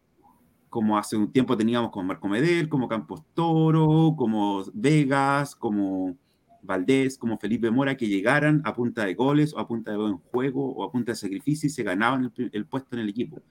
[0.70, 6.18] como hace un tiempo teníamos con Marco Medel, como Campos Toro, como Vegas, como
[6.62, 10.18] Valdés, como Felipe Mora, que llegaran a punta de goles o a punta de buen
[10.18, 13.42] juego o a punta de sacrificio y se ganaban el, puesto en el equipo.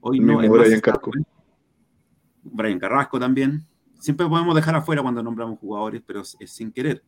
[0.00, 0.42] Hoy no.
[0.42, 1.10] Es Brian, Carrasco.
[2.42, 3.64] Brian Carrasco también.
[4.00, 7.04] Siempre podemos dejar afuera cuando nombramos jugadores, pero es, sin querer.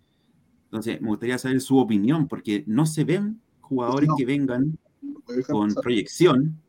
[0.66, 4.78] Entonces, me gustaría saber su opinión, porque no se ven jugadores que vengan
[5.48, 6.60] con proyección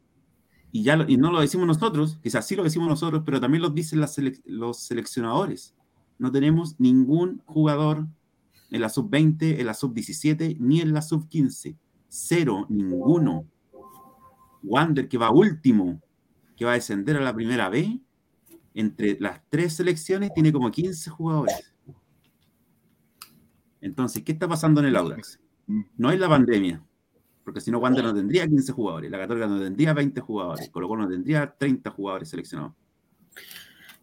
[0.71, 3.69] y, ya, y no lo decimos nosotros, quizás sí lo decimos nosotros, pero también lo
[3.69, 4.03] dicen
[4.45, 5.73] los seleccionadores.
[6.19, 8.07] No tenemos ningún jugador
[8.69, 11.77] en la sub-20, en la sub-17, ni en la sub-15.
[12.09, 13.45] Cero, ninguno.
[14.63, 16.01] Wander, que va último,
[16.55, 17.99] que va a descender a la primera B,
[18.73, 21.73] entre las tres selecciones tiene como 15 jugadores.
[23.81, 25.39] Entonces, ¿qué está pasando en el Audax?
[25.97, 26.81] No es la pandemia,
[27.43, 30.87] porque si no, Wander no tendría 15 jugadores, la Católica no tendría 20 jugadores, Colo
[30.87, 32.73] Colo no tendría 30 jugadores seleccionados.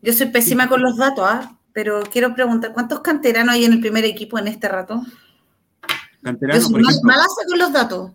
[0.03, 1.59] Yo soy pésima con los datos, ¿ah?
[1.73, 5.03] pero quiero preguntar, ¿cuántos canteranos hay en el primer equipo en este rato?
[6.23, 6.71] Canteranos,
[7.03, 8.13] malaza con los datos.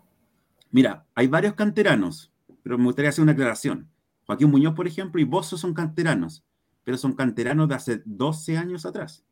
[0.70, 2.32] Mira, hay varios canteranos,
[2.62, 3.88] pero me gustaría hacer una aclaración.
[4.26, 6.44] Joaquín Muñoz, por ejemplo, y Bozo son canteranos,
[6.84, 9.24] pero son canteranos de hace 12 años atrás.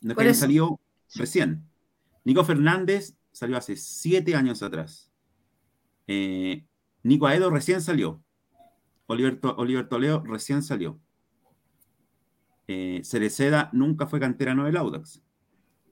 [0.00, 0.80] No es que salió
[1.14, 1.68] recién.
[2.24, 5.12] Nico Fernández salió hace siete años atrás.
[6.06, 6.66] Eh,
[7.02, 8.22] Nico Aedo recién salió.
[9.06, 10.98] Oliver, Oliver Toledo recién salió.
[12.66, 15.22] Eh, Cereceda nunca fue canterano del Audax.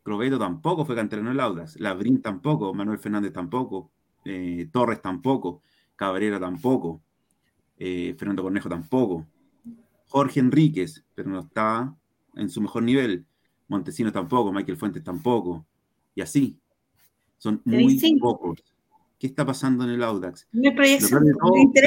[0.02, 1.78] Crobeto tampoco fue canterano del Audax.
[1.78, 2.74] Labrín tampoco.
[2.74, 3.92] Manuel Fernández tampoco.
[4.24, 5.62] Eh, Torres tampoco.
[5.96, 7.02] Cabrera tampoco.
[7.76, 9.26] Fernando Cornejo tampoco.
[10.08, 11.94] Jorge Enríquez, pero no está
[12.34, 13.26] en su mejor nivel.
[13.68, 14.52] Montesino tampoco.
[14.52, 15.66] Michael Fuentes tampoco.
[16.14, 16.58] Y así.
[17.38, 18.62] Son muy pocos.
[19.18, 20.48] ¿Qué está pasando en el Audax?
[20.52, 21.14] Me parece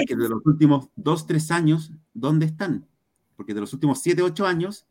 [0.07, 2.87] que de los últimos dos, tres años, ¿dónde están?
[3.35, 4.87] Porque de los últimos siete, ocho años,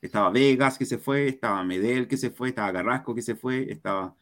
[0.00, 3.70] estaba Vegas que se fue, estaba Medel que se fue, estaba Carrasco que se fue,
[3.70, 4.14] estaba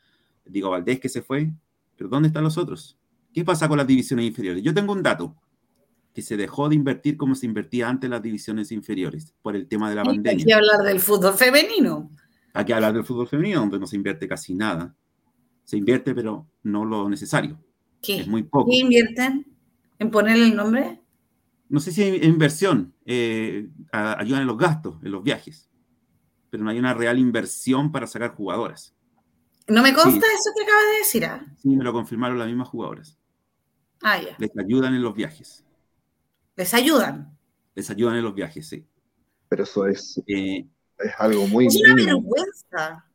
[0.45, 1.53] Diego Valdés que se fue.
[1.97, 2.99] Pero ¿dónde están los otros?
[3.33, 4.63] ¿Qué pasa con las divisiones inferiores?
[4.63, 5.37] Yo tengo un dato
[6.13, 9.89] que se dejó de invertir como se invertía antes las divisiones inferiores por el tema
[9.89, 10.33] de la pandemia.
[10.33, 12.11] Hay que hablar del fútbol femenino.
[12.53, 14.95] Hay que hablar del fútbol femenino, donde no se invierte casi nada
[15.71, 17.57] se invierte, pero no lo necesario.
[18.03, 18.23] ¿Qué?
[18.23, 18.69] Es muy poco.
[18.69, 19.47] ¿Qué invierten?
[20.01, 21.01] ¿En ponerle el nombre?
[21.69, 25.71] No sé si hay inversión, eh, ayudan en los gastos, en los viajes,
[26.51, 28.97] pero no hay una real inversión para sacar jugadoras.
[29.69, 31.25] No me consta eso que acabas de decir.
[31.27, 31.47] ¿ah?
[31.63, 33.17] Sí, me lo confirmaron las mismas jugadoras.
[34.03, 34.35] Ah, ya.
[34.39, 35.65] Les ayudan en los viajes.
[36.61, 37.39] ¿Les ayudan?
[37.75, 38.85] Les ayudan en los viajes, sí.
[39.49, 40.67] Pero eso es, eh,
[40.99, 41.69] es algo muy...
[41.69, 43.07] Es una vergüenza.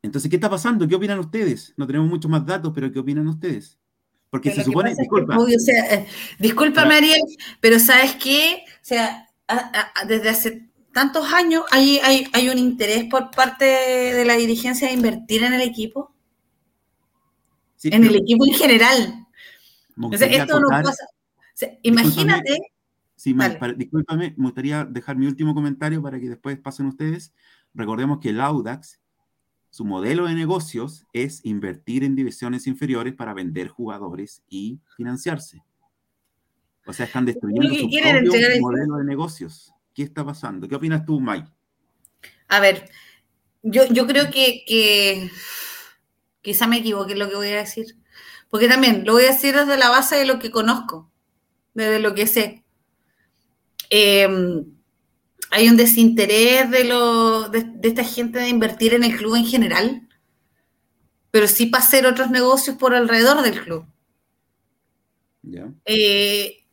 [0.00, 0.88] Entonces, ¿qué está pasando?
[0.88, 1.74] ¿Qué opinan ustedes?
[1.76, 3.78] No tenemos muchos más datos, pero ¿qué opinan ustedes?
[4.30, 5.36] Porque se supone, disculpa.
[5.36, 6.06] Eh,
[6.38, 7.20] disculpa, Mariel,
[7.60, 8.64] pero ¿sabes qué?
[8.80, 9.28] O sea,
[10.06, 12.00] desde hace tantos años hay,
[12.32, 16.14] hay, un interés por parte de la dirigencia de invertir en el equipo.
[17.82, 19.26] en el equipo en general.
[20.10, 21.06] esto no pasa.
[21.82, 22.56] imagínate.
[23.18, 23.34] Sí,
[23.76, 27.34] discúlpame, me gustaría dejar mi último comentario para que después pasen ustedes.
[27.74, 29.00] Recordemos que el Audax,
[29.70, 35.64] su modelo de negocios es invertir en divisiones inferiores para vender jugadores y financiarse.
[36.86, 39.74] O sea, están destruyendo su propio modelo de negocios.
[39.92, 40.68] ¿Qué está pasando?
[40.68, 41.48] ¿Qué opinas tú, Mike?
[42.46, 42.88] A ver,
[43.64, 45.28] yo, yo creo que, que
[46.40, 47.96] quizá me equivoque en lo que voy a decir.
[48.48, 51.10] Porque también lo voy a decir desde la base de lo que conozco,
[51.74, 52.64] desde lo que sé.
[53.90, 54.64] Em,
[55.50, 60.08] hay un desinterés de, lo, de, esta gente de invertir en el club en general,
[61.30, 63.86] pero sí para hacer otros negocios por alrededor del club.
[65.84, 66.64] Eh,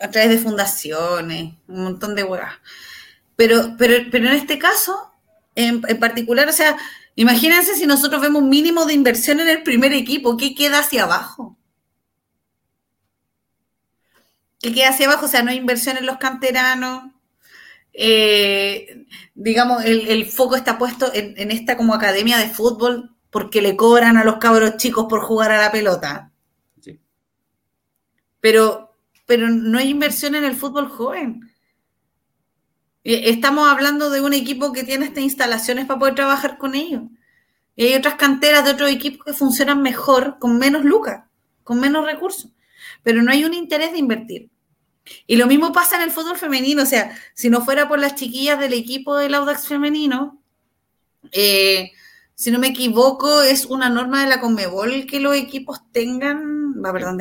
[0.00, 2.54] a través de fundaciones, un montón de huevas.
[3.36, 5.12] Pero, pero, pero en este caso,
[5.54, 6.76] en, en particular, o sea,
[7.20, 11.02] Imagínense si nosotros vemos un mínimo de inversión en el primer equipo, ¿qué queda hacia
[11.02, 11.58] abajo?
[14.60, 15.26] ¿Qué queda hacia abajo?
[15.26, 17.04] O sea, no hay inversión en los canteranos.
[17.92, 24.16] Eh, digamos, el, foco está puesto en, esta como academia de fútbol porque le cobran
[24.16, 26.32] a los cabros chicos por jugar a la pelota.
[26.80, 27.00] Sí.
[28.40, 28.94] Pero,
[29.26, 31.50] pero no hay inversión en el fútbol joven.
[33.02, 37.04] Estamos hablando de un equipo que tiene estas instalaciones para poder trabajar con ellos.
[37.76, 41.24] Y hay otras canteras de otros equipos que funcionan mejor, con menos lucas,
[41.64, 42.50] con menos recursos.
[43.02, 44.50] Pero no hay un interés de invertir.
[45.26, 46.82] Y lo mismo pasa en el fútbol femenino.
[46.82, 50.42] O sea, si no fuera por las chiquillas del equipo del Audax femenino,
[51.32, 51.92] eh,
[52.34, 56.92] si no me equivoco, es una norma de la Conmebol que los equipos tengan, va,
[56.92, 57.18] perdón,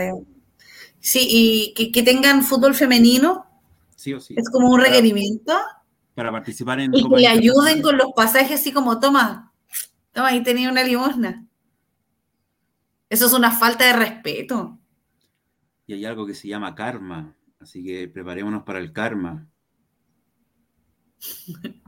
[1.00, 3.50] sí, y que tengan fútbol femenino
[4.06, 5.54] es como un requerimiento.
[6.16, 6.94] Para participar en...
[6.94, 9.52] Y que le ayuden con los pasajes así como, toma,
[10.14, 11.46] toma, ahí tenía una limosna.
[13.10, 14.79] Eso es una falta de respeto.
[15.90, 19.50] Y hay algo que se llama karma, así que preparémonos para el karma.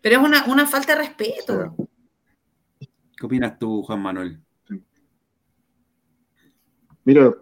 [0.00, 1.74] Pero es una, falta de respeto.
[2.78, 4.40] ¿Qué opinas tú, Juan Manuel?
[7.04, 7.34] Mira,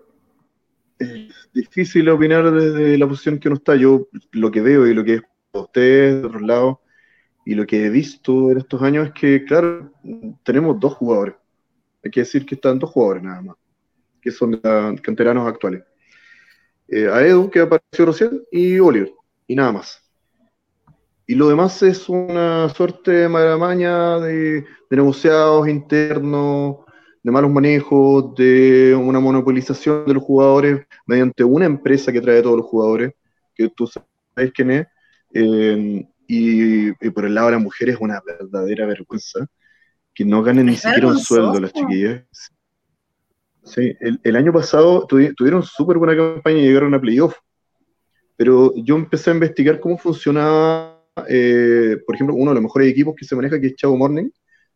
[0.99, 3.77] es difícil opinar desde la posición que uno está.
[3.77, 5.23] Yo lo que veo y lo que es
[5.53, 6.79] ustedes de otros lados
[7.45, 9.93] y lo que he visto en estos años es que, claro,
[10.43, 11.35] tenemos dos jugadores.
[12.03, 13.57] Hay que decir que están dos jugadores nada más,
[14.25, 14.61] que son
[15.03, 15.85] canteranos actuales.
[16.89, 19.13] Eh, a Edu, que apareció recién, y Oliver,
[19.47, 20.01] y nada más.
[21.27, 26.79] Y lo demás es una suerte de maramaña de, de negociados internos,
[27.23, 32.43] de malos manejos, de una monopolización de los jugadores mediante una empresa que trae a
[32.43, 33.13] todos los jugadores,
[33.55, 34.87] que tú sabes quién es,
[35.35, 39.47] eh, y, por el lado de las mujeres es una verdadera vergüenza
[40.15, 42.25] que no ganen ni siquiera un sueldo las chiquillas.
[43.65, 47.35] Sí, el, año pasado tuvieron súper buena campaña y llegaron a playoff,
[48.36, 53.15] pero yo empecé a investigar cómo funcionaba, eh, por ejemplo, uno de los mejores equipos
[53.16, 54.28] que se maneja, que es Chavo Morning,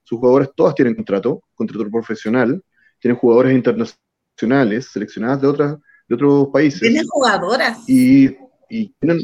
[0.03, 2.63] sus jugadores todas tienen contrato, contrato profesional,
[2.99, 5.77] tienen jugadores internacionales seleccionadas de, otras,
[6.09, 6.81] de otros países.
[6.81, 7.87] Tienen jugadoras.
[7.87, 8.37] Y,
[8.69, 9.19] tienen,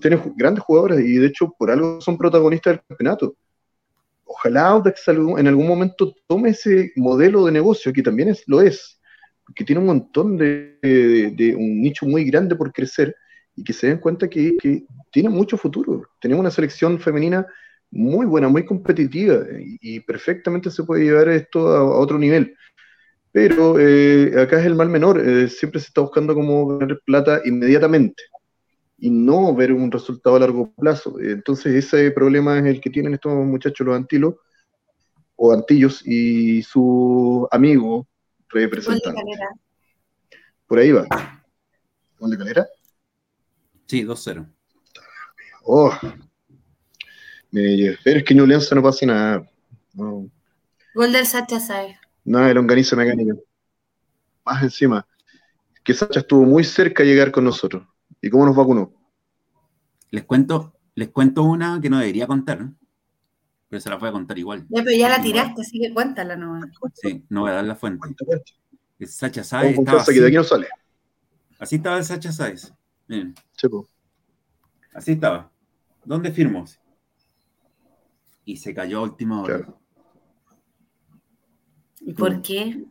[0.00, 3.36] tienen grandes jugadoras y de hecho por algo son protagonistas del campeonato.
[4.34, 8.98] Ojalá Audax en algún momento tome ese modelo de negocio, que también es, lo es,
[9.54, 13.14] que tiene un montón de, un nicho muy grande por crecer
[13.54, 16.08] y que se den cuenta que, que tiene mucho futuro.
[16.20, 17.46] Tenemos una selección femenina
[17.90, 19.44] muy buena, muy competitiva
[19.80, 22.56] y, perfectamente se puede llevar esto a, otro nivel.
[23.32, 27.42] Pero eh, acá es el mal menor, eh, siempre se está buscando cómo ganar plata
[27.44, 28.22] inmediatamente
[29.02, 31.18] y no ver un resultado a largo plazo.
[31.18, 34.36] Entonces ese problema es el que tienen estos muchachos, los antilos
[35.34, 38.06] o antillos y su amigo
[38.48, 39.20] representante.
[40.68, 41.04] Por ahí va.
[42.16, 42.68] ¿Gol de calera?
[43.88, 44.46] Sí, 2-0.
[45.64, 45.92] Oh,
[47.50, 49.50] pero es que New no pasa nada.
[49.94, 50.30] No.
[50.94, 51.96] Gol del Sacha Saez.
[52.24, 53.42] No, el longanizo mecánico.
[54.44, 55.04] Más encima,
[55.82, 57.84] que Sacha estuvo muy cerca de llegar con nosotros.
[58.22, 58.92] ¿Y cómo nos vacunó?
[60.10, 62.70] Les cuento, les cuento una que no debería contar,
[63.68, 64.66] pero se la voy a contar igual.
[64.70, 66.60] Ya, pero ya la tiraste, así que cuéntala no.
[66.94, 68.08] Sí, no voy a dar la fuente.
[68.98, 70.18] El Sacha Saez así.
[70.18, 70.68] de aquí no sale.
[71.58, 72.72] Así estaba el Sacha Saez.
[73.08, 73.34] Miren.
[74.94, 75.50] Así estaba.
[76.04, 76.64] ¿Dónde firmó?
[78.44, 79.66] y se cayó a última hora.
[82.00, 82.84] ¿Y por qué?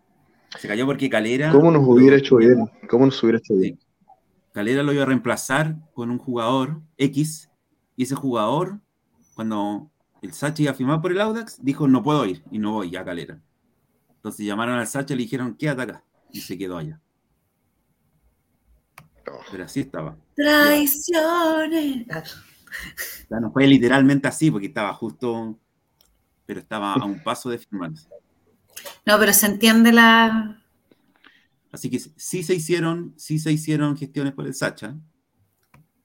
[0.57, 1.51] Se cayó porque Calera.
[1.51, 2.69] ¿Cómo nos hubiera hecho bien?
[2.89, 3.77] ¿Cómo nos hubiera hecho bien?
[4.53, 7.49] Calera lo iba a reemplazar con un jugador X
[7.95, 8.79] y ese jugador,
[9.35, 9.91] cuando
[10.21, 12.95] el Sachi iba a firmar por el Audax, dijo no puedo ir y no voy
[12.95, 13.39] a Calera.
[14.15, 16.03] Entonces llamaron al Sacha y le dijeron, quédate acá.
[16.31, 17.01] Y se quedó allá.
[19.27, 19.39] Oh.
[19.51, 20.15] Pero así estaba.
[20.35, 22.07] Traiciones.
[22.07, 25.59] O sea, no fue literalmente así, porque estaba justo,
[26.45, 28.07] pero estaba a un paso de firmarse.
[29.05, 30.60] No, pero se entiende la.
[31.71, 34.97] Así que sí se hicieron, sí se hicieron gestiones por el Sacha,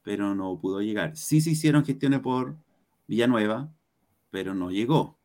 [0.03, 1.17] pero no pudo llegar.
[1.17, 2.57] Sí se hicieron gestiones por
[3.09, 3.73] Villanueva,
[4.31, 5.19] pero no llegó.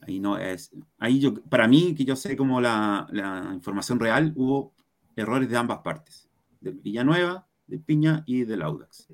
[0.00, 0.70] Ahí no es.
[0.98, 4.72] Ahí yo, para mí, que yo sé como la, la información real, hubo
[5.16, 6.28] errores de ambas partes.
[6.60, 9.08] De Villanueva, de Piña y del Audax.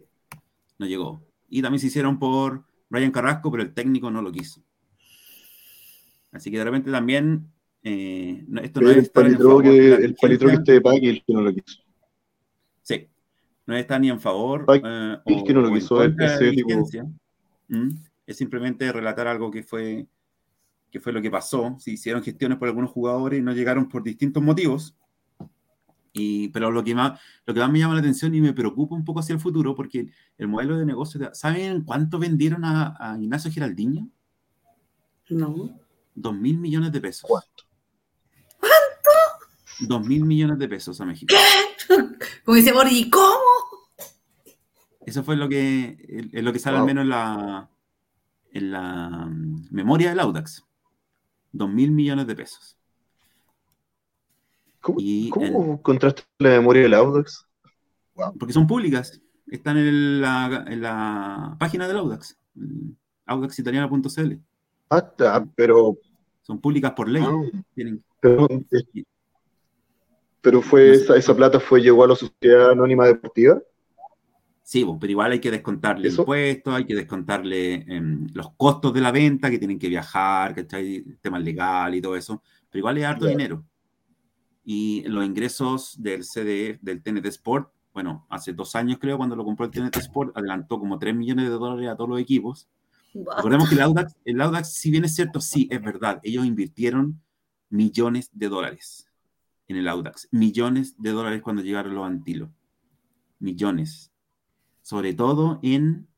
[0.78, 1.22] No llegó.
[1.48, 4.62] Y también se hicieron por Brian Carrasco, pero el técnico no lo quiso.
[6.32, 7.52] Así que de repente también.
[7.88, 10.58] Eh, no- esto no es El palitro que, el palitro que dirigencia.
[10.58, 11.80] esté de Paqui, el que no lo quiso.
[12.82, 13.08] Sí,
[13.64, 17.04] no está ni en favor eh, es que no lo o en quiso.
[17.68, 17.88] Mm,
[18.26, 20.06] Es simplemente relatar algo que fue,
[20.90, 21.76] que fue lo que pasó.
[21.78, 24.96] Se hicieron gestiones por algunos jugadores y no llegaron por distintos motivos.
[26.12, 28.96] Y, pero lo que, más, lo que más me llama la atención y me preocupa
[28.96, 30.08] un poco hacia el futuro, porque
[30.38, 34.08] el modelo de negocio, de- ¿saben cuánto vendieron a, a Ignacio Giraldiño?
[35.28, 35.78] No.
[36.14, 37.28] Dos mil millones de pesos.
[37.28, 37.64] ¿Cuánto?
[39.80, 41.34] Dos mil millones de pesos a México.
[42.44, 43.36] Como dice Borgi, ¿cómo?
[45.04, 46.82] Eso fue lo que, es lo que sale Wow.
[46.82, 47.70] al menos en la,
[48.52, 50.64] en la mm, memoria del Audax.
[51.52, 52.76] Dos mil millones de pesos.
[54.80, 57.46] ¿Cómo, Y cómo contraste la memoria del Audax?
[58.38, 59.20] Porque son públicas.
[59.46, 62.36] Están en la, en la página del Audax.
[63.26, 64.32] audaxitaliana.cl.
[64.90, 65.98] Ah, está, pero,
[66.42, 67.22] Son públicas por ley.
[67.26, 67.42] ah,
[67.74, 69.04] Tienen- pero, eh,
[70.46, 71.02] pero fue No sé.
[71.02, 73.60] esa, esa plata fue llegó a la sociedad anónima deportiva.
[74.62, 76.22] sí, bo, pero igual hay que descontarle ¿Eso?
[76.22, 81.02] impuestos, hay que descontarle em, los costos de la venta, que tienen que viajar, ¿cachai?
[81.20, 82.44] Temas legales y todo eso.
[82.70, 83.64] Pero igual es harto dinero.
[84.62, 89.44] Y los ingresos del CDF, del TNT Sport, bueno, hace dos años creo, cuando lo
[89.44, 92.68] compró el TNT Sport, adelantó como 3 millones de dólares a todos los equipos.
[93.14, 97.20] Recordemos que el Audax, el Audax, si bien es cierto, sí, es verdad, ellos invirtieron
[97.68, 99.05] millones de dólares
[99.68, 100.28] en el Audax.
[100.30, 102.50] Millones de dólares cuando llegaron los Antilo.
[103.38, 104.12] Millones.
[104.82, 106.08] Sobre todo en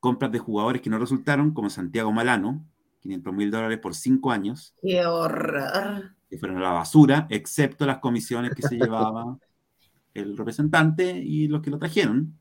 [0.00, 2.64] compras de jugadores que no resultaron, como Santiago Malano,
[3.00, 6.14] 500 mil dólares por cinco años, Qué horror.
[6.28, 9.38] que fueron a la basura, excepto las comisiones que se llevaba
[10.14, 12.38] el representante y los que lo trajeron,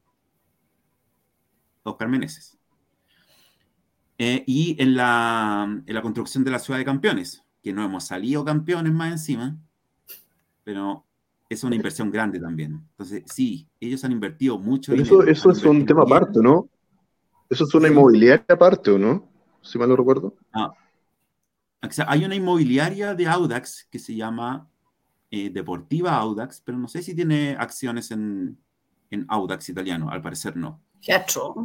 [1.84, 2.58] Oscar Meneses.
[4.20, 8.06] Eh, y en la, en la construcción de la ciudad de campeones, que no hemos
[8.06, 9.58] salido campeones más encima,
[10.68, 11.08] pero
[11.50, 12.74] es una inversión grande también.
[12.92, 16.04] Entonces, sí, ellos han invertido mucho Pero eso, dinero, eso es un tema bien.
[16.04, 16.70] aparte, ¿no?
[17.50, 17.94] Eso es una Sí.
[17.94, 19.30] inmobiliaria aparte, ¿o no?
[19.62, 20.36] Si mal no recuerdo.
[21.82, 24.70] O sea, hay una inmobiliaria de Audax que se llama
[25.32, 28.60] eh, Deportiva Audax, pero no sé si tiene acciones en,
[29.12, 30.84] en Audax italiano, al parecer no.
[31.02, 31.56] Qué atroz.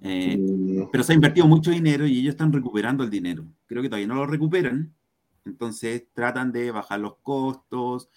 [0.00, 3.46] Eh, Mm, pero se ha invertido mucho dinero y ellos están recuperando el dinero.
[3.66, 4.94] Creo que todavía no lo recuperan,
[5.46, 8.10] entonces tratan de bajar los costos,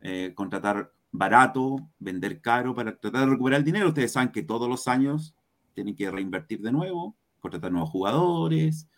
[0.00, 3.88] eh, contratar barato, vender caro para tratar de recuperar el dinero.
[3.88, 5.34] Ustedes saben que todos los años
[5.74, 8.88] tienen que reinvertir de nuevo, contratar nuevos jugadores,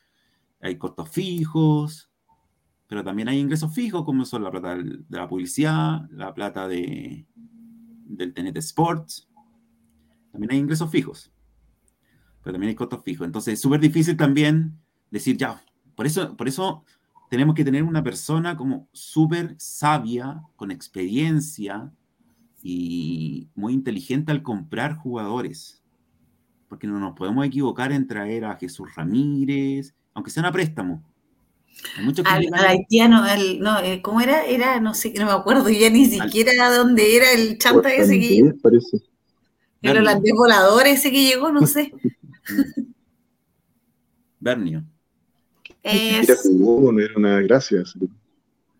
[0.60, 2.10] hay costos fijos,
[2.86, 7.27] pero también hay ingresos fijos, como son la plata de la publicidad, la plata de,
[7.35, 9.28] del TNT Sports.
[10.32, 11.32] También hay ingresos fijos,
[12.43, 13.27] pero también hay costos fijos.
[13.27, 14.78] Entonces es súper difícil también
[15.10, 15.62] decir, ya,
[15.94, 16.85] por eso, por eso
[17.28, 21.92] tenemos que tener una persona como súper sabia, con experiencia
[22.62, 25.82] y muy inteligente al comprar jugadores.
[26.68, 31.02] Porque no nos podemos equivocar en traer a Jesús Ramírez, aunque sea a préstamo.
[32.24, 34.44] Al, al haitiano, al, no, eh, ¿cómo era?
[34.44, 38.42] Era, no sé, no me acuerdo ya ni siquiera dónde era el chanta ese que
[38.42, 39.02] holandés, parece.
[39.82, 41.92] el holandés volador ese que llegó, no sé.
[44.40, 44.84] Bernio.
[45.82, 47.82] Es, no era una gracia.
[47.82, 47.98] así,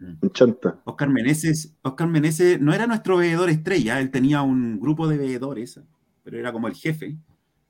[0.01, 0.81] Un chanta.
[0.85, 5.81] Oscar Meneses, Oscar Meneses no era nuestro veedor estrella, él tenía un grupo de veedores,
[6.23, 7.17] pero era como el jefe.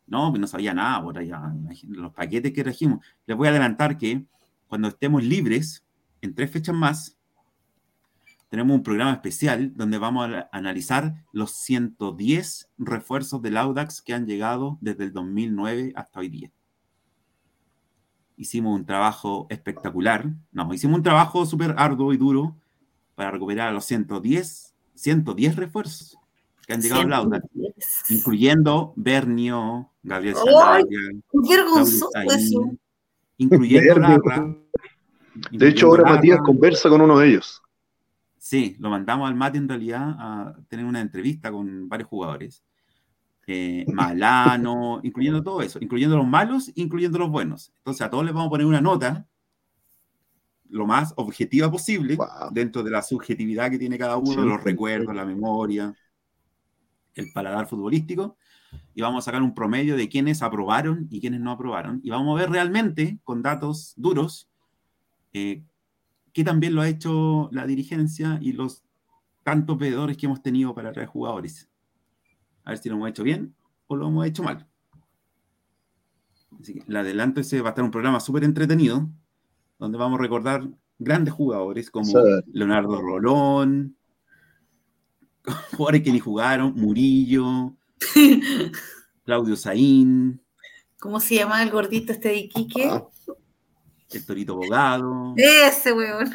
[0.06, 3.04] No, pues no sabía nada por allá, imagínate, los paquetes que trajimos.
[3.26, 4.24] Les voy a adelantar que
[4.66, 5.84] cuando estemos libres,
[6.22, 7.18] en tres fechas más,
[8.48, 14.26] tenemos un programa especial donde vamos a analizar los 110 refuerzos del Audax que han
[14.26, 16.50] llegado desde el 2009 hasta hoy día.
[18.38, 22.56] Hicimos un trabajo espectacular, no, hicimos un trabajo súper arduo y duro
[23.16, 26.16] para recuperar a los 110, 110 refuerzos
[26.64, 28.10] que han llegado al Audax, 110.
[28.10, 30.52] incluyendo Bernio, Gabriel ¡Ay!
[30.54, 30.98] Sanabria,
[31.32, 32.70] Qué vergonzoso eso.
[33.38, 34.22] Incluyendo Bernio.
[34.24, 34.56] Larra,
[35.50, 37.60] De hecho, ahora Matías conversa con uno de ellos.
[38.36, 42.62] Sí, lo mandamos al Mati en realidad a tener una entrevista con varios jugadores.
[43.50, 47.72] Eh, Malano, incluyendo todo eso, incluyendo los malos, incluyendo los buenos.
[47.78, 49.26] Entonces a todos les vamos a poner una nota
[50.68, 52.18] lo más objetiva posible
[52.52, 55.94] dentro de la subjetividad que tiene cada uno, los recuerdos, la memoria,
[57.14, 58.36] el paladar futbolístico,
[58.94, 62.36] y vamos a sacar un promedio de quienes aprobaron y quienes no aprobaron, y vamos
[62.36, 64.50] a ver realmente, con datos duros,
[65.32, 65.64] eh,
[66.34, 68.84] qué también lo ha hecho la dirigencia y los
[69.42, 71.67] tantos veedores que hemos tenido para traer jugadores.
[72.68, 73.54] A ver si lo hemos hecho bien
[73.86, 74.68] o lo hemos hecho mal.
[76.60, 79.08] Así que le adelanto, ese va a estar un programa súper entretenido,
[79.78, 80.68] donde vamos a recordar
[80.98, 82.12] grandes jugadores como
[82.52, 83.96] Leonardo Rolón,
[85.78, 87.74] jugadores que ni jugaron, Murillo,
[89.24, 90.42] Claudio Saín.
[91.00, 92.84] ¿Cómo se llama el gordito este de Iquique?
[92.84, 93.02] Ah.
[94.10, 95.32] El Torito Bogado.
[95.38, 96.30] Ese weón.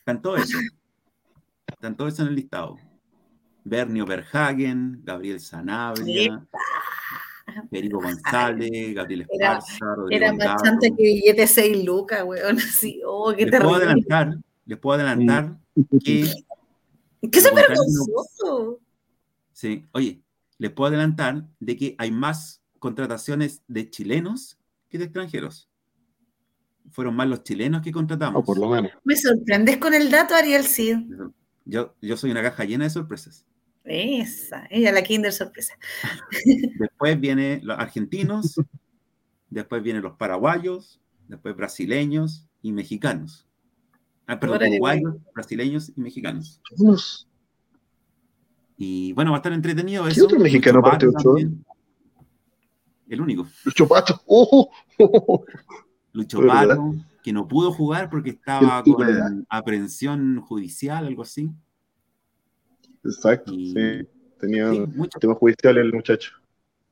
[0.00, 0.58] Están todo eso.
[1.66, 2.76] Están todo eso en el listado.
[3.68, 6.46] Bernio Verhagen, Gabriel Sanabria,
[7.70, 9.78] Perico González, Gabriel Esparza,
[10.10, 12.58] Era, más chanta que billete 6 lucas, weón.
[12.58, 15.56] Así, oh, qué les puedo adelantar, les puedo adelantar
[16.04, 16.30] que
[17.32, 18.80] ¿Qué se vergonzoso?
[19.52, 20.22] Sí, oye,
[20.58, 24.58] les puedo adelantar de que hay más contrataciones de chilenos
[24.88, 25.68] que de extranjeros.
[26.90, 28.44] Fueron más los chilenos que contratamos.
[28.44, 28.92] por lo menos.
[29.04, 30.98] Me sorprendes con el dato, Ariel Cid.
[31.64, 33.44] Yo, yo soy una caja llena de sorpresas.
[33.88, 35.74] Esa, ella la Kinder sorpresa.
[36.78, 38.60] después vienen los argentinos,
[39.48, 43.46] después vienen los paraguayos, después brasileños y mexicanos.
[44.26, 46.60] Ah, perdón, uruguayos, brasileños y mexicanos.
[48.76, 50.20] Y bueno, va a estar entretenido eso.
[50.20, 51.40] ¿Qué otro mexicano aparte de Ochoa?
[53.08, 53.46] El único.
[53.64, 54.22] Lucho Pato.
[55.00, 55.44] Oh.
[56.12, 61.50] Lucho Pato, que no pudo jugar porque estaba con aprehensión judicial, algo así.
[63.04, 64.06] Exacto, sí.
[64.38, 64.84] Tenía sí,
[65.20, 66.32] tema judicial el muchacho.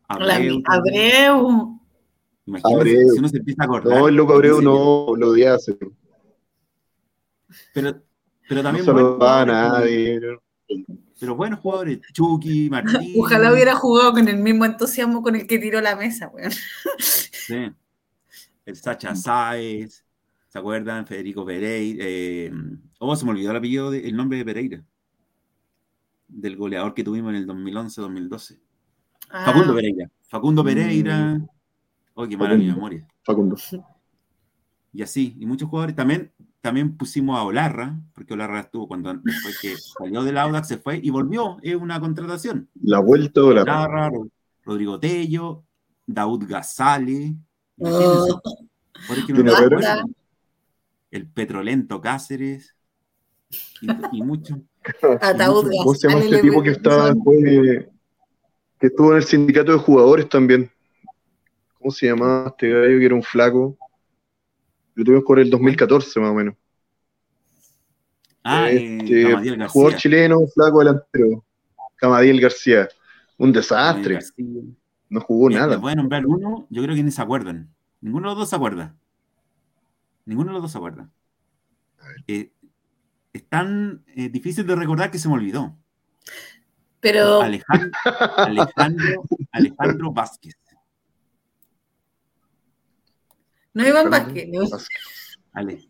[0.08, 0.62] Abreu.
[0.64, 1.80] Abreu.
[2.46, 3.98] Imagínate si uno se empieza a acordar.
[3.98, 5.76] No, el loco Abreu no lo odiase.
[7.72, 8.02] Pero,
[8.48, 8.86] pero también.
[8.86, 10.20] No saludaba a nadie.
[11.18, 13.14] Pero buenos jugadores, Chucky, Martín.
[13.18, 16.52] Ojalá hubiera jugado con el mismo entusiasmo con el que tiró la mesa, weón.
[16.98, 17.72] Sí.
[18.66, 20.04] El Sacha Sáez,
[20.48, 21.06] ¿se acuerdan?
[21.06, 22.04] Federico Pereira.
[22.06, 22.52] Eh,
[22.98, 24.84] oh, se me olvidó el apellido, de, el nombre de Pereira.
[26.28, 28.60] Del goleador que tuvimos en el 2011-2012.
[29.30, 29.44] Ah.
[29.46, 30.10] Facundo Pereira.
[30.22, 31.40] Facundo Pereira.
[32.14, 33.06] Oh, qué mala mi memoria.
[33.22, 33.56] Facundo.
[34.92, 35.94] Y así, y muchos jugadores.
[35.94, 36.32] También
[36.66, 40.98] también pusimos a Olarra, porque Olarra estuvo cuando después que salió del Audax, se fue
[41.00, 42.68] y volvió, es una contratación.
[42.82, 43.84] La vuelta de Olarra.
[43.84, 44.10] Olarra
[44.64, 45.62] Rodrigo Tello,
[46.04, 47.36] Daud Gazale,
[47.78, 48.40] oh.
[51.12, 52.74] el Petrolento Cáceres
[54.10, 54.60] y, mucho.
[54.75, 54.75] A
[55.38, 60.28] Daud ¿Cómo se llama este tipo que, estaba, que estuvo en el sindicato de jugadores
[60.28, 60.70] también?
[61.78, 63.76] ¿Cómo se llamaba este gallo que era un flaco?
[64.94, 66.54] Lo tuvimos por el 2014 más o menos.
[68.42, 71.44] Ah, este, eh, jugador chileno, flaco delantero.
[71.96, 72.88] Camadiel García.
[73.38, 74.20] Un desastre.
[75.08, 75.72] No jugó nada.
[75.72, 77.68] Les voy a nombrar uno, yo creo que ni se acuerdan.
[78.00, 78.94] Ninguno de los dos se acuerda.
[80.24, 81.08] Ninguno de los dos se acuerda.
[82.26, 82.50] Eh,
[83.36, 85.76] es tan eh, difícil de recordar que se me olvidó.
[87.00, 87.42] Pero.
[87.42, 87.90] Alejandro,
[88.36, 89.22] Alejandro,
[89.52, 90.56] Alejandro Vázquez.
[93.74, 94.48] No Iván Vázquez.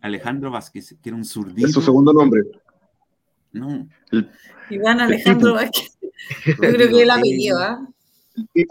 [0.01, 1.67] Alejandro Vázquez, que era un zurdito.
[1.67, 2.41] Es su segundo nombre.
[3.53, 3.87] No.
[4.69, 5.97] Iván Alejandro Vázquez.
[6.45, 7.87] Yo creo que él apellido, ¿ah?
[8.55, 8.65] Es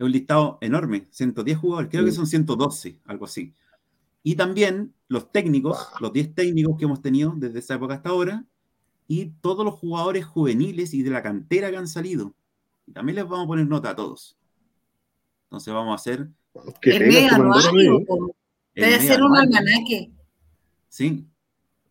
[0.00, 3.54] un listado enorme, 110 jugadores, creo que son 112, algo así.
[4.22, 8.44] Y también los técnicos, los 10 técnicos que hemos tenido desde esa época hasta ahora,
[9.08, 12.34] y todos los jugadores juveniles y de la cantera que han salido.
[12.86, 14.36] Y también les vamos a poner nota a todos.
[15.44, 16.28] Entonces vamos a hacer
[16.82, 18.00] el mega anuario,
[18.74, 20.10] debe ser un almanaque.
[20.88, 21.26] Sí.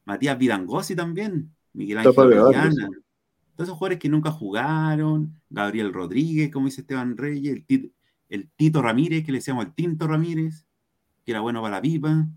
[0.05, 1.53] Matías Vidangosi también.
[1.73, 2.29] Miguel Ángel Todos
[3.57, 5.39] esos jugadores que nunca jugaron.
[5.49, 7.63] Gabriel Rodríguez, como dice Esteban Reyes.
[8.29, 10.65] El Tito, Ramírez, que le decíamos el Tinto Ramírez,
[11.25, 12.27] que era bueno para la pipa.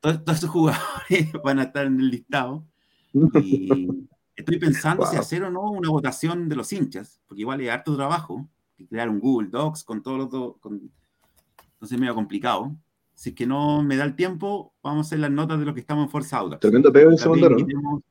[0.00, 2.66] Todos, esos jugadores van a estar en el listado.
[3.12, 7.70] Y estoy pensando si hacer o no una votación de los hinchas, porque igual es
[7.70, 8.48] harto trabajo
[8.88, 10.56] crear un Google Docs con todos los dos.
[10.64, 12.76] Entonces es medio complicado.
[13.14, 15.74] Si es que no me da el tiempo, vamos a hacer las notas de lo
[15.74, 16.60] que estamos en Forza Audax.
[16.60, 18.02] Tremendo pego en segundo, ¿no?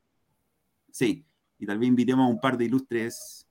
[0.90, 1.24] Sí,
[1.58, 3.46] y tal vez invitemos a un par de ilustres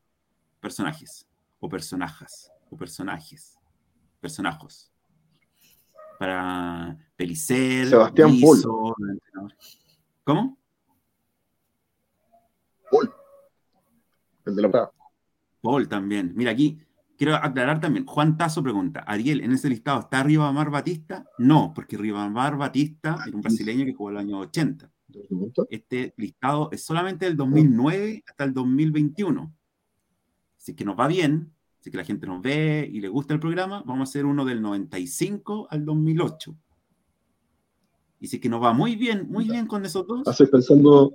[0.60, 1.28] personajes,
[1.60, 3.58] o personajes, o personajes,
[4.20, 4.91] personajos.
[6.22, 8.62] Para Pelicer, Sebastián Paul.
[10.24, 10.60] ¿Cómo?
[12.92, 13.12] Paul.
[14.46, 14.92] El de la.
[15.62, 16.34] Paul también.
[16.36, 16.80] Mira, aquí
[17.18, 18.06] quiero aclarar también.
[18.06, 21.26] Juan Tazo pregunta: ¿Ariel en ese listado está Ribamar Batista?
[21.40, 24.92] No, porque Ribamar Batista era un brasileño que jugó en el año 80.
[25.72, 29.52] Este listado es solamente del 2009 hasta el 2021.
[30.56, 33.40] Así que nos va bien, si que la gente nos ve y le gusta el
[33.40, 36.56] programa, vamos a hacer uno del 95 al 2008.
[38.20, 40.28] Y si que nos va muy bien, muy bien con esos dos.
[40.28, 41.12] Hace pensando.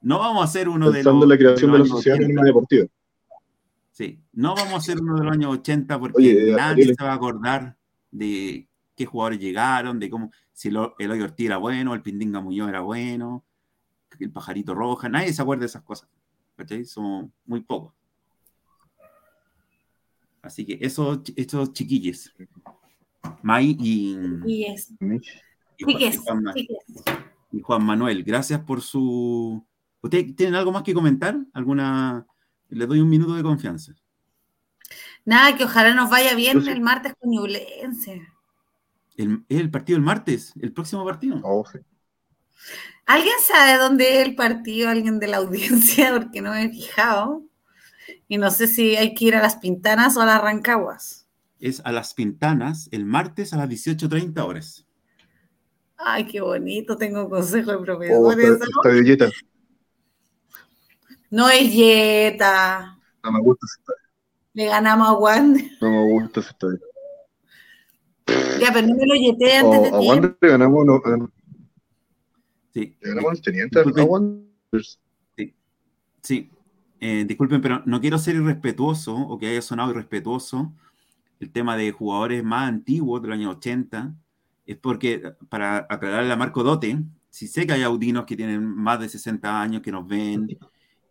[0.00, 1.28] No vamos a hacer uno de los.
[1.28, 2.86] la creación de, la sociedad deportiva.
[3.90, 7.14] Sí, no vamos a hacer uno de los años 80 porque nadie se va a
[7.14, 7.76] acordar
[8.12, 12.68] de qué jugadores llegaron, de cómo, si el, Eloy Ortiz era bueno, el Pindinga Muñoz
[12.68, 13.44] era bueno,
[14.20, 16.08] el Pajarito Roja, nadie se acuerda de esas cosas.
[16.54, 16.84] ¿Cachai?
[16.84, 17.97] Son muy pocos.
[20.48, 22.32] Así que esos, esos chiquillos.
[23.42, 24.16] May y,
[27.52, 29.62] y, Juan, Manuel, gracias por su.
[30.00, 31.36] ¿Ustedes tienen algo más que comentar?
[31.52, 32.26] ¿Alguna?
[32.70, 33.92] Le doy un minuto de confianza.
[35.26, 38.22] Nada, que ojalá nos vaya bien el martes con Ñublense.
[39.18, 41.38] El, el partido el martes, el próximo partido.
[41.44, 41.62] Oh,
[43.04, 44.88] ¿Alguien sabe dónde es el partido?
[44.88, 46.10] ¿Alguien de la audiencia?
[46.14, 47.47] Porque no me he fijado.
[48.28, 51.26] Y no sé si hay que ir a las Pintanas o a las Rancaguas.
[51.58, 54.86] Es a las Pintanas el martes a las 18.30 horas.
[55.96, 58.50] Ay, qué bonito, tengo consejo de profesores.
[58.50, 59.30] Oh, está,
[61.30, 62.98] No es Yeta.
[63.24, 64.08] No me gusta ese estadio.
[64.52, 65.64] Le ganamos a Wander.
[65.80, 66.78] No me gusta ese estadio.
[68.60, 70.86] Ya, pero no me lo yeté antes de a Wander le ganamos.
[70.86, 71.28] No, eh.
[72.74, 72.96] sí.
[73.00, 74.44] Le ganamos al teniente a Wander.
[75.36, 75.54] Sí.
[76.22, 76.50] Sí.
[77.00, 80.72] Eh, disculpen, pero no quiero ser irrespetuoso o que haya sonado irrespetuoso
[81.40, 84.14] el tema de jugadores más antiguos del año 80.
[84.66, 86.98] Es porque, para aclararle a Marco Dote,
[87.30, 90.58] si sé que hay audinos que tienen más de 60 años que nos ven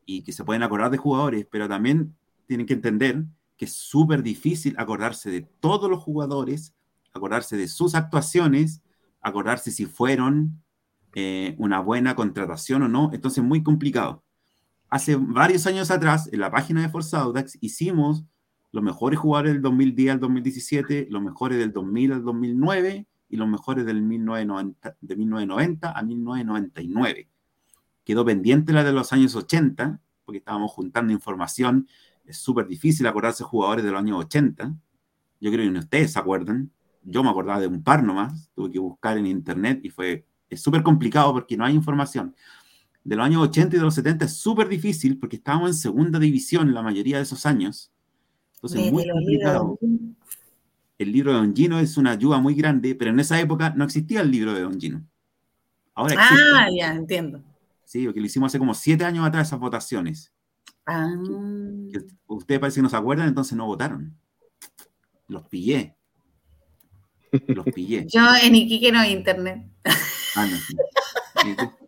[0.05, 2.15] y que se pueden acordar de jugadores, pero también
[2.47, 3.23] tienen que entender
[3.55, 6.76] que es súper difícil acordarse de todos los jugadores,
[7.14, 8.81] acordarse de sus actuaciones,
[9.22, 10.61] acordarse si fueron
[11.15, 13.09] eh, una buena contratación o no.
[13.14, 14.23] Entonces, muy complicado
[14.89, 18.26] hace varios años atrás, en la página de Forza Audax, hicimos
[18.72, 23.47] los mejores jugadores del 2010 al 2017, los mejores del 2000 al 2009 y los
[23.47, 27.30] mejores del 1990, de 1990 a 1999.
[28.03, 31.88] Quedó pendiente la de los años 80, porque estábamos juntando información.
[32.26, 34.76] Es súper difícil acordarse jugadores de los años 80.
[35.39, 36.72] Yo creo que ustedes se acuerdan.
[37.03, 38.49] Yo me acordaba de un par nomás.
[38.53, 42.34] Tuve que buscar en internet y fue es súper complicado porque no hay información
[43.07, 46.19] de los años 80 y de los 70 es súper difícil porque estábamos en segunda
[46.19, 47.89] división la mayoría de esos años.
[48.55, 49.79] Entonces, es muy complicado.
[50.97, 53.85] El libro de Don Gino es una ayuda muy grande, pero en esa época no
[53.85, 55.07] existía el libro de Don Gino.
[55.95, 56.43] Ahora existe.
[56.53, 57.41] Ah, ya, entiendo.
[57.85, 60.34] Sí, porque lo hicimos hace como siete años atrás esas votaciones.
[60.85, 61.09] Ah.
[62.27, 64.17] ustedes parece que no se acuerdan, entonces no votaron.
[65.29, 65.95] Los pillé.
[67.47, 68.05] Los pillé.
[68.13, 69.65] Yo en Iquique no hay internet.
[70.35, 71.77] Ah, no.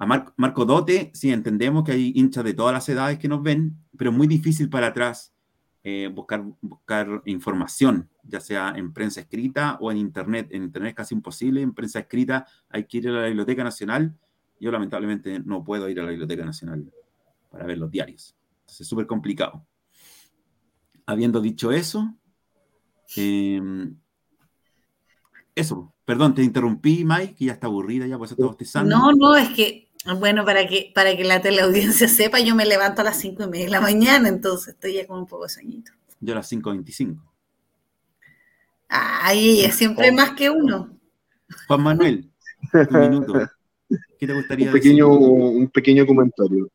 [0.00, 3.76] A Marco Dote, sí, entendemos que hay hinchas de todas las edades que nos ven,
[3.96, 5.34] pero es muy difícil para atrás
[5.82, 10.48] eh, buscar, buscar información, ya sea en prensa escrita o en Internet.
[10.52, 14.16] En Internet es casi imposible, en prensa escrita hay que ir a la Biblioteca Nacional.
[14.60, 16.92] Yo lamentablemente no puedo ir a la Biblioteca Nacional
[17.50, 18.36] para ver los diarios.
[18.60, 19.66] Entonces es súper complicado.
[21.06, 22.14] Habiendo dicho eso,
[23.16, 23.60] eh,
[25.58, 28.96] eso, perdón, te interrumpí, Mike, que ya está aburrida, ya pues está bostezando.
[28.96, 33.00] No, no, es que, bueno, para que, para que la teleaudiencia sepa, yo me levanto
[33.00, 35.50] a las cinco y media de la mañana, entonces estoy ya con un poco de
[35.50, 35.92] sueñito.
[36.20, 37.20] Yo a las 5.25.
[38.88, 40.98] Ay, siempre más que uno.
[41.66, 42.30] Juan Manuel,
[42.72, 43.48] un minuto.
[44.18, 45.26] ¿Qué te gustaría un pequeño, decir?
[45.26, 46.70] Un pequeño comentario.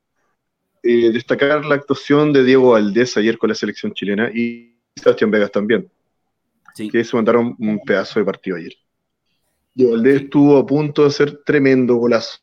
[0.81, 5.51] Eh, destacar la actuación de Diego Valdés ayer con la selección chilena y Sebastián Vegas
[5.51, 5.89] también.
[6.74, 6.90] Sí.
[6.90, 8.74] Que se mandaron un pedazo de partido ayer.
[9.76, 12.40] Y Valdés estuvo a punto de hacer tremendo golazo.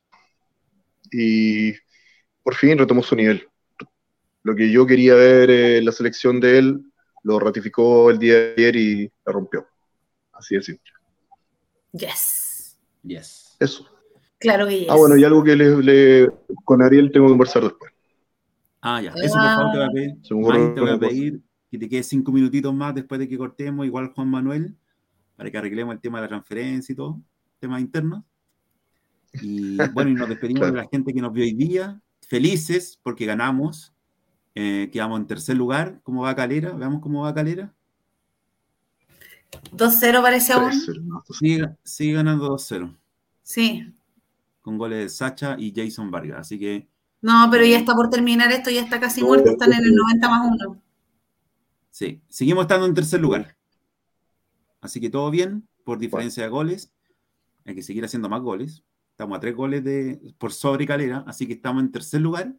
[1.13, 1.73] Y
[2.43, 3.47] por fin retomó su nivel.
[4.43, 6.85] Lo que yo quería ver en la selección de él,
[7.23, 9.67] lo ratificó el día de ayer y la rompió.
[10.33, 10.93] Así de simple.
[11.93, 12.79] Yes.
[13.03, 13.57] Yes.
[13.61, 13.87] Eso.
[14.39, 14.89] Claro que yes.
[14.91, 16.31] Ah, bueno, y algo que le,
[16.65, 17.93] con Ariel tengo que conversar después.
[18.81, 19.13] Ah, ya.
[19.17, 20.75] Eso por favor te voy a pedir.
[20.75, 24.13] te voy a pedir que te quedes cinco minutitos más después de que cortemos, igual
[24.15, 24.77] Juan Manuel,
[25.37, 27.21] para que arreglemos el tema de la transferencia y todo,
[27.61, 28.25] temas internos.
[29.41, 33.25] Y bueno, y nos despedimos de la gente que nos vio hoy día, felices porque
[33.25, 33.95] ganamos,
[34.55, 36.01] eh, quedamos en tercer lugar.
[36.03, 36.73] ¿Cómo va Calera?
[36.73, 37.73] Veamos cómo va Calera.
[39.73, 40.71] 2-0 parece aún.
[40.71, 42.97] 3-0, no, Sigue, sigue ganando 2-0
[43.43, 43.93] Sí.
[44.61, 46.41] con goles de Sacha y Jason Vargas.
[46.41, 46.89] Así que
[47.23, 50.29] No, pero ya está por terminar esto, ya está casi muerto, están en el 90
[50.29, 50.83] más 1.
[51.91, 53.57] Sí, seguimos estando en tercer lugar.
[54.81, 56.93] Así que todo bien, por diferencia de goles.
[57.65, 58.85] Hay que seguir haciendo más goles.
[59.11, 62.55] Estamos a tres goles de, por sobre Calera, así que estamos en tercer lugar.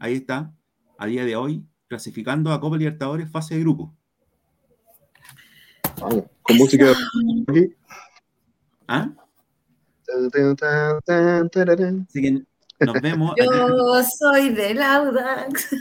[0.00, 0.54] Ahí está,
[0.98, 3.94] a día de hoy, clasificando a Copa Libertadores fase de grupo.
[6.00, 6.86] Vamos, con música
[7.48, 7.74] aquí.
[8.88, 9.10] ¿Ah?
[12.08, 12.42] Así que
[12.84, 13.34] nos vemos.
[13.36, 15.74] Yo soy del Audax.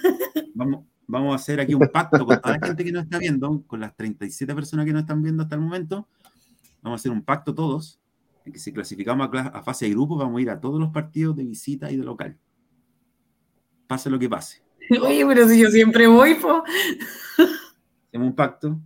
[0.53, 3.64] Vamos, vamos a hacer aquí un pacto con toda la gente que nos está viendo,
[3.68, 6.07] con las 37 personas que nos están viendo hasta el momento.
[6.82, 7.99] Vamos a hacer un pacto todos,
[8.45, 11.36] en que si clasificamos a, fase de grupo, vamos a ir a todos los partidos
[11.36, 12.38] de visita y de local.
[13.88, 14.61] Pase lo que pase.
[15.02, 16.64] Oye, pero si yo siempre voy, po.
[18.07, 18.80] Hacemos un pacto.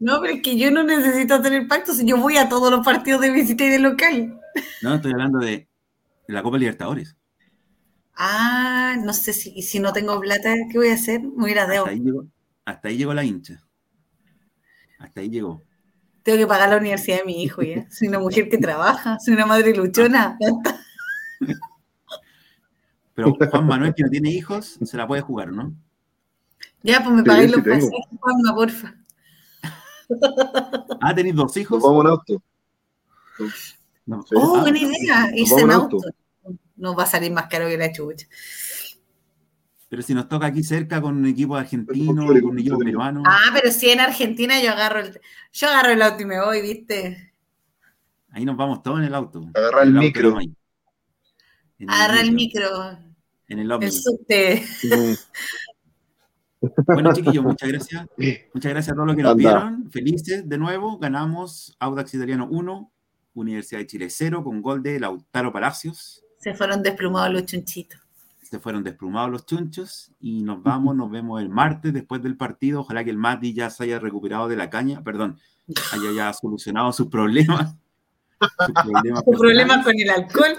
[0.00, 2.84] No, pero es que yo no necesito tener pacto si yo voy a todos los
[2.84, 4.38] partidos de visita y de local.
[4.82, 5.68] No, estoy hablando de
[6.28, 7.16] la Copa Libertadores.
[8.16, 11.20] Ah, no sé si, si no tengo plata, ¿qué voy a hacer?
[11.22, 11.82] Me voy a ir a Deo.
[11.84, 12.24] Hasta ahí llegó,
[12.64, 13.60] hasta ahí llegó la hincha.
[14.98, 15.60] Hasta ahí llegó.
[16.22, 17.86] Tengo que pagar la universidad de mi hijo ya.
[17.90, 20.38] Soy una mujer que trabaja, soy una madre luchona.
[23.14, 25.72] Pero Juan Manuel, que no tiene hijos, se la puede jugar, ¿no?
[26.82, 27.76] Ya, pues me Sí, pagáis sí los tengo.
[27.76, 28.94] pasajes, Juanma, porfa.
[31.00, 31.82] Ah, ¿tenéis dos hijos?
[31.82, 32.42] vamos en auto.
[34.06, 34.22] No.
[34.22, 34.34] Sí.
[34.36, 35.96] Oh, Ah, buena idea, irse vamos en en auto.
[35.96, 36.08] auto.
[36.76, 38.26] Nos va a salir más caro que la chucha.
[39.88, 43.22] pero si nos toca aquí cerca con un equipo argentino, con un equipo peruano.
[43.26, 45.20] Ah, pero si en Argentina yo agarro el,
[45.52, 47.32] yo agarro el auto y me voy, ¿viste?
[48.30, 49.48] Ahí nos vamos todos en el auto.
[49.54, 50.38] Agarra el auto micro.
[51.86, 52.98] Agarra el micro,
[53.48, 54.64] En el el subte.
[56.86, 58.06] Bueno, chiquillos, muchas gracias.
[58.54, 59.38] Muchas gracias a todos los que nos Anda.
[59.38, 59.90] vieron.
[59.90, 60.98] Felices de nuevo.
[60.98, 62.90] Ganamos Audax Italiano 1,
[63.34, 66.23] Universidad de Chile 0 con gol de Lautaro Palacios.
[66.44, 67.98] Se fueron desplumados los chunchitos.
[68.42, 72.80] Se fueron desplumados los chunchos y nos vamos, nos vemos el martes después del partido.
[72.80, 75.40] Ojalá que el Mati ya se haya recuperado de la caña, perdón,
[75.92, 77.74] haya ya solucionado sus problemas.
[78.58, 80.54] Sus problemas Tu problema con el alcohol.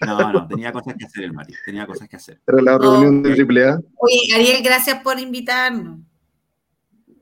[0.00, 2.40] No, no, tenía cosas que hacer el Mati, tenía cosas que hacer.
[2.46, 3.80] Era la reunión de AAA.
[3.96, 5.98] Oye, Ariel, gracias por invitarnos.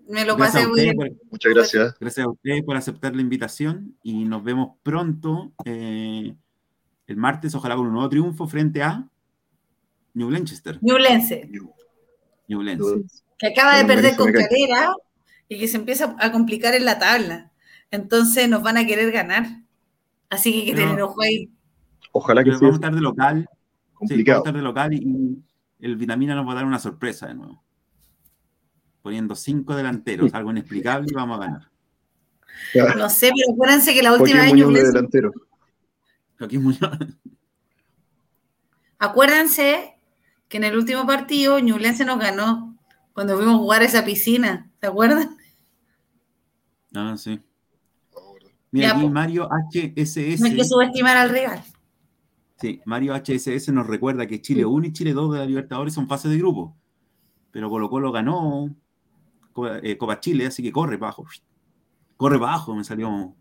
[0.09, 0.97] Me lo Gracias pasé a, muy bien.
[0.97, 1.95] por, Muchas gracias.
[1.99, 6.35] gracias a ustedes por aceptar la invitación y nos vemos pronto eh,
[7.07, 9.09] el martes, ojalá con un nuevo triunfo frente a
[10.15, 10.79] New Lanchester.
[10.81, 11.49] Ñublense,
[12.49, 13.23] New Lens.
[13.39, 14.33] que acaba de perder con.
[14.33, 14.93] Calera
[15.49, 17.53] y que se empieza a complicar en la tabla.
[17.91, 19.47] Entonces nos van a querer ganar.
[20.31, 21.51] Así que hay que tener ojo ahí.
[22.13, 23.37] Ojalá que Pero sea vamos a estar de local.
[23.41, 24.39] Sí, vamos a complicado.
[24.39, 25.45] estar de local y, y
[25.81, 27.63] el Vitamina nos va a dar una sorpresa de nuevo.
[29.07, 31.71] Poniendo cinco delanteros, algo inexplicable y vamos a ganar.
[32.97, 35.33] No sé, pero acuérdense que la última Joaquín vez Muñoz delantero.
[36.37, 36.81] Joaquín Muñoz.
[38.99, 39.97] Acuérdense
[40.49, 42.77] que en el último partido Ñublense nos ganó
[43.13, 44.73] cuando fuimos a jugar a esa piscina.
[44.81, 45.37] ¿Se acuerdan?
[46.93, 47.41] Ah, sí.
[48.73, 49.11] Mira, Ya, aquí po.
[49.11, 50.41] Mario HSS.
[50.41, 51.63] No hay que subestimar al rival.
[52.61, 56.09] Sí, Mario HSS nos recuerda que Chile 1 y Chile 2 de la Libertadores son
[56.09, 56.77] fase de grupo.
[57.53, 58.75] Pero Colo Colo ganó
[59.57, 61.27] Copa, eh, Copa Chile, así que corre bajo.
[62.19, 63.35] Corre bajo, me salió.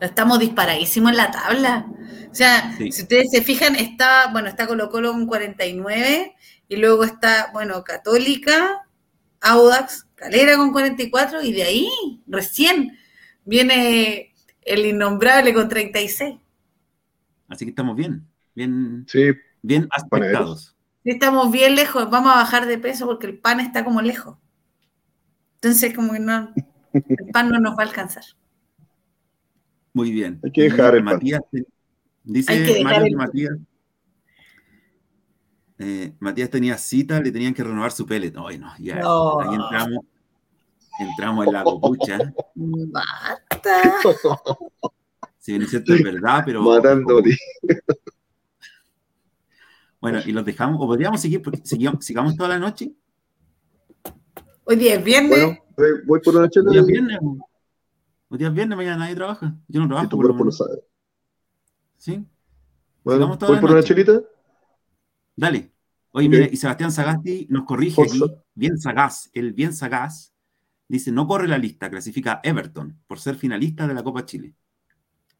[0.00, 1.86] Estamos disparadísimos en la tabla.
[2.30, 2.90] O sea, Sí.
[2.90, 6.34] si ustedes se fijan, está, bueno, está Colo Colo con 49
[6.68, 8.86] y luego está, bueno, Católica,
[9.42, 11.88] Audax, Calera con 44 y de ahí,
[12.26, 12.96] recién,
[13.44, 14.32] viene
[14.62, 16.38] el innombrable con 36.
[17.48, 20.74] Así que estamos bien, bien, Sí, bien aspectados.
[21.04, 24.36] Estamos bien lejos, vamos a bajar de peso porque el pan está como lejos.
[25.62, 26.52] Entonces, como que no,
[26.94, 28.24] el pan no nos va a alcanzar.
[29.92, 30.40] Muy bien.
[30.42, 31.14] Hay que dejar el pan.
[31.14, 31.66] Matías, te-
[32.24, 33.26] dice Hay que dejar Mario el que pan.
[33.26, 33.52] Matías.
[35.78, 38.34] eh, Matías tenía cita, le tenían que renovar su pellet.
[38.38, 39.00] Ay, no, ya.
[39.00, 39.40] No.
[39.40, 39.98] Ahí entramos,
[41.00, 42.18] entramos en la copucha.
[42.54, 43.82] Basta.
[45.38, 46.62] Si bien es cierto, es verdad, pero.
[46.62, 47.36] matándote.
[50.00, 52.92] Bueno, y los dejamos, o podríamos seguir, porque sigamos, sigamos toda la noche.
[54.70, 55.30] Hoy día es viernes.
[55.76, 56.66] Bueno, voy, por una chela.
[56.70, 57.18] Hoy día es viernes.
[58.28, 59.56] Hoy día es viernes, mañana nadie trabaja.
[59.66, 60.08] Yo no Y trabajo.
[60.08, 60.56] tu por lo cuerpo lo menos.
[60.58, 60.84] sabe.
[61.96, 62.24] ¿Sí?
[63.02, 63.88] Bueno, voy la por una noche.
[63.88, 64.20] chelita.
[65.34, 65.72] Dale.
[66.12, 66.32] Oye, Ok.
[66.32, 68.24] mira, y Sebastián Sagasti nos corrige Forza.
[68.26, 70.32] aquí, bien sagaz, el bien sagaz,
[70.86, 74.54] dice, no corre la lista, clasifica a Everton por ser finalista de la Copa Chile.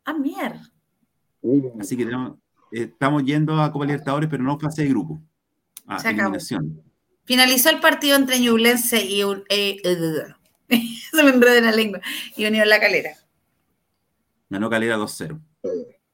[0.04, 0.62] Ah, mierda.
[1.42, 2.36] Uh, Así que tenemos-
[2.72, 5.22] eh, estamos yendo a Copa Libertadores, pero no fase de grupo.
[5.86, 6.36] A Se acabó.
[7.30, 9.96] Finalizó el partido entre Ñublense y un- eh, eh,
[10.68, 10.76] se
[11.16, 12.00] Se me enredó en la lengua.
[12.36, 13.10] Y Unión La Calera.
[14.48, 15.40] Ganó Calera 2-0.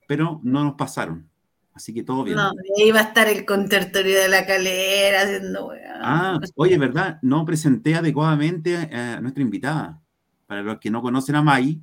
[0.06, 1.26] Pero no nos pasaron.
[1.72, 2.36] Así que todo bien.
[2.36, 5.72] No, ahí va a estar el contertorio de La Calera haciendo
[6.02, 7.18] Ah, oye, ¿verdad?
[7.22, 9.98] No presenté adecuadamente a nuestra invitada.
[10.46, 11.80] Para los que no conocen a Mai,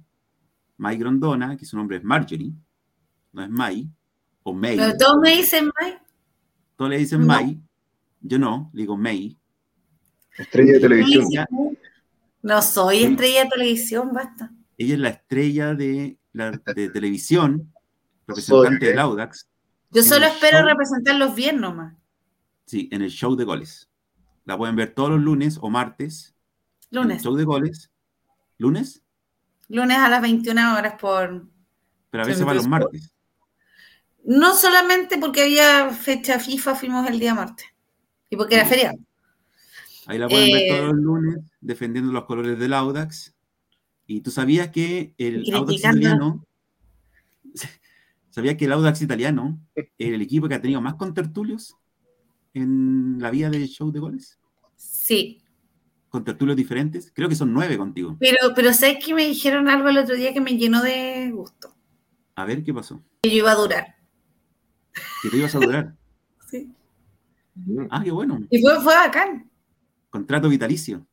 [0.77, 2.53] Mai Grondona, que su nombre es Marjorie,
[3.31, 3.89] no es Mai,
[4.43, 4.77] o May.
[4.77, 5.97] Pero todos me dicen Mai.
[6.75, 7.25] Todos le dicen No.
[7.25, 7.59] Mai.
[8.23, 9.37] Yo no, le digo May.
[10.37, 11.25] Estrella de televisión.
[11.29, 11.45] Ella,
[12.41, 14.51] No soy estrella de televisión, basta.
[14.77, 17.71] ella es la estrella de, la, de televisión,
[18.27, 19.47] representante Soy, del Audax,
[19.91, 20.67] Yo solo espero show.
[20.67, 21.93] representarlos bien nomás.
[22.65, 23.89] sí, en el show de goles.
[24.45, 26.33] La pueden ver todos los lunes o martes.
[26.91, 27.23] en el Lunes.
[27.23, 27.91] show de goles.
[28.57, 29.01] ¿Lunes?
[29.69, 31.47] Lunes a las 21 horas por...
[32.09, 33.13] Pero a veces va los martes.
[34.25, 37.65] No solamente porque había fecha FIFA, fuimos el día martes.
[38.33, 38.97] Y porque era feriado.
[40.07, 43.35] Ahí la pueden ver Eh, todos los lunes defendiendo los colores del Audax.
[44.07, 46.43] Y tú sabías que el Audax italiano.
[48.31, 51.75] ¿Sabías que el Audax italiano es el equipo que ha tenido más contertulios
[52.55, 54.39] en la vida del show de goles?
[54.75, 55.43] Sí.
[56.09, 57.11] Contertulios diferentes.
[57.13, 58.17] Creo que son nueve contigo.
[58.19, 61.75] Pero, pero sé que me dijeron algo el otro día que me llenó de gusto.
[62.33, 62.99] A ver qué pasó.
[63.21, 63.95] Que yo iba a durar.
[65.21, 65.95] Que te ibas a durar.
[66.49, 66.71] Sí.
[67.89, 68.39] Ah, qué bueno.
[68.49, 69.49] Y fue, fue bacán.
[70.09, 71.05] Contrato vitalicio.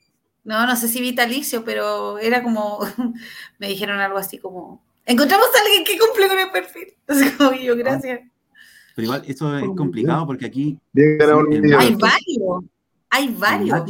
[0.45, 2.81] No, no sé si vitalicio, pero era como,
[3.59, 6.95] me dijeron algo así como, encontramos a alguien que cumple con el perfil.
[7.07, 8.21] Así como yo, gracias.
[8.95, 11.75] Pero igual, eso es complicado porque aquí el.
[11.75, 12.65] Hay varios,
[13.11, 13.83] hay el varios.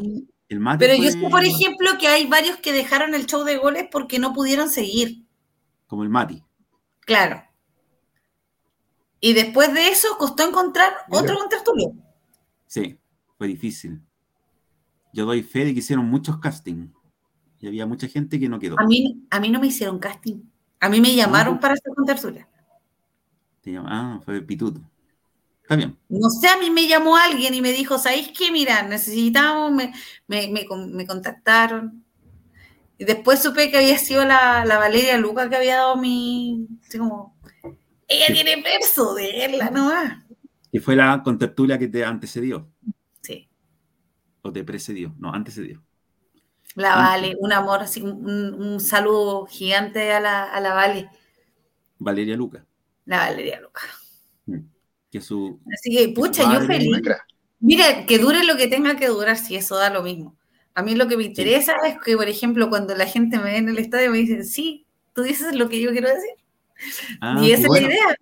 [0.49, 3.57] El Mati Pero yo sé, por ejemplo, que hay varios que dejaron el show de
[3.57, 5.25] goles porque no pudieron seguir.
[5.87, 6.43] Como el Mati.
[7.01, 7.45] Claro.
[9.21, 11.93] Y después de eso costó encontrar otro contertulio.
[12.71, 13.01] Sí,
[13.37, 14.01] fue difícil.
[15.13, 16.89] Yo doy fe de que hicieron muchos castings
[17.59, 18.79] y había mucha gente que no quedó.
[18.79, 20.37] A mí, a mí no me hicieron casting.
[20.79, 21.61] A mí me llamaron No.
[21.61, 22.49] para hacer contertulia.
[23.87, 24.81] Ah, fue Pituto.
[25.63, 25.99] Está bien.
[26.09, 28.53] No sé, a mí me llamó alguien y me dijo, ¿sabéis qué?
[28.53, 29.93] Mira, necesitamos, me,
[30.29, 32.05] me, me me contactaron.
[32.99, 36.69] Y después supe que había sido la, la Valeria Luca que había dado mi...
[36.87, 37.35] Así como,
[38.07, 38.33] ella Sí.
[38.35, 40.20] tiene verso de verla nomás.
[40.73, 42.69] Que fue la contertulia que te antecedió
[43.23, 43.49] Sí,
[44.43, 45.15] o te precedió.
[45.19, 45.83] No, antecedió.
[46.77, 46.95] la.
[46.97, 48.25] Vale, un amor, así, un,
[48.55, 51.11] un saludo gigante a la, a la Vale,
[51.99, 52.65] Valeria Luca.
[53.05, 53.83] la Valeria Luca.
[55.11, 55.61] Que su.
[55.75, 56.89] Así que, pucha, yo feliz.
[57.59, 60.37] Mira, que dure lo que tenga que durar, si eso da lo mismo.
[60.75, 63.57] A mí lo que me interesa es que, por ejemplo, cuando la gente me ve
[63.59, 66.31] en el estadio me dicen, sí, tú dices lo que yo quiero decir.
[67.21, 67.89] Ah, y esa es bueno.
[67.89, 68.17] la idea.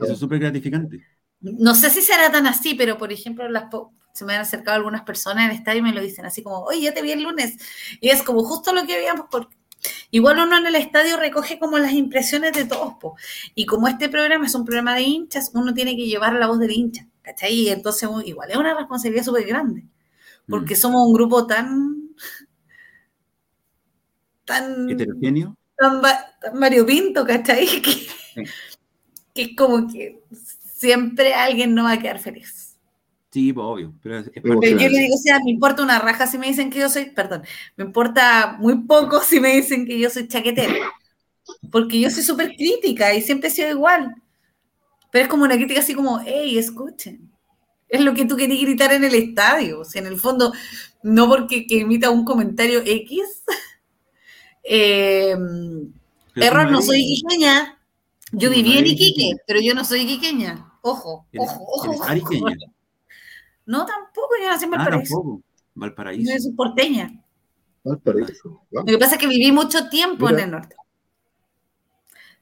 [0.00, 1.04] Eso es súper gratificante.
[1.40, 3.64] No sé si será tan así, pero por ejemplo, las
[4.12, 6.60] se me han acercado algunas personas en el estadio y me lo dicen así como,
[6.64, 7.56] oye, ya te vi el lunes.
[8.00, 9.26] Y es como justo lo que habíamos.
[9.30, 9.48] Por...
[10.10, 12.94] Igual uno en el estadio recoge como las impresiones de todos.
[13.00, 13.16] po.
[13.54, 16.58] Y como este programa es un programa de hinchas, uno tiene que llevar la voz
[16.58, 17.06] del hincha.
[17.22, 17.52] ¿Cachai?
[17.54, 19.84] Y entonces igual es una responsabilidad súper grande.
[20.48, 20.78] Porque Mm.
[20.78, 22.08] somos un grupo tan.
[24.44, 24.90] tan.
[24.90, 25.56] Heterogéneo.
[25.76, 27.66] tan, va- tan variopinto, ¿cachai?
[27.82, 28.44] Que,
[29.34, 30.22] que es como que
[30.80, 32.78] siempre alguien no va a quedar feliz.
[33.30, 33.94] Sí, pues obvio.
[34.02, 36.48] Pero es, es Pero yo le digo, o sea, me importa una raja si me
[36.48, 37.42] dicen que yo soy, perdón,
[37.76, 40.74] me importa muy poco si me dicen que yo soy chaquetera.
[41.70, 44.14] Porque yo soy súper crítica y siempre he sido igual.
[45.12, 47.30] Pero es como una crítica así como, hey, escuchen.
[47.88, 49.80] Es lo que tú querías gritar en el estadio.
[49.80, 50.52] O sea, en el fondo,
[51.02, 53.42] no porque que emita un comentario X.
[54.64, 55.36] eh,
[56.36, 57.76] error, no soy iquiqueña.
[58.32, 60.69] Yo viví en Iquique, pero yo no soy iquiqueña.
[60.82, 61.84] Ojo, Eres, ojo, ojo.
[61.86, 62.08] eres ojo.
[62.10, 62.56] ariqueña.
[63.66, 65.14] No, tampoco, yo nací en Ah, Valparaíso.
[65.16, 65.42] tampoco.
[65.74, 66.32] Valparaíso.
[66.32, 67.22] Yo soy porteña.
[67.84, 68.48] Valparaíso.
[68.70, 68.84] Wow.
[68.84, 70.38] Lo que pasa es que viví mucho tiempo Mira.
[70.38, 70.76] en el norte.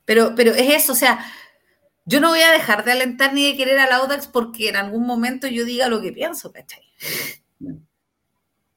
[0.05, 1.25] Pero, pero es eso, o sea,
[2.07, 5.05] yo no voy a dejar de alentar ni de querer al Audax porque en algún
[5.07, 6.83] momento yo diga lo que pienso, ¿cachai?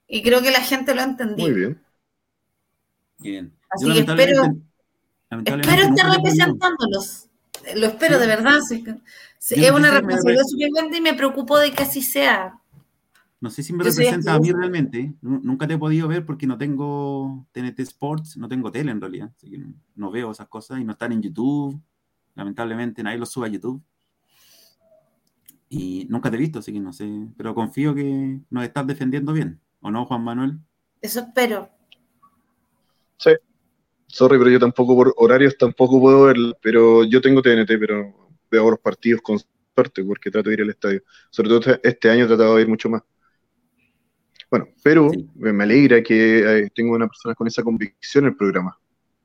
[0.07, 1.47] Y creo que la gente lo ha entendido.
[1.49, 1.81] Muy bien.
[3.19, 3.57] Bien.
[3.69, 4.43] Así Yo que espero-
[5.29, 7.27] lamentablemente Espero estar representándolos.
[7.75, 8.19] Lo espero, Sí.
[8.21, 8.59] de verdad.
[9.41, 9.55] Sí.
[9.55, 12.59] Es no sé una responsabilidad re- súper grande y me preocupo de que así sea.
[13.39, 15.13] No sé si me Yo representa a mí realmente.
[15.21, 19.01] Nu- Nunca te he podido ver porque no tengo TNT Sports, no tengo tele en
[19.01, 19.31] realidad.
[19.35, 19.59] Así que
[19.95, 21.81] no, veo esas cosas y no están en YouTube.
[22.35, 23.81] Lamentablemente nadie los sube a YouTube.
[25.69, 27.09] Y nunca te he visto, así que no sé.
[27.35, 29.59] Pero confío que nos estás defendiendo bien.
[29.79, 30.59] ¿O no, Juan Manuel?
[31.01, 31.67] Eso espero.
[33.17, 33.31] Sí.
[34.07, 36.53] Sorry, pero yo tampoco por horarios tampoco puedo verlo.
[36.61, 38.13] Pero yo tengo TNT, pero
[38.51, 39.39] veo los partidos con
[39.73, 41.01] suerte porque trato de ir al estadio.
[41.29, 43.01] Sobre todo este, este año he tratado de ir mucho más.
[44.49, 48.77] Bueno, pero me alegra que eh, tenga una persona con esa convicción en el programa.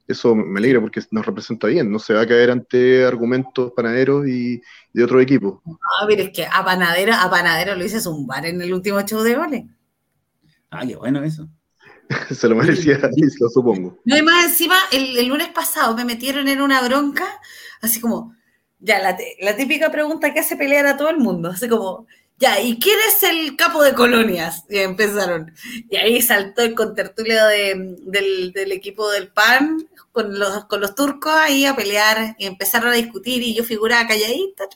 [0.07, 4.29] Eso me alegra porque nos representa bien, no se va a caer ante argumentos panaderos
[4.29, 4.63] y
[4.93, 5.61] de otro equipo.
[6.01, 9.21] A ver, es que a Panadero, a Panadero lo hice bar en el último show
[9.23, 9.67] de vale.
[10.71, 11.49] Ah, qué bueno eso.
[12.31, 13.01] se lo merecía,
[13.41, 13.99] lo supongo.
[14.05, 17.27] No, y más encima, el, lunes pasado me metieron en una bronca,
[17.83, 18.35] así como,
[18.87, 22.07] ya, la, la típica pregunta que hace pelear a todo el mundo, así como,
[22.39, 24.65] ya, ¿y quién es el capo de colonias?
[24.69, 25.53] Y empezaron.
[25.91, 31.33] Y ahí saltó el contertulio de, del, equipo del PAN con los, con los turcos
[31.33, 34.69] ahí a pelear y empezaron a discutir y yo figuraba calladita.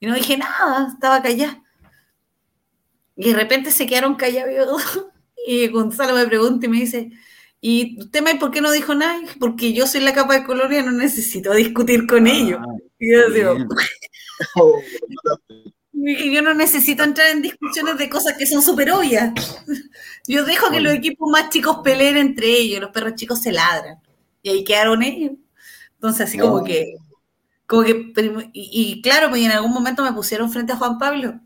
[0.00, 1.62] Y no dije nada, estaba callada.
[3.16, 4.82] Y de repente se quedaron callados
[5.46, 7.10] y Gonzalo me pregunta y me dice,
[7.66, 9.22] ¿y usted, por qué no dijo nada?
[9.40, 12.60] Porque yo soy la capa de colonia, no necesito discutir con ellos.
[12.62, 13.56] Ah, y yo digo,
[16.30, 19.32] yo no necesito entrar en discusiones de cosas que son súper obvias.
[20.28, 23.96] Yo dejo que los equipos más chicos peleen entre ellos, los perros chicos se ladran.
[24.42, 25.32] Y ahí quedaron ellos.
[25.94, 26.96] Entonces, así como que.
[27.66, 28.12] Como que
[28.52, 31.40] y, claro, pues en algún momento me pusieron frente a Juan Pablo.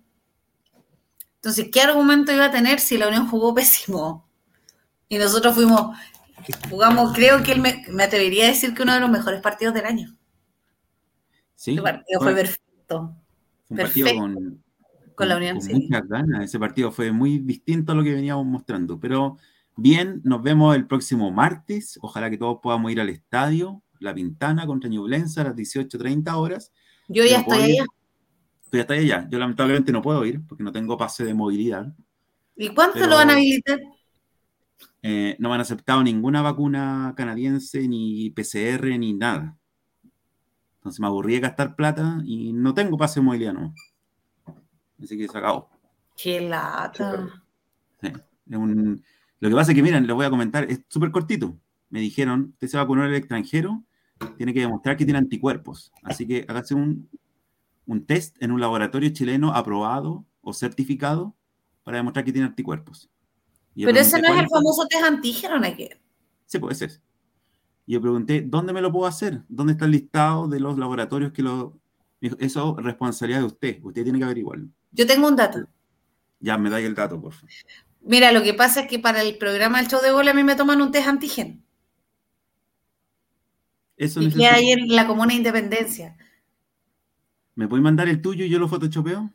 [1.37, 4.28] Entonces, ¿qué argumento iba a tener si la Unión jugó pésimo?
[5.09, 5.97] Y nosotros fuimos,
[6.71, 9.87] jugamos, creo que él me, atrevería a decir que uno de los mejores partidos del
[9.87, 10.17] año.
[11.55, 11.77] Sí.
[11.77, 13.17] El partido fue perfecto.
[13.69, 14.65] Un partido con,
[15.15, 16.45] con, la Unión, muchas ganas.
[16.45, 19.01] Ese partido fue muy distinto a lo que veníamos mostrando.
[19.01, 19.39] Pero
[19.77, 21.99] bien, nos vemos el próximo martes.
[22.03, 26.73] Ojalá que todos podamos ir al estadio, La Pintana contra Ñublense a las 18.30 horas.
[27.09, 27.85] Yo ya estoy allá.
[28.71, 29.27] Tú ya estás allá.
[29.31, 31.95] Yo lamentablemente no puedo ir porque no tengo pase de movilidad.
[32.57, 33.81] ¿Y cuánto lo van a habilitar?
[35.03, 39.57] Eh, no me han aceptado ninguna vacuna canadiense, ni PCR, ni nada.
[40.79, 43.75] Entonces me aburrí de gastar plata y no tengo pase de movilidad, ¿no?
[45.03, 45.71] Así que se acabó.
[46.17, 47.29] Qué lata.
[49.41, 51.57] Lo que pasa es que, miren, les voy a comentar, es súper cortito.
[51.91, 53.85] Me dijeron, usted se va a poner el extranjero,
[54.37, 55.93] tiene que demostrar que tiene anticuerpos.
[56.03, 57.09] Así que hágase un,
[57.87, 61.37] un test en un laboratorio chileno aprobado o certificado
[61.85, 63.11] para demostrar que tiene anticuerpos.
[63.87, 65.67] Pero ese no es el famoso test antígeno, ¿no?
[66.47, 67.01] Sí, puede ser.
[67.87, 69.43] Y yo pregunté, ¿dónde me lo puedo hacer?
[69.49, 71.79] ¿Dónde está el listado de los laboratorios que lo...
[72.21, 73.79] Eso es responsabilidad de usted.
[73.83, 74.69] Usted tiene que averiguarlo.
[74.93, 75.67] Yo tengo un dato.
[76.41, 77.51] Ya, me da el dato, por favor.
[78.01, 80.43] Mira, lo que pasa es que para el programa del show de gol a mí
[80.43, 81.61] me toman un test antígeno.
[83.97, 86.17] Eso y que hay en la Comuna Independencia.
[87.55, 89.33] ¿Me puede mandar el tuyo y yo lo photoshopeo?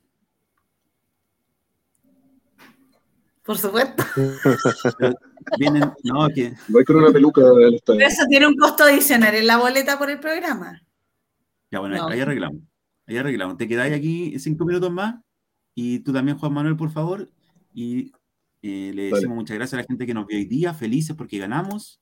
[3.43, 4.03] Por supuesto.
[5.59, 6.53] Vienen, no, que...
[6.69, 7.41] Voy con una peluca.
[7.85, 10.81] Pero eso tiene un costo adicional en la boleta por el programa.
[11.69, 12.61] Ya, bueno, ahí arreglamos.
[13.05, 13.57] Ahí arreglamos.
[13.57, 15.15] Te quedáis aquí cinco minutos más.
[15.75, 17.29] Y tú también, Juan Manuel, por favor.
[17.73, 18.13] Y
[18.61, 20.73] eh, le decimos muchas gracias a la gente que nos vio hoy día.
[20.73, 21.99] Felices porque ganamos.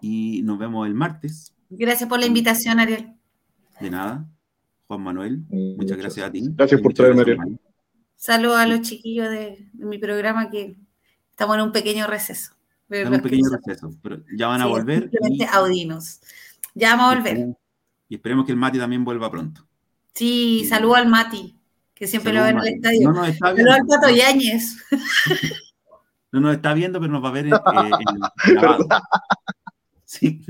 [0.00, 1.54] Y nos vemos el martes.
[1.70, 3.14] Gracias por la invitación, Ariel.
[3.80, 4.28] De nada.
[4.86, 6.42] Juan Manuel, muchas gracias a ti.
[6.54, 7.58] Gracias por traerme, Ariel.
[8.16, 10.76] Saludos a los chiquillos de, mi programa que
[11.30, 12.54] estamos en un pequeño receso.
[12.90, 15.10] En un pequeño receso, pero ya van a volver.
[15.10, 16.20] Simplemente audinos.
[16.74, 17.56] Ya vamos a volver.
[18.08, 19.66] Y esperemos que el Mati también vuelva pronto.
[20.12, 21.58] Sí, saludo al Mati,
[21.94, 23.08] que siempre lo ve en el estadio.
[23.08, 23.48] No nos está.
[23.48, 24.76] Saludo al Pato Yáñez.
[26.34, 27.58] No nos está viendo, pero nos va a ver en, eh,
[28.54, 28.88] grabado.
[30.04, 30.44] Sí.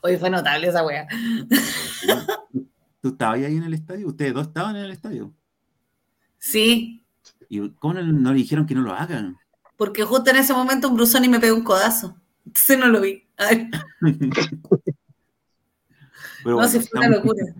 [0.00, 1.08] Hoy fue notable esa wea.
[3.02, 4.06] ¿Tú estabas ahí en el estadio?
[4.06, 5.34] ¿Ustedes dos estaban en el estadio?
[6.38, 7.04] Sí.
[7.48, 9.36] ¿Y cómo no, le dijeron que no lo hagan?
[9.76, 12.16] Porque justo en ese momento un Brusoni me pegó un codazo.
[12.46, 13.24] Entonces no lo vi.
[16.44, 17.54] no, si fue una locura.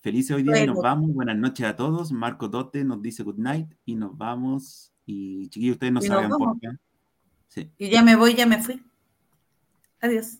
[0.00, 1.12] Felices hoy día y nos vamos.
[1.12, 2.10] Buenas noches a todos.
[2.12, 4.92] Marco Dote nos dice good night y nos vamos.
[5.06, 6.68] Y chiquillos, ustedes no saben por qué.
[7.48, 7.70] Sí.
[7.78, 8.82] Y ya me voy, ya me fui.
[10.00, 10.38] Adiós.